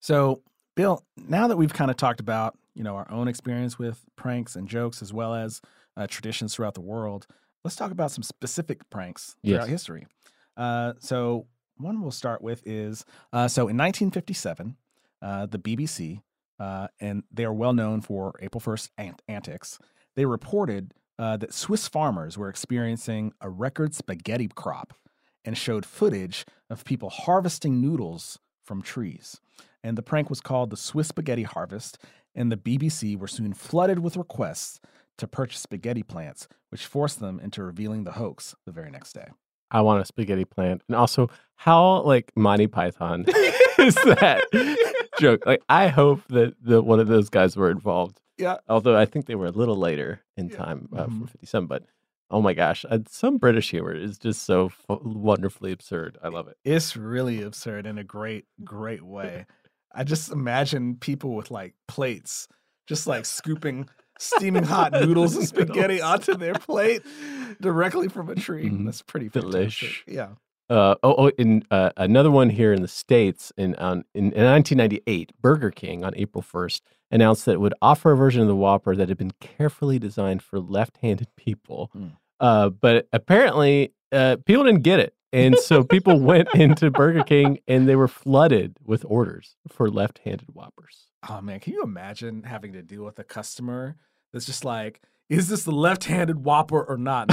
So, 0.00 0.40
Bill, 0.74 1.04
now 1.28 1.46
that 1.48 1.58
we've 1.58 1.74
kind 1.74 1.90
of 1.90 1.98
talked 1.98 2.20
about 2.20 2.56
you 2.74 2.82
know 2.82 2.96
our 2.96 3.10
own 3.10 3.28
experience 3.28 3.78
with 3.78 4.02
pranks 4.16 4.56
and 4.56 4.66
jokes 4.66 5.02
as 5.02 5.12
well 5.12 5.34
as 5.34 5.60
uh, 5.98 6.06
traditions 6.06 6.54
throughout 6.54 6.72
the 6.72 6.80
world, 6.80 7.26
let's 7.64 7.76
talk 7.76 7.90
about 7.90 8.10
some 8.10 8.22
specific 8.22 8.88
pranks 8.88 9.36
throughout 9.44 9.64
yes. 9.64 9.68
history. 9.68 10.06
Uh, 10.56 10.94
so, 11.00 11.48
one 11.76 12.00
we'll 12.00 12.10
start 12.10 12.40
with 12.40 12.62
is 12.64 13.04
uh, 13.34 13.46
so 13.46 13.62
in 13.62 13.76
1957, 13.76 14.76
uh, 15.20 15.44
the 15.44 15.58
BBC, 15.58 16.22
uh, 16.58 16.88
and 16.98 17.24
they 17.30 17.44
are 17.44 17.52
well 17.52 17.74
known 17.74 18.00
for 18.00 18.32
April 18.40 18.62
1st 18.62 18.88
ant- 18.96 19.22
antics 19.28 19.78
they 20.16 20.24
reported 20.24 20.92
uh, 21.18 21.36
that 21.36 21.52
Swiss 21.52 21.88
farmers 21.88 22.36
were 22.36 22.48
experiencing 22.48 23.32
a 23.40 23.48
record 23.48 23.94
spaghetti 23.94 24.48
crop 24.48 24.94
and 25.44 25.56
showed 25.56 25.84
footage 25.84 26.44
of 26.70 26.84
people 26.84 27.10
harvesting 27.10 27.80
noodles 27.80 28.38
from 28.64 28.82
trees. 28.82 29.40
And 29.82 29.98
the 29.98 30.02
prank 30.02 30.30
was 30.30 30.40
called 30.40 30.70
the 30.70 30.76
Swiss 30.76 31.08
Spaghetti 31.08 31.42
Harvest, 31.42 31.98
and 32.34 32.50
the 32.50 32.56
BBC 32.56 33.18
were 33.18 33.26
soon 33.26 33.52
flooded 33.52 33.98
with 33.98 34.16
requests 34.16 34.80
to 35.18 35.26
purchase 35.26 35.60
spaghetti 35.60 36.02
plants, 36.02 36.48
which 36.70 36.86
forced 36.86 37.20
them 37.20 37.40
into 37.40 37.62
revealing 37.62 38.04
the 38.04 38.12
hoax 38.12 38.54
the 38.64 38.72
very 38.72 38.90
next 38.90 39.12
day. 39.12 39.28
I 39.70 39.80
want 39.80 40.02
a 40.02 40.04
spaghetti 40.04 40.44
plant. 40.44 40.82
And 40.88 40.96
also, 40.96 41.30
how 41.56 42.02
like 42.02 42.30
Monty 42.36 42.66
Python 42.66 43.24
is 43.78 43.94
that 43.94 44.44
joke? 45.20 45.44
Like, 45.46 45.62
I 45.68 45.88
hope 45.88 46.22
that 46.28 46.54
the 46.62 46.82
one 46.82 47.00
of 47.00 47.08
those 47.08 47.28
guys 47.28 47.56
were 47.56 47.70
involved. 47.70 48.20
Yeah. 48.42 48.56
Although 48.68 48.96
I 48.96 49.04
think 49.04 49.26
they 49.26 49.34
were 49.34 49.46
a 49.46 49.52
little 49.52 49.76
later 49.76 50.20
in 50.36 50.48
yeah. 50.48 50.56
time 50.56 50.88
uh, 50.92 51.04
mm-hmm. 51.04 51.18
from 51.20 51.26
57, 51.28 51.66
but 51.66 51.84
oh 52.30 52.42
my 52.42 52.54
gosh, 52.54 52.84
some 53.08 53.38
British 53.38 53.70
humor 53.70 53.94
is 53.94 54.18
just 54.18 54.44
so 54.44 54.66
f- 54.66 55.00
wonderfully 55.02 55.72
absurd. 55.72 56.18
I 56.22 56.28
love 56.28 56.48
it. 56.48 56.56
It's 56.64 56.96
really 56.96 57.42
absurd 57.42 57.86
in 57.86 57.98
a 57.98 58.04
great, 58.04 58.46
great 58.64 59.02
way. 59.02 59.46
I 59.94 60.04
just 60.04 60.32
imagine 60.32 60.96
people 60.96 61.34
with 61.34 61.50
like 61.50 61.74
plates, 61.86 62.48
just 62.86 63.06
like 63.06 63.26
scooping 63.26 63.88
steaming 64.18 64.62
hot 64.62 64.92
noodles 64.92 65.36
and 65.36 65.46
spaghetti 65.48 66.00
onto 66.00 66.34
their 66.34 66.54
plate 66.54 67.02
directly 67.60 68.08
from 68.08 68.28
a 68.28 68.34
tree. 68.34 68.70
Mm, 68.70 68.84
That's 68.84 69.02
pretty 69.02 69.28
fantastic. 69.28 69.88
Delish. 69.88 69.98
Yeah. 70.06 70.28
Uh, 70.72 70.94
oh, 71.02 71.14
oh, 71.18 71.28
in 71.36 71.62
uh, 71.70 71.90
another 71.98 72.30
one 72.30 72.48
here 72.48 72.72
in 72.72 72.80
the 72.80 72.88
states 72.88 73.52
in, 73.58 73.74
in 73.74 74.04
in 74.14 74.24
1998, 74.32 75.32
Burger 75.38 75.70
King 75.70 76.02
on 76.02 76.14
April 76.16 76.42
1st 76.42 76.80
announced 77.10 77.44
that 77.44 77.52
it 77.52 77.60
would 77.60 77.74
offer 77.82 78.12
a 78.12 78.16
version 78.16 78.40
of 78.40 78.48
the 78.48 78.56
Whopper 78.56 78.96
that 78.96 79.10
had 79.10 79.18
been 79.18 79.32
carefully 79.38 79.98
designed 79.98 80.42
for 80.42 80.58
left-handed 80.58 81.28
people. 81.36 81.90
Mm. 81.94 82.12
Uh, 82.40 82.70
but 82.70 83.06
apparently, 83.12 83.92
uh, 84.12 84.38
people 84.46 84.64
didn't 84.64 84.82
get 84.82 84.98
it, 84.98 85.14
and 85.30 85.58
so 85.58 85.84
people 85.84 86.18
went 86.32 86.48
into 86.54 86.90
Burger 86.90 87.22
King 87.22 87.58
and 87.68 87.86
they 87.86 87.94
were 87.94 88.08
flooded 88.08 88.78
with 88.82 89.04
orders 89.06 89.56
for 89.68 89.90
left-handed 89.90 90.54
Whoppers. 90.54 91.08
Oh 91.28 91.42
man, 91.42 91.60
can 91.60 91.74
you 91.74 91.82
imagine 91.82 92.44
having 92.44 92.72
to 92.72 92.80
deal 92.80 93.04
with 93.04 93.18
a 93.18 93.24
customer 93.24 93.96
that's 94.32 94.46
just 94.46 94.64
like, 94.64 95.02
"Is 95.28 95.50
this 95.50 95.64
the 95.64 95.70
left-handed 95.70 96.46
Whopper 96.46 96.82
or 96.82 96.96
not?" 96.96 97.28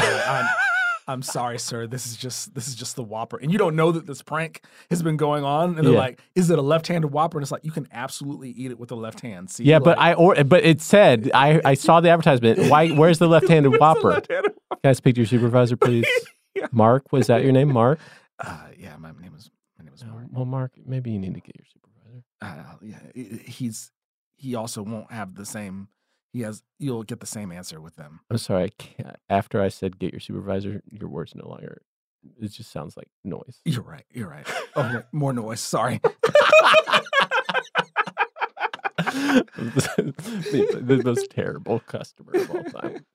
I'm 1.10 1.24
sorry, 1.24 1.58
sir. 1.58 1.88
This 1.88 2.06
is 2.06 2.16
just 2.16 2.54
this 2.54 2.68
is 2.68 2.76
just 2.76 2.96
the 2.96 3.04
Whopper, 3.04 3.38
and 3.38 3.52
you 3.52 3.58
don't 3.58 3.76
know 3.76 3.92
that 3.92 4.06
this 4.06 4.22
prank 4.22 4.64
has 4.92 5.02
been 5.02 5.18
going 5.18 5.44
on. 5.44 5.76
And 5.76 5.86
they're 5.86 5.94
yeah. 5.94 6.00
like, 6.00 6.22
"Is 6.36 6.52
it 6.52 6.60
a 6.60 6.62
left-handed 6.62 7.08
Whopper?" 7.08 7.40
And 7.40 7.44
it's 7.44 7.52
like 7.52 7.66
you 7.66 7.72
can 7.72 7.88
absolutely 7.92 8.52
eat 8.52 8.70
it 8.70 8.78
with 8.78 8.90
the 8.90 8.96
left 8.96 9.22
hand. 9.22 9.50
See, 9.50 9.64
yeah, 9.64 9.78
like, 9.78 9.84
but 9.86 9.98
I 9.98 10.14
or 10.14 10.36
but 10.44 10.64
it 10.64 10.82
said 10.82 11.32
I 11.34 11.62
I 11.66 11.74
saw 11.74 12.00
the 12.00 12.10
advertisement. 12.10 12.70
Why? 12.70 12.90
Where's 12.90 13.18
the 13.18 13.28
left-handed 13.36 13.80
Whopper? 13.80 14.10
Left-handed 14.10 14.54
Can 14.84 14.90
I 14.90 14.94
speak 14.94 15.16
to 15.16 15.22
your 15.22 15.28
supervisor, 15.28 15.76
please? 15.78 16.06
yeah. 16.54 16.68
Mark, 16.72 17.12
was 17.12 17.26
that 17.26 17.42
your 17.42 17.54
name, 17.54 17.74
Mark? 17.74 18.00
Uh, 18.40 18.68
yeah, 18.78 18.96
my 18.98 19.12
name 19.20 19.34
is 19.36 19.50
my 19.80 19.86
name 19.86 19.96
is 19.96 20.02
smart. 20.02 20.28
Well, 20.32 20.46
Mark, 20.46 20.74
maybe 20.86 21.10
you 21.10 21.18
need 21.18 21.34
to 21.34 21.42
get 21.42 21.56
your 21.58 21.66
supervisor. 21.74 22.24
Uh, 22.40 22.76
yeah, 22.84 23.40
he's 23.46 23.92
he 24.38 24.54
also 24.54 24.84
won't 24.84 25.12
have 25.12 25.34
the 25.34 25.46
same. 25.46 25.88
He 26.32 26.42
has 26.42 26.64
you'll 26.78 27.04
get 27.04 27.20
the 27.20 27.26
same 27.26 27.52
answer 27.52 27.82
with 27.82 27.96
them. 27.96 28.22
I'm 28.30 28.38
sorry. 28.38 28.66
I 28.66 28.70
can't, 28.78 29.16
after 29.30 29.62
I 29.62 29.70
said 29.70 30.00
get 30.00 30.14
your 30.14 30.20
supervisor, 30.20 30.82
your 30.90 31.10
words 31.10 31.34
no 31.36 31.48
longer. 31.48 31.82
It 32.42 32.50
just 32.50 32.72
sounds 32.72 32.98
like 32.98 33.08
noise. 33.24 33.62
You're 33.66 33.82
right. 33.82 34.06
You're 34.12 34.30
right. 34.30 34.46
Oh, 34.76 34.92
wait, 34.94 35.04
more 35.12 35.34
noise. 35.34 35.62
Sorry. 35.62 36.00
the, 38.98 41.02
most 41.04 41.30
terrible 41.32 41.80
customer 41.80 42.34
of 42.34 42.52
all 42.52 42.64
time. 42.64 43.06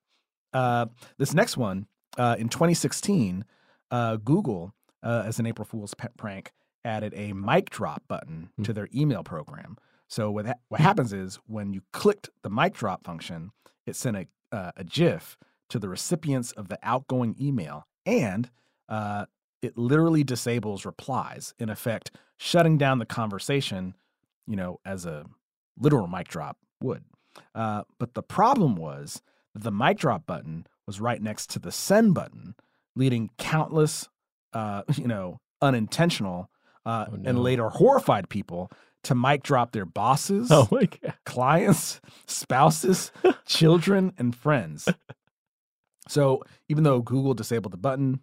Uh, 0.53 0.87
this 1.19 1.35
next 1.35 1.57
one 1.57 1.87
uh, 2.17 2.37
in 2.39 2.49
2016, 2.49 3.45
uh, 3.91 4.17
Google, 4.17 4.73
uh, 5.03 5.25
as 5.27 5.39
an 5.39 5.47
April 5.47 5.67
Fool's 5.67 5.95
prank, 6.17 6.53
added 6.85 7.13
a 7.17 7.33
mic 7.33 7.71
drop 7.71 8.03
button 8.09 8.51
to 8.63 8.73
their 8.73 8.89
email 8.95 9.23
program. 9.23 9.77
So 10.09 10.31
what 10.31 10.47
ha- 10.47 10.55
what 10.69 10.81
happens 10.81 11.13
is 11.13 11.39
when 11.47 11.73
you 11.73 11.83
clicked 11.93 12.31
the 12.43 12.51
mic 12.51 12.75
drop 12.75 13.05
function, 13.05 13.51
it 13.87 13.97
sent 13.97 14.17
a 14.17 14.27
uh, 14.53 14.73
a 14.77 14.85
GIF 14.85 15.37
to 15.71 15.79
the 15.79 15.89
recipients 15.89 16.53
of 16.53 16.69
the 16.69 16.79
outgoing 16.83 17.35
email, 17.41 17.87
and 18.07 18.51
uh, 18.89 19.27
it 19.63 19.77
literally 19.77 20.23
disables 20.23 20.85
replies. 20.85 21.55
In 21.59 21.69
effect, 21.71 22.11
shutting 22.37 22.79
down 22.79 22.99
the 22.99 23.07
conversation, 23.07 23.95
you 24.47 24.57
know, 24.57 24.79
as 24.85 25.07
a 25.07 25.25
literal 25.79 26.07
mic 26.07 26.29
drop 26.29 26.57
would. 26.81 27.03
Uh, 27.55 27.83
but 27.99 28.15
the 28.15 28.23
problem 28.23 28.77
was 28.77 29.23
that 29.55 29.63
the 29.65 29.73
mic 29.73 29.99
drop 29.99 30.27
button 30.27 30.67
was 30.87 31.01
right 31.01 31.21
next 31.21 31.51
to 31.51 31.59
the 31.59 31.73
send 31.73 32.15
button, 32.15 32.55
leading 32.95 33.31
countless, 33.39 34.09
uh, 34.53 34.83
you 34.97 35.09
know, 35.09 35.41
unintentional 35.61 36.49
uh, 36.87 37.07
and 37.11 37.27
Oh, 37.27 37.33
no. 37.33 37.41
later 37.41 37.69
horrified 37.71 38.29
people 38.29 38.71
to 39.05 39.15
mic 39.15 39.43
drop 39.43 39.73
their 39.73 39.85
bosses, 39.85 40.49
Oh 40.51 40.69
my 40.71 40.85
god! 40.85 41.15
clients, 41.25 42.01
spouses, 42.27 43.13
children, 43.47 44.13
and 44.19 44.35
friends. 44.35 44.89
So 46.09 46.43
even 46.69 46.85
though 46.85 47.01
Google 47.01 47.35
disabled 47.35 47.73
the 47.73 47.77
button, 47.79 48.21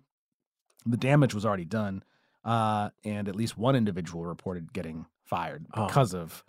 the 0.86 0.98
damage 0.98 1.34
was 1.34 1.46
already 1.46 1.66
done, 1.66 2.04
uh, 2.46 2.90
and 3.04 3.28
at 3.28 3.36
least 3.36 3.58
one 3.58 3.76
individual 3.76 4.26
reported 4.26 4.72
getting 4.74 5.06
fired 5.26 5.66
Oh. 5.74 5.88
because 5.88 6.14
of 6.14 6.44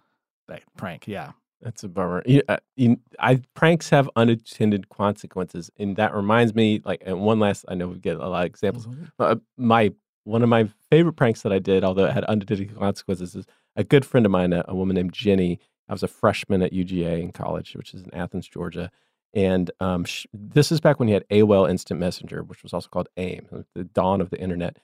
that 0.48 0.62
prank. 0.76 1.06
Yeah. 1.06 1.32
That's 1.62 1.84
a 1.84 1.88
bummer. 1.88 2.24
You, 2.26 2.42
uh, 2.48 2.56
you, 2.74 2.98
I 3.20 3.40
pranks 3.54 3.88
have 3.90 4.10
unintended 4.16 4.88
consequences, 4.88 5.70
and 5.78 5.94
that 5.94 6.12
reminds 6.12 6.56
me. 6.56 6.80
Like, 6.84 7.04
and 7.06 7.20
one 7.20 7.38
last. 7.38 7.64
I 7.68 7.74
know 7.76 7.86
we 7.86 8.00
get 8.00 8.16
a 8.16 8.26
lot 8.28 8.40
of 8.40 8.46
examples. 8.46 8.88
Uh, 9.20 9.36
my 9.56 9.92
one 10.24 10.42
of 10.42 10.48
my 10.48 10.68
favorite 10.90 11.14
pranks 11.14 11.42
that 11.42 11.52
I 11.52 11.58
did, 11.58 11.84
although 11.84 12.04
it 12.04 12.12
had 12.12 12.24
unintended 12.24 12.76
consequences, 12.76 13.34
is 13.34 13.46
a 13.76 13.84
good 13.84 14.04
friend 14.04 14.26
of 14.26 14.32
mine, 14.32 14.52
a, 14.52 14.64
a 14.68 14.74
woman 14.74 14.94
named 14.94 15.12
Jenny. 15.12 15.58
I 15.88 15.92
was 15.92 16.02
a 16.02 16.08
freshman 16.08 16.62
at 16.62 16.72
UGA 16.72 17.20
in 17.20 17.32
college, 17.32 17.74
which 17.74 17.94
is 17.94 18.02
in 18.02 18.14
Athens, 18.14 18.48
Georgia. 18.48 18.90
And 19.34 19.70
um, 19.80 20.04
this 20.32 20.70
is 20.70 20.80
back 20.80 20.98
when 20.98 21.08
you 21.08 21.14
had 21.14 21.28
AOL 21.28 21.68
Instant 21.68 21.98
Messenger, 21.98 22.42
which 22.42 22.62
was 22.62 22.72
also 22.72 22.88
called 22.88 23.08
AIM, 23.16 23.64
the 23.74 23.84
dawn 23.84 24.20
of 24.20 24.30
the 24.30 24.38
internet. 24.38 24.78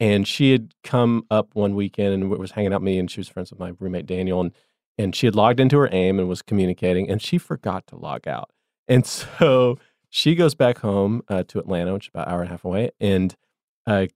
And 0.00 0.26
she 0.26 0.52
had 0.52 0.74
come 0.84 1.24
up 1.30 1.54
one 1.54 1.74
weekend 1.74 2.14
and 2.14 2.30
was 2.30 2.52
hanging 2.52 2.72
out 2.72 2.80
with 2.80 2.86
me, 2.86 2.98
and 2.98 3.10
she 3.10 3.20
was 3.20 3.28
friends 3.28 3.50
with 3.50 3.58
my 3.58 3.72
roommate 3.80 4.06
Daniel, 4.06 4.40
and 4.40 4.52
and 5.00 5.14
she 5.14 5.26
had 5.26 5.36
logged 5.36 5.60
into 5.60 5.78
her 5.78 5.88
AIM 5.92 6.18
and 6.18 6.28
was 6.28 6.42
communicating, 6.42 7.08
and 7.08 7.22
she 7.22 7.38
forgot 7.38 7.86
to 7.86 7.96
log 7.96 8.26
out. 8.26 8.50
And 8.88 9.06
so 9.06 9.78
she 10.08 10.34
goes 10.34 10.54
back 10.54 10.78
home 10.78 11.22
uh, 11.28 11.44
to 11.48 11.58
Atlanta, 11.58 11.92
which 11.92 12.06
is 12.06 12.10
about 12.14 12.28
an 12.28 12.34
hour 12.34 12.40
and 12.40 12.48
a 12.48 12.50
half 12.50 12.64
away, 12.64 12.90
and 13.00 13.34
a 13.88 14.08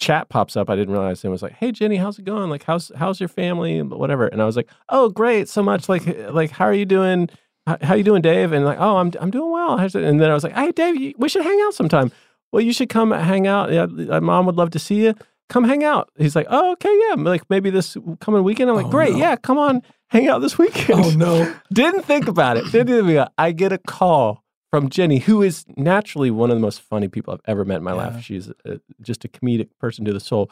chat 0.00 0.28
pops 0.28 0.56
up. 0.56 0.68
I 0.70 0.76
didn't 0.76 0.92
realize 0.92 1.24
it 1.24 1.28
was 1.28 1.42
like, 1.42 1.52
"Hey 1.52 1.72
Jenny, 1.72 1.96
how's 1.96 2.18
it 2.18 2.24
going? 2.24 2.50
Like, 2.50 2.64
how's 2.64 2.90
how's 2.96 3.20
your 3.20 3.28
family? 3.28 3.80
Whatever." 3.82 4.26
And 4.26 4.42
I 4.42 4.44
was 4.44 4.56
like, 4.56 4.68
"Oh, 4.88 5.08
great, 5.08 5.48
so 5.48 5.62
much. 5.62 5.88
Like, 5.88 6.06
like 6.30 6.50
how 6.50 6.64
are 6.64 6.74
you 6.74 6.84
doing? 6.86 7.28
How, 7.66 7.78
how 7.82 7.94
you 7.94 8.04
doing, 8.04 8.22
Dave?" 8.22 8.52
And 8.52 8.64
like, 8.64 8.78
"Oh, 8.80 8.96
I'm 8.96 9.12
I'm 9.20 9.30
doing 9.30 9.50
well." 9.52 9.78
And 9.78 10.20
then 10.20 10.30
I 10.30 10.34
was 10.34 10.44
like, 10.44 10.54
"Hey, 10.54 10.72
Dave, 10.72 11.14
we 11.18 11.28
should 11.28 11.42
hang 11.44 11.60
out 11.66 11.74
sometime. 11.74 12.10
Well, 12.52 12.62
you 12.62 12.72
should 12.72 12.88
come 12.88 13.10
hang 13.12 13.46
out. 13.46 13.72
Yeah, 13.72 13.86
my 13.86 14.20
mom 14.20 14.46
would 14.46 14.56
love 14.56 14.70
to 14.70 14.78
see 14.78 15.04
you." 15.04 15.14
Come 15.48 15.64
hang 15.64 15.84
out. 15.84 16.08
He's 16.16 16.34
like, 16.34 16.46
oh, 16.48 16.72
okay, 16.72 16.88
yeah, 17.08 17.14
like 17.18 17.42
maybe 17.50 17.68
this 17.68 17.94
coming 18.20 18.42
weekend. 18.42 18.70
I'm 18.70 18.76
like, 18.76 18.86
Oh, 18.86 18.90
great, 18.90 19.12
no. 19.12 19.18
yeah, 19.18 19.36
come 19.36 19.58
on, 19.58 19.82
hang 20.08 20.26
out 20.26 20.38
this 20.38 20.56
weekend. 20.58 21.00
Oh 21.04 21.10
no. 21.10 21.54
Didn't 21.70 22.04
think 22.04 22.26
about 22.26 22.56
it. 22.56 22.64
Didn't 22.72 22.86
think 22.86 23.10
about 23.10 23.26
it. 23.26 23.32
I 23.36 23.52
get 23.52 23.70
a 23.70 23.76
call 23.76 24.42
from 24.72 24.88
Jenny, 24.88 25.18
who 25.18 25.42
is 25.42 25.66
naturally 25.76 26.30
one 26.30 26.50
of 26.50 26.56
the 26.56 26.60
most 26.62 26.80
funny 26.80 27.06
people 27.06 27.34
I've 27.34 27.40
ever 27.44 27.62
met 27.64 27.76
in 27.78 27.82
my 27.82 27.90
Yeah. 27.92 27.96
life. 28.08 28.22
She's 28.24 28.48
uh 28.50 28.76
just 29.02 29.22
a 29.24 29.28
comedic 29.28 29.68
person 29.78 30.04
to 30.06 30.12
the 30.14 30.20
soul. 30.20 30.50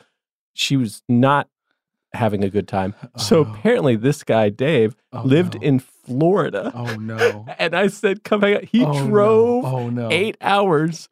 She 0.52 0.76
was 0.76 1.02
not 1.08 1.48
having 2.12 2.44
a 2.44 2.50
good 2.50 2.68
time. 2.68 2.94
So 3.16 3.38
Oh. 3.38 3.42
apparently, 3.42 3.96
this 3.96 4.22
guy 4.22 4.50
Dave 4.50 4.94
Oh, 5.12 5.22
lived 5.24 5.54
no. 5.54 5.60
in 5.66 5.78
Florida, 5.78 6.70
Oh 6.74 6.98
no. 6.98 7.46
and 7.58 7.74
I 7.74 7.86
said, 7.86 8.22
"Come 8.24 8.42
hang 8.42 8.56
out." 8.56 8.64
He 8.64 8.84
Oh, 8.84 8.92
no. 8.92 9.08
drove 9.08 9.64
Oh 9.64 9.88
no. 9.88 10.08
eight 10.10 10.36
hours 10.42 11.08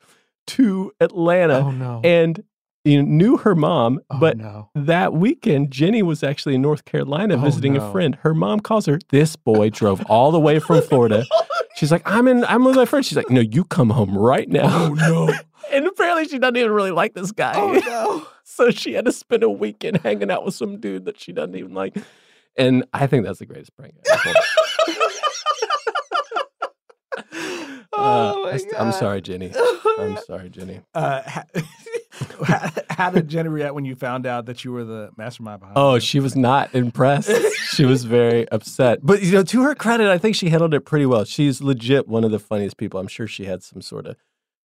to 0.48 0.92
Atlanta 1.00 1.61
Oh 1.66 1.70
no. 1.70 2.00
and 2.04 2.42
you 2.84 3.02
know, 3.02 3.09
knew 3.09 3.36
her 3.38 3.54
mom, 3.54 4.00
Oh, 4.11 4.18
but 4.20 4.36
no. 4.36 4.70
that 4.74 5.12
weekend, 5.14 5.70
Jenny 5.70 6.02
was 6.02 6.22
actually 6.22 6.54
in 6.56 6.62
North 6.62 6.84
Carolina 6.84 7.34
Oh, 7.36 7.40
visiting 7.40 7.72
no. 7.74 7.80
a 7.86 7.92
friend. 7.92 8.16
Her 8.16 8.34
mom 8.34 8.61
calls 8.61 8.84
her. 8.86 8.98
This 9.11 9.34
boy 9.36 9.70
drove 9.70 10.02
all 10.11 10.30
the 10.30 10.40
way 10.40 10.59
from 10.59 10.82
Florida. 10.82 11.24
She's 11.79 11.93
like, 11.93 12.03
I'm 12.05 12.26
in. 12.26 12.45
I'm 12.47 12.64
with 12.64 12.74
my 12.74 12.85
friend. 12.87 13.07
She's 13.07 13.16
like, 13.16 13.31
No, 13.31 13.41
you 13.41 13.62
come 13.64 13.91
home 13.91 14.18
right 14.18 14.49
now. 14.49 14.64
Oh 14.87 14.95
no. 14.95 15.33
And 15.70 15.87
apparently, 15.87 16.26
she 16.26 16.39
doesn't 16.39 16.57
even 16.57 16.70
really 16.72 16.93
like 16.93 17.12
this 17.12 17.31
guy. 17.31 17.53
Oh 17.55 17.72
no. 17.72 18.26
so 18.45 18.70
she 18.70 18.95
had 18.95 19.05
to 19.05 19.12
spend 19.12 19.43
a 19.43 19.51
weekend 19.51 19.99
hanging 19.99 20.31
out 20.31 20.43
with 20.45 20.55
some 20.55 20.81
dude 20.81 21.05
that 21.05 21.20
she 21.20 21.31
doesn't 21.31 21.55
even 21.55 21.74
like. 21.74 21.95
And 22.57 22.87
I 22.95 23.07
think 23.07 23.26
that's 23.26 23.39
the 23.41 23.45
greatest 23.47 23.76
prank. 23.76 23.95
ever. 24.11 24.35
Oh, 27.93 28.45
Uh, 28.45 28.53
my 28.53 28.53
I 28.53 28.81
I'm 28.83 28.93
sorry, 28.93 29.20
Jenny. 29.20 29.53
I'm 29.99 30.16
sorry, 30.26 30.49
Jenny. 30.51 30.81
Uh, 30.95 31.20
how, 32.45 32.71
how 32.91 33.11
did 33.11 33.29
Jenny 33.29 33.49
react 33.49 33.75
when 33.75 33.85
you 33.85 33.95
found 33.95 34.27
out 34.27 34.47
that 34.47 34.64
you 34.64 34.73
were 34.73 34.85
the 34.85 35.11
mastermind 35.16 35.61
behind? 35.61 35.77
Oh, 35.79 35.99
she 35.99 36.21
was 36.21 36.37
not 36.37 36.75
impressed. 36.75 37.31
she 37.71 37.85
was 37.85 38.05
very 38.05 38.49
upset. 38.53 39.01
But 39.03 39.23
you 39.23 39.33
know, 39.33 39.43
to 39.45 39.62
her 39.62 39.75
credit, 39.75 40.09
I 40.09 40.19
think 40.19 40.37
she 40.37 40.49
handled 40.51 40.75
it 40.75 40.81
pretty 40.81 41.07
well. 41.07 41.25
She's 41.25 41.61
legit 41.61 42.09
one 42.09 42.25
of 42.25 42.31
the 42.31 42.39
funniest 42.39 42.77
people. 42.77 43.01
I'm 43.01 43.09
sure 43.09 43.27
she 43.27 43.45
had 43.45 43.62
some 43.62 43.81
sort 43.81 44.07
of 44.07 44.16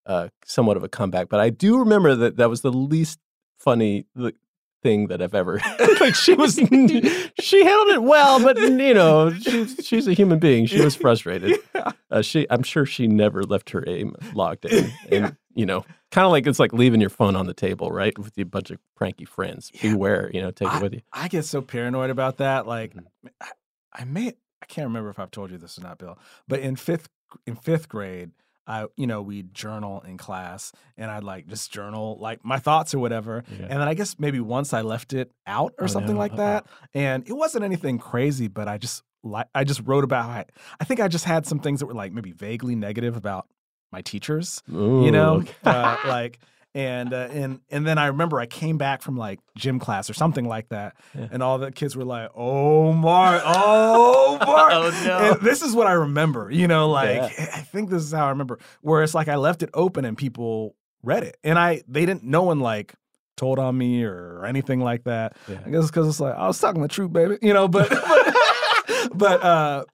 uh 0.06 0.28
somewhat 0.46 0.78
of 0.78 0.84
a 0.84 0.90
comeback, 0.90 1.30
but 1.30 1.40
I 1.40 1.50
do 1.50 1.80
remember 1.80 2.16
that 2.16 2.38
that 2.38 2.50
was 2.50 2.62
the 2.62 2.72
least 2.72 3.20
funny 3.58 4.06
like, 4.16 4.36
thing 4.84 5.08
that 5.08 5.22
I've 5.22 5.34
ever 5.34 5.60
like 6.00 6.14
she 6.16 6.34
was 6.36 6.56
she 6.56 7.64
handled 7.64 7.90
it 7.90 8.04
well, 8.04 8.40
but 8.44 8.58
you 8.60 8.94
know, 8.94 9.34
she's 9.34 9.76
she's 9.84 10.08
a 10.08 10.14
human 10.14 10.38
being. 10.40 10.66
She 10.68 10.82
was 10.82 10.96
frustrated. 10.96 11.60
Uh, 12.12 12.22
she 12.22 12.46
I'm 12.52 12.62
sure 12.62 12.86
she 12.86 13.08
never 13.08 13.42
left 13.42 13.72
her 13.72 13.84
aim 13.88 14.16
logged 14.36 14.66
in. 14.66 14.92
And 15.12 15.36
you 15.56 15.66
know, 15.66 15.84
kind 16.12 16.26
of 16.28 16.32
like 16.32 16.46
it's 16.46 16.60
like 16.60 16.72
leaving 16.72 17.02
your 17.02 17.10
phone 17.10 17.36
on 17.36 17.48
the 17.48 17.56
table, 17.56 17.90
right? 17.90 18.16
With 18.20 18.38
a 18.38 18.44
bunch 18.44 18.70
of 18.70 18.78
pranky 18.96 19.26
friends. 19.28 19.72
Beware, 19.82 20.30
you 20.32 20.40
know, 20.40 20.52
take 20.52 20.72
it 20.72 20.80
with 20.84 20.94
you. 20.94 21.02
I 21.12 21.28
get 21.28 21.44
so 21.46 21.64
paranoid 21.64 22.12
about 22.12 22.38
that. 22.38 22.68
Like, 22.68 22.94
Mm-hmm. 22.94 23.28
I, 23.42 23.48
I 23.94 24.04
may, 24.06 24.28
I 24.62 24.66
can't 24.68 24.86
remember 24.86 25.10
if 25.10 25.18
I've 25.18 25.32
told 25.32 25.50
you 25.50 25.58
this 25.58 25.80
or 25.80 25.82
not, 25.82 25.98
Bill. 25.98 26.20
But 26.48 26.60
in 26.60 26.76
fifth, 26.76 27.10
in 27.48 27.56
fifth 27.56 27.90
grade, 27.90 28.30
I, 28.66 28.86
you 28.96 29.08
know, 29.08 29.22
we'd 29.22 29.54
journal 29.54 30.02
in 30.08 30.18
class, 30.18 30.72
and 30.98 31.12
I'd 31.12 31.24
like 31.24 31.48
just 31.48 31.72
journal 31.72 32.18
like 32.20 32.44
my 32.46 32.60
thoughts 32.60 32.94
or 32.94 33.00
whatever. 33.00 33.44
Yeah. 33.50 33.68
And 33.70 33.82
then 33.82 33.88
I 33.88 33.94
guess 33.94 34.18
maybe 34.20 34.40
once 34.40 34.74
I 34.74 34.82
left 34.82 35.14
it 35.14 35.32
out 35.46 35.74
or 35.80 35.86
Oh, 35.86 35.88
something 35.88 36.16
like 36.18 36.32
Uh-oh. 36.34 36.38
that, 36.38 36.66
and 36.94 37.28
it 37.28 37.34
wasn't 37.34 37.64
anything 37.66 38.00
crazy, 38.00 38.48
but 38.48 38.68
I 38.68 38.78
just 38.78 39.04
like 39.24 39.48
I 39.54 39.64
just 39.64 39.82
wrote 39.86 40.04
about. 40.04 40.30
I, 40.30 40.46
I 40.80 40.84
think 40.86 41.00
I 41.00 41.08
just 41.08 41.26
had 41.26 41.46
some 41.46 41.60
things 41.60 41.80
that 41.82 41.88
were 41.88 41.94
like 41.94 42.12
maybe 42.14 42.32
vaguely 42.32 42.76
negative 42.76 43.16
about 43.18 43.48
my 43.92 44.02
teachers 44.02 44.64
you 44.68 45.12
know 45.12 45.44
uh, 45.66 45.98
like 46.08 46.40
and 46.76 47.14
uh, 47.14 47.28
and 47.32 47.60
and 47.70 47.86
then 47.86 47.98
I 47.98 48.08
remember 48.08 48.40
I 48.40 48.46
came 48.46 48.78
back 48.78 49.02
from 49.02 49.16
like 49.16 49.40
gym 49.56 49.80
class 49.80 50.10
or 50.10 50.14
something 50.14 50.48
like 50.48 50.70
that, 50.70 50.96
Yeah. 51.18 51.28
and 51.32 51.44
all 51.44 51.58
the 51.60 51.72
kids 51.72 51.96
were 51.96 52.04
like, 52.06 52.30
"Oh 52.36 52.94
Mark, 52.94 53.42
oh 53.46 54.38
Mark." 54.46 54.72
Oh, 54.74 55.04
no. 55.06 55.18
And 55.34 55.42
this 55.42 55.62
is 55.62 55.76
what 55.76 55.88
I 55.88 55.94
remember, 55.94 56.50
you 56.52 56.68
know, 56.68 56.90
like 56.90 57.18
Yeah. 57.38 57.52
I 57.56 57.60
think 57.62 57.90
this 57.90 58.02
is 58.04 58.12
how 58.12 58.26
I 58.26 58.30
remember. 58.30 58.60
Where 58.82 59.04
it's 59.04 59.14
like 59.14 59.28
I 59.28 59.36
left 59.36 59.62
it 59.64 59.70
open 59.74 60.04
and 60.06 60.18
people 60.18 60.76
read 61.04 61.24
it, 61.24 61.38
and 61.44 61.60
I 61.60 61.84
they 61.88 62.06
didn't 62.06 62.24
no 62.24 62.44
one 62.44 62.60
like 62.60 62.96
told 63.36 63.58
on 63.60 63.78
me 63.78 64.04
or 64.04 64.46
anything 64.46 64.80
like 64.80 65.04
that. 65.06 65.36
Yeah. 65.48 65.60
I 65.66 65.70
guess 65.70 65.88
because 65.88 66.08
it's 66.08 66.20
like 66.20 66.36
I 66.36 66.48
was 66.48 66.60
talking 66.60 66.82
the 66.82 66.88
truth, 66.88 67.14
baby, 67.14 67.38
you 67.42 67.54
know. 67.54 67.68
But 67.68 67.90
but 67.90 69.14
but 69.14 69.44
uh, 69.44 69.86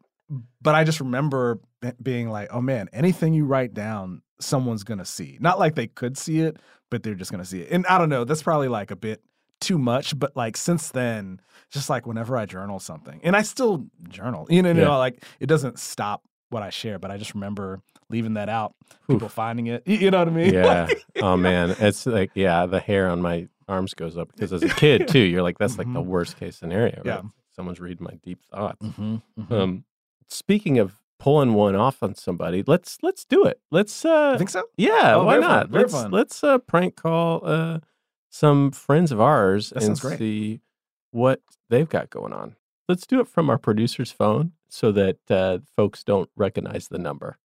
but 0.62 0.76
I 0.76 0.84
just 0.84 1.00
remember 1.00 1.60
being 2.02 2.30
like, 2.30 2.50
oh 2.52 2.62
man, 2.62 2.90
anything 2.94 3.34
you 3.34 3.46
write 3.46 3.74
down, 3.74 4.22
someone's 4.40 4.84
gonna 4.84 5.06
see. 5.06 5.38
Not 5.40 5.60
like 5.60 5.76
they 5.76 5.88
could 5.88 6.18
see 6.18 6.40
it, 6.42 6.58
but 6.90 7.04
they're 7.04 7.16
just 7.16 7.32
gonna 7.32 7.46
see 7.46 7.62
it. 7.62 7.72
And 7.72 7.86
I 7.88 7.98
don't 7.98 8.10
know, 8.10 8.24
that's 8.24 8.44
probably 8.44 8.68
like 8.68 8.92
a 8.92 8.96
bit 8.96 9.22
too 9.62 9.78
much. 9.78 10.18
But 10.18 10.36
like 10.36 10.56
since 10.58 10.90
then, 10.92 11.42
just 11.72 11.90
like 11.90 12.06
whenever 12.08 12.38
I 12.38 12.46
journal 12.46 12.80
something, 12.80 13.20
and 13.24 13.36
I 13.36 13.42
still 13.42 13.86
journal, 14.10 14.48
you 14.50 14.62
know, 14.62 14.70
you 14.70 14.76
know, 14.76 14.98
like 14.98 15.24
it 15.40 15.48
doesn't 15.48 15.80
stop 15.80 16.24
what 16.50 16.64
I 16.64 16.70
share, 16.72 16.98
but 17.00 17.12
I 17.12 17.18
just 17.18 17.34
remember 17.36 17.82
leaving 18.10 18.34
that 18.34 18.50
out, 18.50 18.74
people 19.08 19.30
finding 19.30 19.68
it. 19.68 19.84
You 19.86 20.10
know 20.10 20.20
what 20.20 20.28
I 20.30 20.32
mean? 20.32 20.54
Yeah. 20.54 20.88
oh 21.22 21.38
man, 21.38 21.76
it's 21.80 22.06
like 22.06 22.32
yeah, 22.34 22.66
the 22.66 22.80
hair 22.80 23.08
on 23.10 23.22
my 23.22 23.48
arms 23.68 23.94
goes 23.94 24.18
up 24.18 24.30
because 24.34 24.52
as 24.52 24.64
a 24.64 24.70
kid 24.76 25.08
too, 25.08 25.20
you're 25.20 25.44
like, 25.44 25.58
that's 25.60 25.78
like 25.78 25.92
the 25.94 26.00
Mhm. 26.02 26.06
worst 26.06 26.38
case 26.38 26.56
scenario. 26.58 26.96
Right? 26.98 27.06
Yeah. 27.06 27.22
Someone's 27.56 27.80
reading 27.80 28.06
my 28.06 28.16
deep 28.24 28.40
thoughts. 28.50 28.84
Mhm, 28.84 29.22
mhm. 29.38 29.52
Um, 29.52 29.84
speaking 30.28 30.80
of 30.80 30.96
pulling 31.20 31.54
one 31.54 31.76
off 31.76 32.02
on 32.02 32.16
somebody, 32.16 32.64
let's 32.66 32.98
let's 33.04 33.26
do 33.26 33.44
it. 33.46 33.60
Let's. 33.72 34.06
uh 34.06 34.32
You 34.34 34.38
think 34.40 34.50
so? 34.50 34.64
Yeah, 34.78 35.16
Oh, 35.16 35.26
why 35.26 35.34
very 35.36 35.44
fun, 35.44 35.52
not? 35.52 35.70
very 35.70 35.84
let's 35.84 35.94
fun. 35.94 36.12
let's 36.12 36.44
uh, 36.44 36.58
prank 36.60 36.96
call 36.96 37.42
uh, 37.44 37.80
some 38.30 38.72
friends 38.72 39.12
of 39.12 39.20
ours 39.22 39.70
That 39.72 39.84
and 39.84 40.00
great. 40.00 40.18
see 40.20 40.62
what 41.12 41.42
they've 41.70 41.90
got 41.90 42.10
going 42.10 42.34
on. 42.34 42.56
Let's 42.88 43.06
do 43.06 43.20
it 43.20 43.28
from 43.28 43.50
our 43.50 43.58
producer's 43.60 44.12
phone 44.12 44.54
so 44.70 44.92
that 44.94 45.18
uh, 45.30 45.60
folks 45.76 46.04
don't 46.04 46.30
recognize 46.36 46.88
the 46.88 46.98
number. 46.98 47.38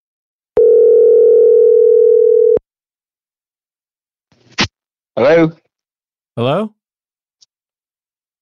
Hello? 5.16 5.52
Hello? 6.36 6.74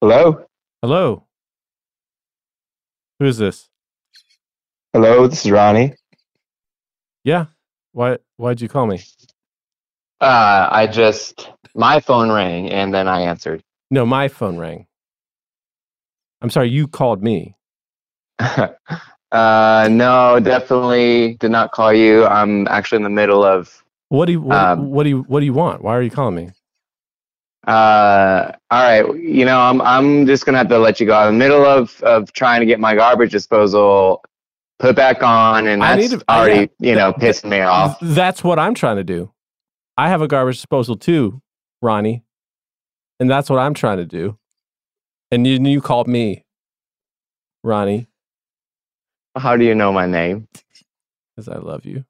Hello? 0.02 0.46
Hello? 0.82 1.24
Who 3.20 3.26
is 3.26 3.38
this? 3.38 3.71
Hello, 4.94 5.26
this 5.26 5.46
is 5.46 5.52
Ronnie. 5.52 5.96
Yeah. 7.24 7.46
Why 7.94 8.18
why'd 8.36 8.60
you 8.60 8.68
call 8.68 8.88
me? 8.88 9.02
Uh, 10.20 10.68
I 10.70 10.86
just, 10.88 11.50
my 11.74 12.02
phone 12.02 12.30
rang 12.30 12.70
and 12.70 12.94
then 12.94 13.08
I 13.08 13.22
answered. 13.22 13.64
No, 13.90 14.06
my 14.06 14.28
phone 14.28 14.58
rang. 14.58 14.88
I'm 16.42 16.50
sorry, 16.50 16.70
you 16.70 16.88
called 16.88 17.24
me. 17.24 17.56
uh, 18.40 18.70
no, 19.90 20.40
definitely 20.42 21.36
did 21.36 21.52
not 21.52 21.72
call 21.72 21.94
you. 21.94 22.26
I'm 22.26 22.68
actually 22.68 22.98
in 22.98 23.04
the 23.04 23.10
middle 23.10 23.46
of, 23.46 23.84
What 24.10 24.26
do 24.26 24.34
you 24.34 24.42
what, 24.42 24.58
Um, 24.58 24.92
what 24.92 25.04
do 25.04 25.10
you 25.10 25.22
what 25.22 25.40
do 25.40 25.46
you 25.46 25.54
want? 25.54 25.82
Why 25.82 25.96
are 25.96 26.02
you 26.02 26.12
calling 26.12 26.36
me? 26.36 26.52
uh, 27.68 28.52
all 28.72 28.82
right, 28.84 29.16
you 29.22 29.46
know, 29.46 29.60
I'm, 29.60 29.82
I'm 29.82 30.26
just 30.26 30.46
gonna 30.46 30.58
have 30.58 30.68
to 30.70 30.80
let 30.80 31.00
you 31.00 31.06
go. 31.06 31.14
I'm 31.16 31.30
in 31.30 31.40
the 31.40 31.46
middle 31.46 31.66
of, 31.66 32.02
of 32.02 32.34
trying 32.34 32.60
to 32.60 32.66
get 32.66 32.80
my 32.80 32.96
garbage 32.96 33.32
disposal 33.32 34.22
put 34.82 34.96
back 34.96 35.24
on 35.24 35.68
and 35.68 35.84
I 35.84 35.96
that's 35.96 36.12
need 36.12 36.20
to- 36.20 36.26
already, 36.30 36.70
yeah. 36.80 36.90
you 36.90 36.96
know, 36.98 37.14
pissing 37.14 37.50
me 37.50 37.62
off. 37.62 37.98
That's 38.02 38.44
what 38.44 38.60
I'm 38.60 38.74
trying 38.74 38.98
to 38.98 39.04
do. 39.04 39.32
I 39.98 40.10
have 40.10 40.22
a 40.22 40.28
garbage 40.28 40.56
disposal 40.58 40.96
too, 40.98 41.42
Ronnie. 41.82 42.24
And 43.20 43.30
that's 43.30 43.50
what 43.50 43.60
I'm 43.60 43.74
trying 43.76 43.98
to 43.98 44.06
do. 44.06 44.38
And 45.32 45.46
you 45.46 45.60
you 45.62 45.80
called 45.82 46.08
me, 46.08 46.44
Ronnie, 47.64 48.08
How 49.38 49.56
do 49.56 49.64
you 49.64 49.76
know 49.76 49.94
my 49.94 50.08
name? 50.08 50.48
because 51.36 51.48
I 51.48 51.58
love 51.60 51.86
you. 51.86 52.04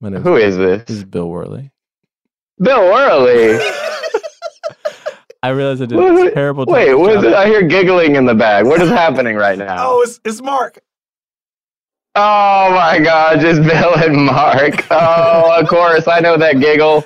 My 0.00 0.10
name 0.10 0.22
Who 0.22 0.36
is 0.36 0.56
this? 0.56 0.84
This 0.86 0.98
is 0.98 1.04
Bill 1.04 1.28
Worley. 1.28 1.70
Bill 2.60 2.82
Worley. 2.82 3.58
I 5.42 5.48
realize 5.48 5.80
I 5.80 5.86
did 5.86 5.96
Wait, 5.98 6.28
a 6.28 6.30
terrible 6.32 6.66
job. 6.66 6.74
Wait, 6.74 6.94
what 6.94 7.16
is 7.16 7.24
it? 7.24 7.32
I 7.32 7.46
hear 7.46 7.62
giggling 7.62 8.14
in 8.16 8.26
the 8.26 8.34
bag. 8.34 8.66
What 8.66 8.82
is 8.82 8.90
happening 8.90 9.36
right 9.36 9.56
now? 9.58 9.76
Oh, 9.88 10.02
it's 10.02 10.20
it's 10.24 10.42
Mark. 10.42 10.78
Oh 12.16 12.70
my 12.74 12.98
God, 12.98 13.40
just 13.40 13.62
Bill 13.62 13.94
and 13.96 14.16
Mark. 14.26 14.84
Oh, 14.90 15.60
of 15.60 15.68
course, 15.68 16.08
I 16.08 16.18
know 16.20 16.36
that 16.36 16.58
giggle. 16.58 17.04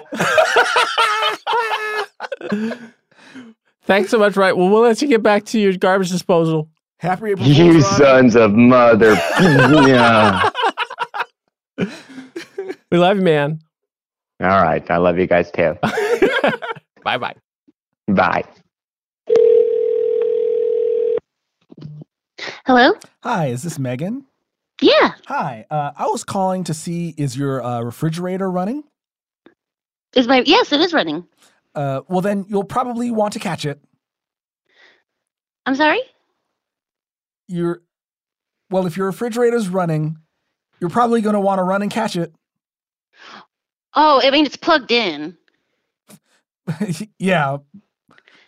Thanks 3.83 4.11
so 4.11 4.19
much, 4.19 4.37
right? 4.37 4.57
Well, 4.57 4.71
we'll 4.71 4.83
let 4.83 5.03
you 5.03 5.09
get 5.09 5.23
back 5.23 5.45
to 5.47 5.61
your 5.61 5.75
garbage 5.75 6.11
disposal. 6.11 6.71
Happy 6.99 7.33
April 7.33 7.47
You 7.47 7.73
Fool's, 7.83 7.97
sons 7.97 8.35
of 8.37 8.53
mother. 8.53 9.13
yeah. 9.41 10.51
We 12.93 12.99
love 12.99 13.17
you, 13.17 13.25
man. 13.25 13.59
All 14.41 14.49
right, 14.63 14.89
I 14.89 14.99
love 14.99 15.19
you 15.19 15.27
guys 15.27 15.51
too. 15.51 15.77
Bye 17.03 17.19
bye. 17.19 17.35
Bye. 18.07 18.45
Hello? 22.65 22.93
Hi, 23.25 23.47
is 23.49 23.65
this 23.65 23.81
Megan? 23.81 24.25
Yeah. 24.81 25.13
Hi. 25.27 25.67
Uh, 25.71 25.93
I 25.97 26.07
was 26.07 26.25
calling 26.25 26.65
to 26.65 26.75
see 26.75 27.15
is 27.17 27.37
your 27.37 27.63
uh, 27.63 27.81
refrigerator 27.83 28.51
running? 28.51 28.85
Is 30.15 30.27
my 30.27 30.43
yes, 30.45 30.73
it 30.73 30.81
is 30.81 30.93
running. 30.93 31.27
Uh, 31.75 32.03
well, 32.09 32.21
then 32.21 32.45
you'll 32.49 32.65
probably 32.65 33.11
want 33.11 33.33
to 33.33 33.39
catch 33.39 33.65
it. 33.65 33.81
I'm 35.67 35.75
sorry? 35.75 36.01
You're 37.49 37.83
well, 38.71 38.87
if 38.87 38.97
your 38.97 39.07
refrigerator's 39.07 39.69
running, 39.69 40.19
you're 40.81 40.91
probably 40.91 41.21
going 41.21 41.35
to 41.35 41.41
want 41.41 41.59
to 41.59 41.63
run 41.63 41.83
and 41.83 41.91
catch 41.91 42.17
it. 42.17 42.33
Oh, 43.95 44.21
I 44.23 44.31
mean 44.31 44.47
it's 44.47 44.57
plugged 44.57 44.91
in. 44.91 45.37
yeah. 47.19 47.59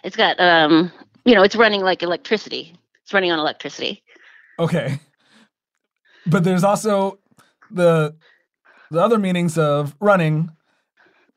It's 0.02 0.16
got 0.16 0.38
um 0.40 0.90
you 1.24 1.34
know, 1.34 1.42
it's 1.42 1.56
running 1.56 1.82
like 1.82 2.02
electricity. 2.02 2.74
It's 3.02 3.12
running 3.12 3.32
on 3.32 3.38
electricity. 3.38 4.02
Okay. 4.58 5.00
But 6.26 6.44
there's 6.44 6.64
also 6.64 7.18
the 7.70 8.16
the 8.90 9.00
other 9.00 9.18
meanings 9.18 9.58
of 9.58 9.94
running 10.00 10.50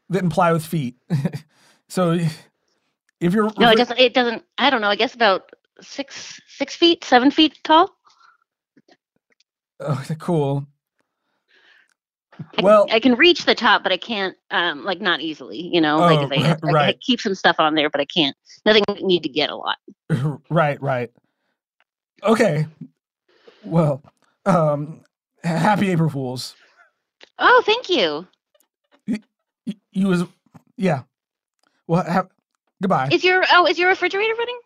that 0.09 0.23
imply 0.23 0.51
with 0.51 0.65
feet. 0.65 0.95
so 1.87 2.19
if 3.19 3.33
you're 3.33 3.51
No, 3.57 3.69
it 3.69 3.77
doesn't 3.77 3.99
it 3.99 4.13
doesn't 4.13 4.43
I 4.57 4.69
don't 4.69 4.81
know, 4.81 4.89
I 4.89 4.95
guess 4.95 5.13
about 5.13 5.51
six 5.81 6.39
six 6.47 6.75
feet, 6.75 7.03
seven 7.03 7.31
feet 7.31 7.57
tall. 7.63 7.95
Oh, 9.79 10.03
cool. 10.19 10.67
Well, 12.61 12.87
I 12.91 12.99
can 12.99 13.15
reach 13.15 13.45
the 13.45 13.55
top, 13.55 13.83
but 13.83 13.91
I 13.91 13.97
can't 13.97 14.35
um 14.51 14.83
like 14.83 15.01
not 15.01 15.21
easily, 15.21 15.61
you 15.61 15.81
know. 15.81 15.99
like 15.99 16.19
Oh, 16.19 16.31
if 16.31 16.63
I, 16.63 16.69
I, 16.69 16.87
I 16.89 16.93
keep 16.93 17.21
some 17.21 17.35
stuff 17.35 17.57
on 17.59 17.75
there, 17.75 17.89
but 17.89 18.01
I 18.01 18.05
can't 18.05 18.35
nothing 18.65 18.83
I 18.87 18.93
need 19.01 19.23
to 19.23 19.29
get 19.29 19.49
a 19.49 19.55
lot. 19.55 19.77
right, 20.49 20.81
right. 20.81 21.11
Okay. 22.23 22.65
Well, 23.63 24.01
um 24.49 25.01
happy 25.43 25.89
April 25.91 26.09
Fools. 26.09 26.55
Oh, 27.37 27.63
thank 27.65 27.89
you. 27.89 28.27
Y- 29.07 29.75
You 29.91 30.07
was 30.07 30.23
yeah. 30.77 31.03
Well, 31.87 32.03
have, 32.03 32.29
goodbye. 32.81 33.09
Is 33.11 33.23
your 33.23 33.43
oh 33.51 33.65
is 33.67 33.77
your 33.79 33.89
refrigerator 33.89 34.33
running? 34.35 34.59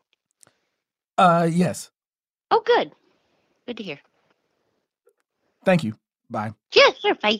Uh 1.18 1.48
yes. 1.52 1.92
Oh 2.52 2.62
good. 2.66 2.92
Good 3.68 3.78
to 3.78 3.84
hear. 3.84 4.00
Thank 5.66 5.84
you. 5.84 5.96
Bye. 6.30 6.54
Yeah, 6.74 6.90
sure, 7.02 7.16
bye. 7.16 7.40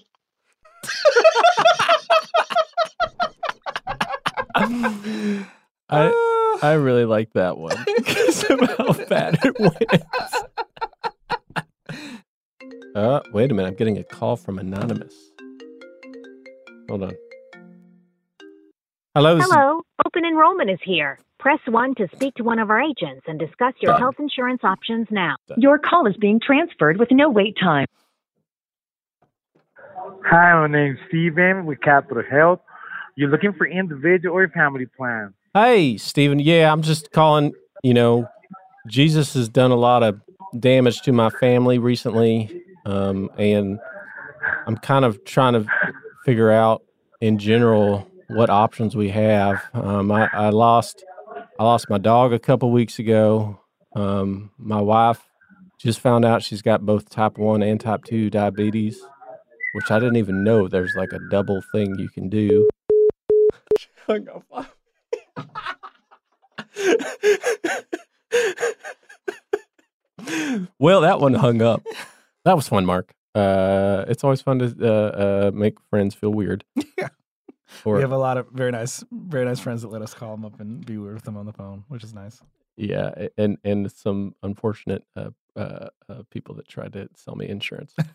I. 5.90 6.60
I 6.62 6.74
really 6.74 7.06
like 7.06 7.34
that 7.34 7.58
one 7.58 7.76
because 7.98 8.44
of 8.50 8.60
how 8.78 8.94
bad 9.08 9.38
it 9.44 9.60
went. 9.60 9.76
Uh, 12.96 13.22
wait 13.32 13.52
a 13.52 13.54
minute. 13.54 13.70
I'm 13.70 13.76
getting 13.76 13.98
a 13.98 14.04
call 14.04 14.36
from 14.36 14.60
anonymous. 14.60 15.16
Hold 16.90 17.04
on. 17.04 17.14
Hello. 19.16 19.38
Hello, 19.40 19.82
open 20.06 20.26
enrollment 20.26 20.70
is 20.70 20.80
here. 20.84 21.20
Press 21.40 21.60
1 21.68 21.96
to 21.96 22.08
speak 22.16 22.36
to 22.36 22.44
one 22.44 22.58
of 22.58 22.70
our 22.70 22.82
agents 22.82 23.24
and 23.28 23.38
discuss 23.38 23.74
your 23.82 23.94
Done. 23.94 24.02
health 24.02 24.16
insurance 24.20 24.62
options 24.64 25.08
now. 25.12 25.36
Your 25.58 25.78
call 25.78 26.08
is 26.08 26.16
being 26.18 26.40
transferred 26.40 26.98
with 26.98 27.10
no 27.12 27.30
wait 27.30 27.56
time. 27.62 27.86
Hi, 30.26 30.54
my 30.54 30.68
name's 30.68 31.00
Steven 31.10 31.66
with 31.66 31.82
Capital 31.82 32.24
Health. 32.30 32.62
You're 33.16 33.30
looking 33.30 33.54
for 33.54 33.68
individual 33.68 34.36
or 34.36 34.48
family 34.50 34.86
plans. 34.86 35.34
Hey, 35.54 35.98
Stephen. 35.98 36.40
Yeah, 36.40 36.72
I'm 36.72 36.82
just 36.82 37.12
calling. 37.12 37.54
You 37.84 37.94
know, 37.94 38.28
Jesus 38.88 39.34
has 39.34 39.50
done 39.50 39.72
a 39.72 39.76
lot 39.76 40.02
of 40.02 40.22
damage 40.58 41.02
to 41.02 41.12
my 41.12 41.30
family 41.30 41.78
recently, 41.78 42.64
um, 42.86 43.30
and 43.38 43.80
I'm 44.68 44.78
kind 44.78 45.06
of 45.06 45.24
trying 45.26 45.54
to 45.54 45.66
figure 46.26 46.52
out, 46.52 46.84
in 47.22 47.38
general, 47.38 48.08
what 48.28 48.50
options 48.50 48.96
we 48.96 49.10
have. 49.10 49.62
Um, 49.74 50.12
I, 50.12 50.30
I 50.34 50.50
lost, 50.50 51.04
I 51.60 51.64
lost 51.64 51.90
my 51.90 51.98
dog 51.98 52.34
a 52.34 52.40
couple 52.40 52.72
weeks 52.72 53.00
ago. 53.00 53.60
Um, 53.96 54.52
my 54.58 54.82
wife 54.82 55.22
just 55.78 56.00
found 56.00 56.26
out 56.26 56.44
she's 56.44 56.62
got 56.62 56.86
both 56.86 57.10
type 57.10 57.38
one 57.38 57.62
and 57.62 57.80
type 57.80 58.04
two 58.06 58.30
diabetes, 58.30 59.00
which 59.74 59.92
I 59.92 60.00
didn't 60.00 60.18
even 60.18 60.44
know 60.44 60.68
there's 60.68 60.96
like 60.96 61.14
a 61.14 61.20
double 61.30 61.62
thing 61.72 61.98
you 62.00 62.10
can 62.10 62.30
do. 62.30 62.68
well, 70.80 71.02
that 71.02 71.20
one 71.20 71.34
hung 71.34 71.62
up. 71.62 71.84
That 72.46 72.56
was 72.56 72.68
fun, 72.68 72.86
Mark. 72.86 73.14
Uh, 73.36 74.06
it's 74.08 74.24
always 74.24 74.42
fun 74.42 74.60
to 74.60 74.76
uh, 74.82 75.48
uh, 75.48 75.52
make 75.54 75.80
friends 75.90 76.16
feel 76.16 76.32
weird. 76.32 76.64
Yeah. 76.98 77.10
Or 77.86 77.96
we 77.96 78.02
have 78.02 78.12
a 78.12 78.18
lot 78.18 78.38
of 78.38 78.48
very 78.52 78.72
nice, 78.72 79.04
very 79.12 79.46
nice 79.46 79.60
friends 79.60 79.82
that 79.82 79.88
let 79.88 80.04
us 80.04 80.14
call 80.14 80.36
them 80.36 80.46
up 80.46 80.60
and 80.60 80.86
be 80.86 81.00
weird 81.00 81.16
with 81.16 81.24
them 81.24 81.36
on 81.38 81.48
the 81.48 81.54
phone, 81.54 81.86
which 81.88 82.04
is 82.04 82.14
nice. 82.14 82.40
yeah, 82.78 83.28
and 83.36 83.58
and 83.64 83.92
some 83.92 84.36
unfortunate 84.44 85.04
uh, 85.16 85.32
uh, 85.56 85.88
uh, 86.08 86.22
people 86.30 86.54
that 86.56 86.68
tried 86.68 86.94
to 86.94 87.10
sell 87.16 87.36
me 87.36 87.48
insurance. 87.50 87.96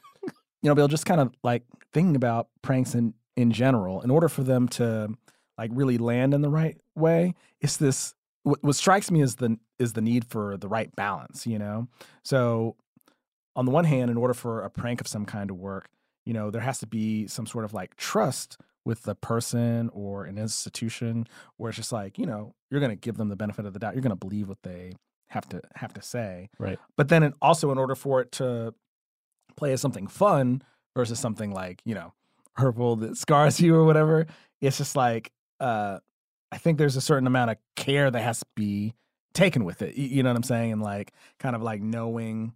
You 0.62 0.70
know, 0.70 0.74
Bill, 0.74 0.88
just 0.88 1.06
kind 1.06 1.20
of 1.20 1.32
like 1.44 1.62
thinking 1.92 2.16
about 2.16 2.48
pranks 2.62 2.94
in 2.94 3.14
in 3.36 3.50
general. 3.52 4.00
In 4.02 4.10
order 4.10 4.28
for 4.28 4.42
them 4.42 4.66
to 4.70 5.08
like 5.58 5.70
really 5.74 5.98
land 5.98 6.32
in 6.32 6.40
the 6.40 6.48
right 6.48 6.76
way. 6.94 7.34
It's 7.60 7.76
this 7.76 8.14
what, 8.44 8.62
what 8.62 8.76
strikes 8.76 9.10
me 9.10 9.20
is 9.20 9.36
the 9.36 9.58
is 9.78 9.92
the 9.92 10.00
need 10.00 10.24
for 10.24 10.56
the 10.56 10.68
right 10.68 10.94
balance, 10.96 11.46
you 11.46 11.58
know. 11.58 11.88
So 12.22 12.76
on 13.58 13.64
the 13.64 13.72
one 13.72 13.84
hand, 13.84 14.08
in 14.08 14.16
order 14.16 14.34
for 14.34 14.62
a 14.62 14.70
prank 14.70 15.00
of 15.00 15.08
some 15.08 15.26
kind 15.26 15.48
to 15.48 15.54
work, 15.54 15.88
you 16.24 16.32
know, 16.32 16.48
there 16.48 16.60
has 16.60 16.78
to 16.78 16.86
be 16.86 17.26
some 17.26 17.44
sort 17.44 17.64
of 17.64 17.74
like 17.74 17.96
trust 17.96 18.56
with 18.84 19.02
the 19.02 19.16
person 19.16 19.90
or 19.92 20.26
an 20.26 20.38
institution 20.38 21.26
where 21.56 21.70
it's 21.70 21.76
just 21.76 21.90
like, 21.90 22.18
you 22.18 22.24
know, 22.24 22.54
you're 22.70 22.78
going 22.78 22.92
to 22.92 22.96
give 22.96 23.16
them 23.16 23.28
the 23.28 23.34
benefit 23.34 23.66
of 23.66 23.72
the 23.72 23.80
doubt. 23.80 23.94
You're 23.94 24.02
going 24.02 24.10
to 24.10 24.16
believe 24.16 24.48
what 24.48 24.62
they 24.62 24.92
have 25.30 25.48
to 25.48 25.60
have 25.74 25.92
to 25.94 26.02
say. 26.02 26.50
Right. 26.60 26.78
But 26.96 27.08
then 27.08 27.24
it, 27.24 27.34
also 27.42 27.72
in 27.72 27.78
order 27.78 27.96
for 27.96 28.20
it 28.20 28.30
to 28.32 28.74
play 29.56 29.72
as 29.72 29.80
something 29.80 30.06
fun 30.06 30.62
versus 30.96 31.18
something 31.18 31.52
like, 31.52 31.82
you 31.84 31.96
know, 31.96 32.12
hurtful 32.54 32.94
that 32.96 33.16
scars 33.16 33.60
you 33.60 33.74
or 33.74 33.84
whatever, 33.84 34.28
it's 34.60 34.78
just 34.78 34.94
like 34.94 35.32
uh 35.58 35.98
I 36.52 36.58
think 36.58 36.78
there's 36.78 36.96
a 36.96 37.00
certain 37.00 37.26
amount 37.26 37.50
of 37.50 37.56
care 37.74 38.08
that 38.08 38.22
has 38.22 38.38
to 38.38 38.46
be 38.54 38.94
taken 39.34 39.64
with 39.64 39.82
it. 39.82 39.96
You 39.96 40.22
know 40.22 40.30
what 40.30 40.36
I'm 40.36 40.44
saying? 40.44 40.72
And 40.72 40.80
like 40.80 41.12
kind 41.40 41.56
of 41.56 41.62
like 41.62 41.82
knowing 41.82 42.54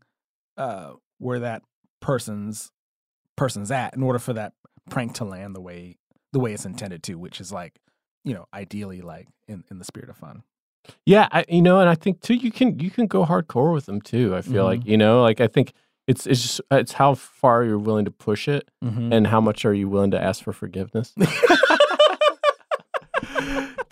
uh 0.63 0.93
where 1.19 1.41
that 1.41 1.63
person's 2.01 2.71
person's 3.37 3.71
at 3.71 3.95
in 3.97 4.03
order 4.03 4.19
for 4.19 4.33
that 4.35 4.53
prank 4.91 5.15
to 5.15 5.25
land 5.25 5.55
the 5.57 5.61
way 5.61 5.97
the 6.33 6.41
way 6.41 6.53
it's 6.55 6.65
intended 6.65 7.03
to, 7.03 7.15
which 7.17 7.41
is 7.41 7.53
like, 7.53 7.75
you 8.25 8.33
know, 8.35 8.47
ideally 8.55 9.01
like 9.03 9.27
in, 9.49 9.65
in 9.71 9.79
the 9.79 9.85
spirit 9.85 10.09
of 10.09 10.17
fun. 10.17 10.43
Yeah, 11.07 11.29
I, 11.31 11.45
you 11.49 11.63
know, 11.63 11.79
and 11.79 11.89
I 11.89 11.95
think 11.95 12.21
too, 12.21 12.35
you 12.35 12.51
can 12.51 12.79
you 12.79 12.91
can 12.91 13.07
go 13.07 13.25
hardcore 13.25 13.73
with 13.73 13.87
them 13.87 14.01
too. 14.01 14.35
I 14.35 14.41
feel 14.43 14.65
like 14.65 14.81
Mhm. 14.81 14.87
you 14.89 14.97
know, 14.97 15.23
like 15.23 15.41
I 15.41 15.47
think 15.47 15.73
it's 16.09 16.27
it's 16.27 16.43
just 16.43 16.61
it's 16.71 16.93
how 16.93 17.15
far 17.15 17.63
you're 17.65 17.79
willing 17.79 18.05
to 18.07 18.11
push 18.11 18.49
it, 18.49 18.69
Mhm. 18.85 19.13
and 19.15 19.27
how 19.29 19.41
much 19.41 19.65
are 19.65 19.75
you 19.75 19.89
willing 19.89 20.11
to 20.13 20.21
ask 20.21 20.43
for 20.43 20.53
forgiveness. 20.53 21.15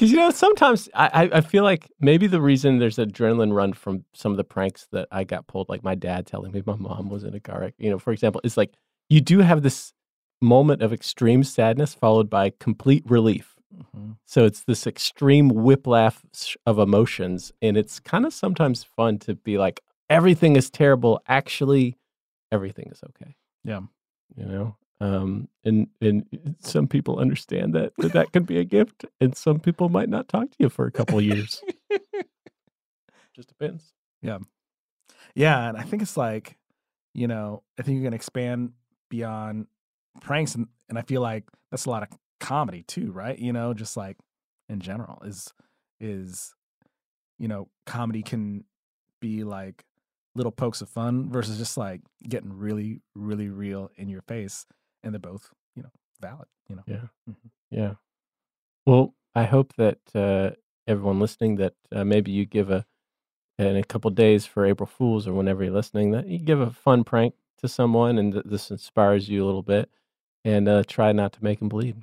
Because 0.01 0.13
you 0.13 0.17
know, 0.17 0.31
sometimes 0.31 0.89
I, 0.95 1.29
I 1.31 1.41
feel 1.43 1.63
like 1.63 1.93
maybe 2.01 2.27
the 2.27 2.41
reason 2.41 2.79
there's 2.79 2.97
adrenaline 2.97 3.53
run 3.53 3.75
from 3.75 4.07
some 4.15 4.31
of 4.31 4.39
the 4.39 4.45
pranks 4.45 4.89
that 4.93 5.07
I 5.13 5.25
got 5.25 5.47
pulled, 5.47 5.69
like 5.69 5.85
my 5.85 5.95
dad 5.95 6.27
telling 6.27 6.53
me 6.53 6.63
my 6.65 6.77
mom 6.77 7.11
was 7.11 7.23
in 7.23 7.35
a 7.35 7.41
car 7.41 7.61
wreck, 7.61 7.75
you 7.77 7.91
know, 7.91 7.99
for 7.99 8.11
example, 8.11 8.41
is 8.43 8.57
like 8.57 8.73
you 9.11 9.21
do 9.21 9.41
have 9.41 9.61
this 9.61 9.93
moment 10.41 10.81
of 10.81 10.91
extreme 10.95 11.45
sadness 11.45 11.93
followed 11.93 12.31
by 12.31 12.49
complete 12.59 13.03
relief. 13.11 13.57
Mhm. 13.95 14.17
So 14.25 14.47
it's 14.47 14.65
this 14.65 14.87
extreme 14.87 15.51
whiplash 15.51 16.57
of 16.65 16.79
emotions, 16.79 17.53
and 17.61 17.77
it's 17.77 18.01
kind 18.01 18.25
of 18.25 18.33
sometimes 18.33 18.83
fun 18.83 19.19
to 19.19 19.35
be 19.35 19.59
like, 19.59 19.83
everything 20.09 20.57
is 20.57 20.71
terrible. 20.71 21.21
Actually, 21.29 21.99
everything 22.51 22.89
is 22.91 23.03
okay. 23.11 23.37
Yeah. 23.65 23.83
You 24.35 24.47
know, 24.47 24.77
um, 25.01 25.49
and 25.65 25.89
and 26.01 26.57
some 26.61 26.87
people 26.87 27.19
understand 27.19 27.75
that 27.75 27.93
that, 27.99 28.13
that 28.13 28.33
can 28.33 28.45
be 28.45 28.59
a 28.59 28.65
gift, 28.65 29.05
and 29.21 29.37
some 29.37 29.61
people 29.61 29.89
might 29.89 30.09
not 30.09 30.29
talk 30.29 30.51
to 30.51 30.57
you 30.59 30.69
for 30.69 30.87
a 30.87 30.93
couple 30.93 31.19
of 31.19 31.25
years. 31.25 31.63
Just 33.35 33.49
depends. 33.49 33.93
Yeah. 34.23 34.39
Yeah. 35.35 35.69
And 35.69 35.77
I 35.77 35.83
think 35.83 36.03
it's 36.03 36.17
like, 36.17 36.57
you 37.15 37.27
know, 37.29 37.63
I 37.79 37.83
think 37.83 37.99
you 37.99 38.05
can 38.05 38.13
expand 38.13 38.73
beyond 39.09 39.67
pranks. 40.21 40.55
And, 40.55 40.67
and 40.89 40.99
I 40.99 41.03
feel 41.03 41.21
like 41.21 41.45
that's 41.71 41.87
a 41.87 41.91
lot 41.91 42.03
of 42.03 42.09
comedy 42.39 42.83
too, 42.83 43.13
right? 43.13 43.39
You 43.39 43.53
know, 43.53 43.73
just 43.73 43.97
like 43.97 44.17
in 44.69 44.81
general 44.81 45.23
is, 45.25 45.53
is, 46.01 46.55
you 47.39 47.49
know, 47.49 47.69
comedy 47.87 48.23
can 48.23 48.65
be 49.21 49.45
like 49.45 49.85
little 50.35 50.53
pokes 50.53 50.81
of 50.81 50.89
fun 50.89 51.31
versus 51.31 51.59
just 51.59 51.77
like 51.77 52.01
getting 52.29 52.53
really, 52.53 53.01
really 53.15 53.49
real 53.49 53.91
in 53.97 54.09
your 54.09 54.23
face. 54.23 54.67
And 55.03 55.15
they're 55.15 55.19
both, 55.21 55.51
you 55.77 55.83
know, 55.83 55.91
valid, 56.21 56.49
you 56.69 56.77
know? 56.77 56.83
Yeah. 56.87 57.07
Mhm. 57.29 57.51
Yeah. 57.71 57.95
Well, 58.87 59.15
I 59.35 59.45
hope 59.45 59.75
that 59.77 59.99
uh, 60.15 60.51
everyone 60.87 61.21
listening 61.21 61.57
that 61.57 61.75
uh, 61.93 62.05
maybe 62.05 62.31
you 62.33 62.45
give 62.47 62.71
a 62.71 62.85
in 63.59 63.77
a 63.77 63.85
couple 63.85 64.11
days 64.11 64.47
for 64.47 64.65
April 64.65 64.87
Fools 64.87 65.29
or 65.29 65.35
whenever 65.35 65.63
you're 65.63 65.73
listening 65.73 66.13
that 66.13 66.27
you 66.27 66.39
give 66.39 66.61
a 66.61 66.71
fun 66.71 67.05
prank 67.05 67.35
to 67.59 67.69
someone 67.69 68.17
and 68.19 68.33
th- 68.33 68.45
this 68.47 68.71
inspires 68.71 69.29
you 69.29 69.45
a 69.45 69.47
little 69.47 69.63
bit 69.63 69.91
and 70.47 70.67
uh, 70.67 70.83
try 70.89 71.13
not 71.13 71.33
to 71.35 71.45
make 71.45 71.59
them 71.59 71.69
bleed. 71.69 71.97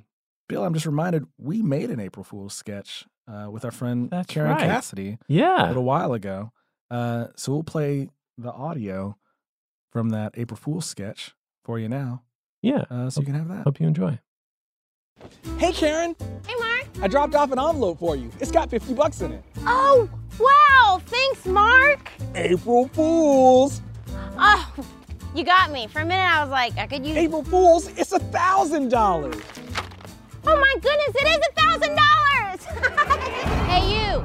Bill, 0.48 0.64
I'm 0.64 0.72
just 0.72 0.86
reminded 0.86 1.26
we 1.36 1.60
made 1.62 1.90
an 1.90 1.98
April 1.98 2.22
Fool's 2.22 2.54
sketch 2.54 3.04
uh, 3.26 3.48
with 3.50 3.64
our 3.64 3.72
friend 3.72 4.08
That's 4.08 4.32
Karen 4.32 4.52
right. 4.52 4.60
Cassidy. 4.60 5.18
Yeah. 5.26 5.66
a 5.66 5.68
little 5.68 5.82
while 5.84 6.12
ago. 6.12 6.52
Uh, 6.90 7.26
so 7.34 7.52
we'll 7.52 7.64
play 7.64 8.08
the 8.38 8.52
audio 8.52 9.18
from 9.90 10.10
that 10.10 10.32
April 10.36 10.56
Fool's 10.56 10.86
sketch 10.86 11.34
for 11.64 11.78
you 11.80 11.88
now. 11.88 12.22
Yeah. 12.62 12.84
Uh, 12.90 13.10
so 13.10 13.20
you 13.20 13.26
can 13.26 13.34
have 13.34 13.48
that. 13.48 13.64
Hope 13.64 13.80
you 13.80 13.86
enjoy. 13.86 14.18
Hey, 15.58 15.72
Karen. 15.72 16.14
Hey, 16.46 16.54
Mark. 16.58 16.86
I 17.02 17.08
dropped 17.08 17.34
off 17.34 17.50
an 17.52 17.58
envelope 17.58 17.98
for 17.98 18.16
you. 18.16 18.30
It's 18.40 18.50
got 18.50 18.70
50 18.70 18.94
bucks 18.94 19.20
in 19.20 19.32
it. 19.32 19.44
Oh, 19.66 20.08
wow. 20.38 21.00
Thanks, 21.06 21.44
Mark. 21.46 22.10
April 22.34 22.88
Fools. 22.88 23.80
Oh, 24.38 24.72
you 25.34 25.44
got 25.44 25.70
me. 25.72 25.86
For 25.88 26.00
a 26.00 26.04
minute, 26.04 26.22
I 26.24 26.40
was 26.42 26.50
like, 26.50 26.76
I 26.78 26.86
could 26.86 27.04
use. 27.04 27.16
April 27.16 27.42
Fools, 27.44 27.88
it's 27.98 28.12
a 28.12 28.18
thousand 28.18 28.88
dollars. 28.90 29.36
Oh 30.44 30.56
my 30.56 30.74
goodness, 30.80 31.14
it 31.14 31.26
is 31.28 31.46
a 31.48 31.60
thousand 31.60 31.96
dollars. 31.96 33.24
Hey, 33.68 33.94
you. 34.12 34.24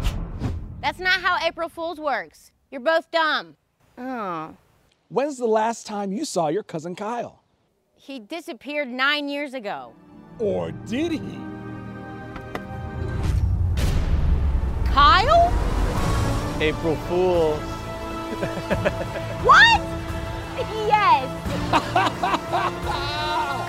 That's 0.81 0.99
not 0.99 1.19
how 1.21 1.37
April 1.45 1.67
Fool's 1.67 1.99
works. 1.99 2.51
You're 2.71 2.79
both 2.81 3.11
dumb. 3.11 3.57
Oh, 3.97 4.55
When's 5.09 5.37
the 5.37 5.45
last 5.47 5.85
time 5.85 6.11
you 6.13 6.23
saw 6.25 6.47
your 6.47 6.63
cousin 6.63 6.95
Kyle? 6.95 7.42
He 8.05 8.19
disappeared 8.19 8.89
nine 8.89 9.29
years 9.29 9.53
ago. 9.53 9.93
Or 10.39 10.71
did 10.71 11.13
he? 11.13 11.37
Kyle? 14.91 15.53
April 16.59 16.95
Fools. 17.07 17.59
What? 19.43 19.81
Yes. 20.87 21.27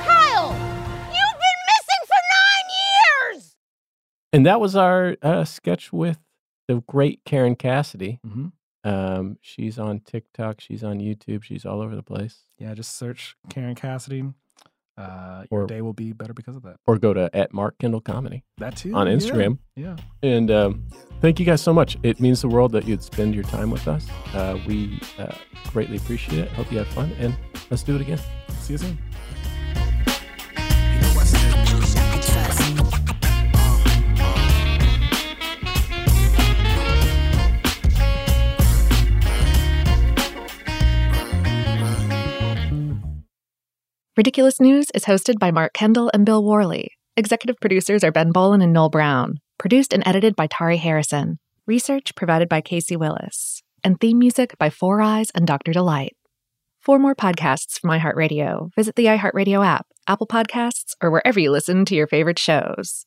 Kyle, 0.05 0.51
you've 1.07 1.39
been 1.45 1.61
missing 1.71 2.03
for 2.07 2.23
nine 2.35 2.69
years. 3.35 3.57
And 4.33 4.47
that 4.47 4.61
was 4.61 4.75
our 4.75 5.17
uh, 5.23 5.45
sketch 5.45 5.93
with 5.93 6.19
the 6.69 6.83
great 6.89 7.21
Karen 7.25 7.55
Cassidy. 7.57 8.19
Mhm. 8.27 8.53
Um, 8.85 9.39
she's 9.41 9.79
on 9.79 10.01
TikTok. 10.01 10.61
She's 10.61 10.85
on 10.85 10.99
YouTube. 11.01 11.43
She's 11.43 11.65
all 11.65 11.81
over 11.81 11.97
the 11.97 12.03
place. 12.03 12.41
Yeah, 12.59 12.75
just 12.75 12.97
search 12.97 13.37
Karen 13.49 13.75
Cassidy. 13.75 14.25
Uh, 14.97 15.43
your 15.51 15.63
Or- 15.63 15.67
day 15.67 15.83
will 15.83 15.93
be 15.93 16.13
better 16.13 16.33
because 16.33 16.55
of 16.55 16.63
that. 16.63 16.77
Or 16.87 16.99
go 16.99 17.13
to 17.13 17.29
at 17.35 17.53
Mark 17.53 17.79
Kendall 17.79 18.01
Comedy. 18.01 18.45
That 18.59 18.77
too. 18.77 18.95
on 18.95 19.09
Instagram. 19.09 19.59
Yeah. 19.75 19.97
And 20.23 20.51
um, 20.53 20.85
thank 21.21 21.41
you 21.41 21.47
guys 21.47 21.61
so 21.63 21.73
much. 21.73 21.97
It 22.05 22.21
means 22.21 22.43
the 22.43 22.49
world 22.49 22.71
that 22.73 22.87
you'd 22.87 23.03
spend 23.03 23.35
your 23.35 23.43
time 23.45 23.71
with 23.73 23.89
us. 23.89 24.07
Uh, 24.33 24.57
we 24.69 25.01
uh, 25.19 25.35
greatly 25.73 25.97
appreciate 25.97 26.39
it. 26.39 26.49
Hope 26.53 26.71
you 26.71 26.79
have 26.79 26.87
fun, 26.89 27.11
and 27.19 27.35
let's 27.71 27.83
do 27.83 27.97
it 27.97 28.03
again. 28.03 28.21
See 28.61 28.75
you 28.75 28.79
soon. 28.79 28.99
Ridiculous 44.17 44.61
News 44.61 44.93
is 44.95 45.07
hosted 45.07 45.41
by 45.41 45.51
Mark 45.51 45.73
Kendall 45.73 46.09
and 46.15 46.25
Bill 46.25 46.45
Worley. 46.45 46.93
Executive 47.17 47.57
producers 47.61 48.05
are 48.05 48.13
Ben 48.13 48.31
Bowlin 48.31 48.63
and 48.63 48.73
Noel 48.73 48.89
Brown. 48.89 49.41
Produced 49.59 49.93
and 49.93 50.07
edited 50.07 50.37
by 50.37 50.47
Tari 50.47 50.77
Harrison. 50.77 51.41
Research 51.67 52.15
provided 52.15 52.49
by 52.49 52.61
Casey 52.61 52.95
Willis. 52.95 53.61
And 53.83 53.99
theme 53.99 54.21
music 54.21 54.57
by 54.57 54.71
Four 54.71 55.01
Eyes 55.01 55.33
and 55.35 55.49
Dr. 55.49 55.73
Delight. 55.73 56.15
For 56.81 57.01
more 57.01 57.17
podcasts 57.17 57.81
from 57.81 57.91
iHeartRadio, 57.91 58.73
visit 58.77 58.95
the 58.95 59.07
iHeartRadio 59.07 59.67
app, 59.67 59.87
Apple 60.07 60.29
Podcasts, 60.29 60.95
or 61.03 61.11
wherever 61.11 61.41
you 61.41 61.51
listen 61.51 61.85
to 61.87 61.97
your 61.97 62.07
favorite 62.07 62.39
shows. 62.39 63.07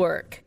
Network. 0.01 0.43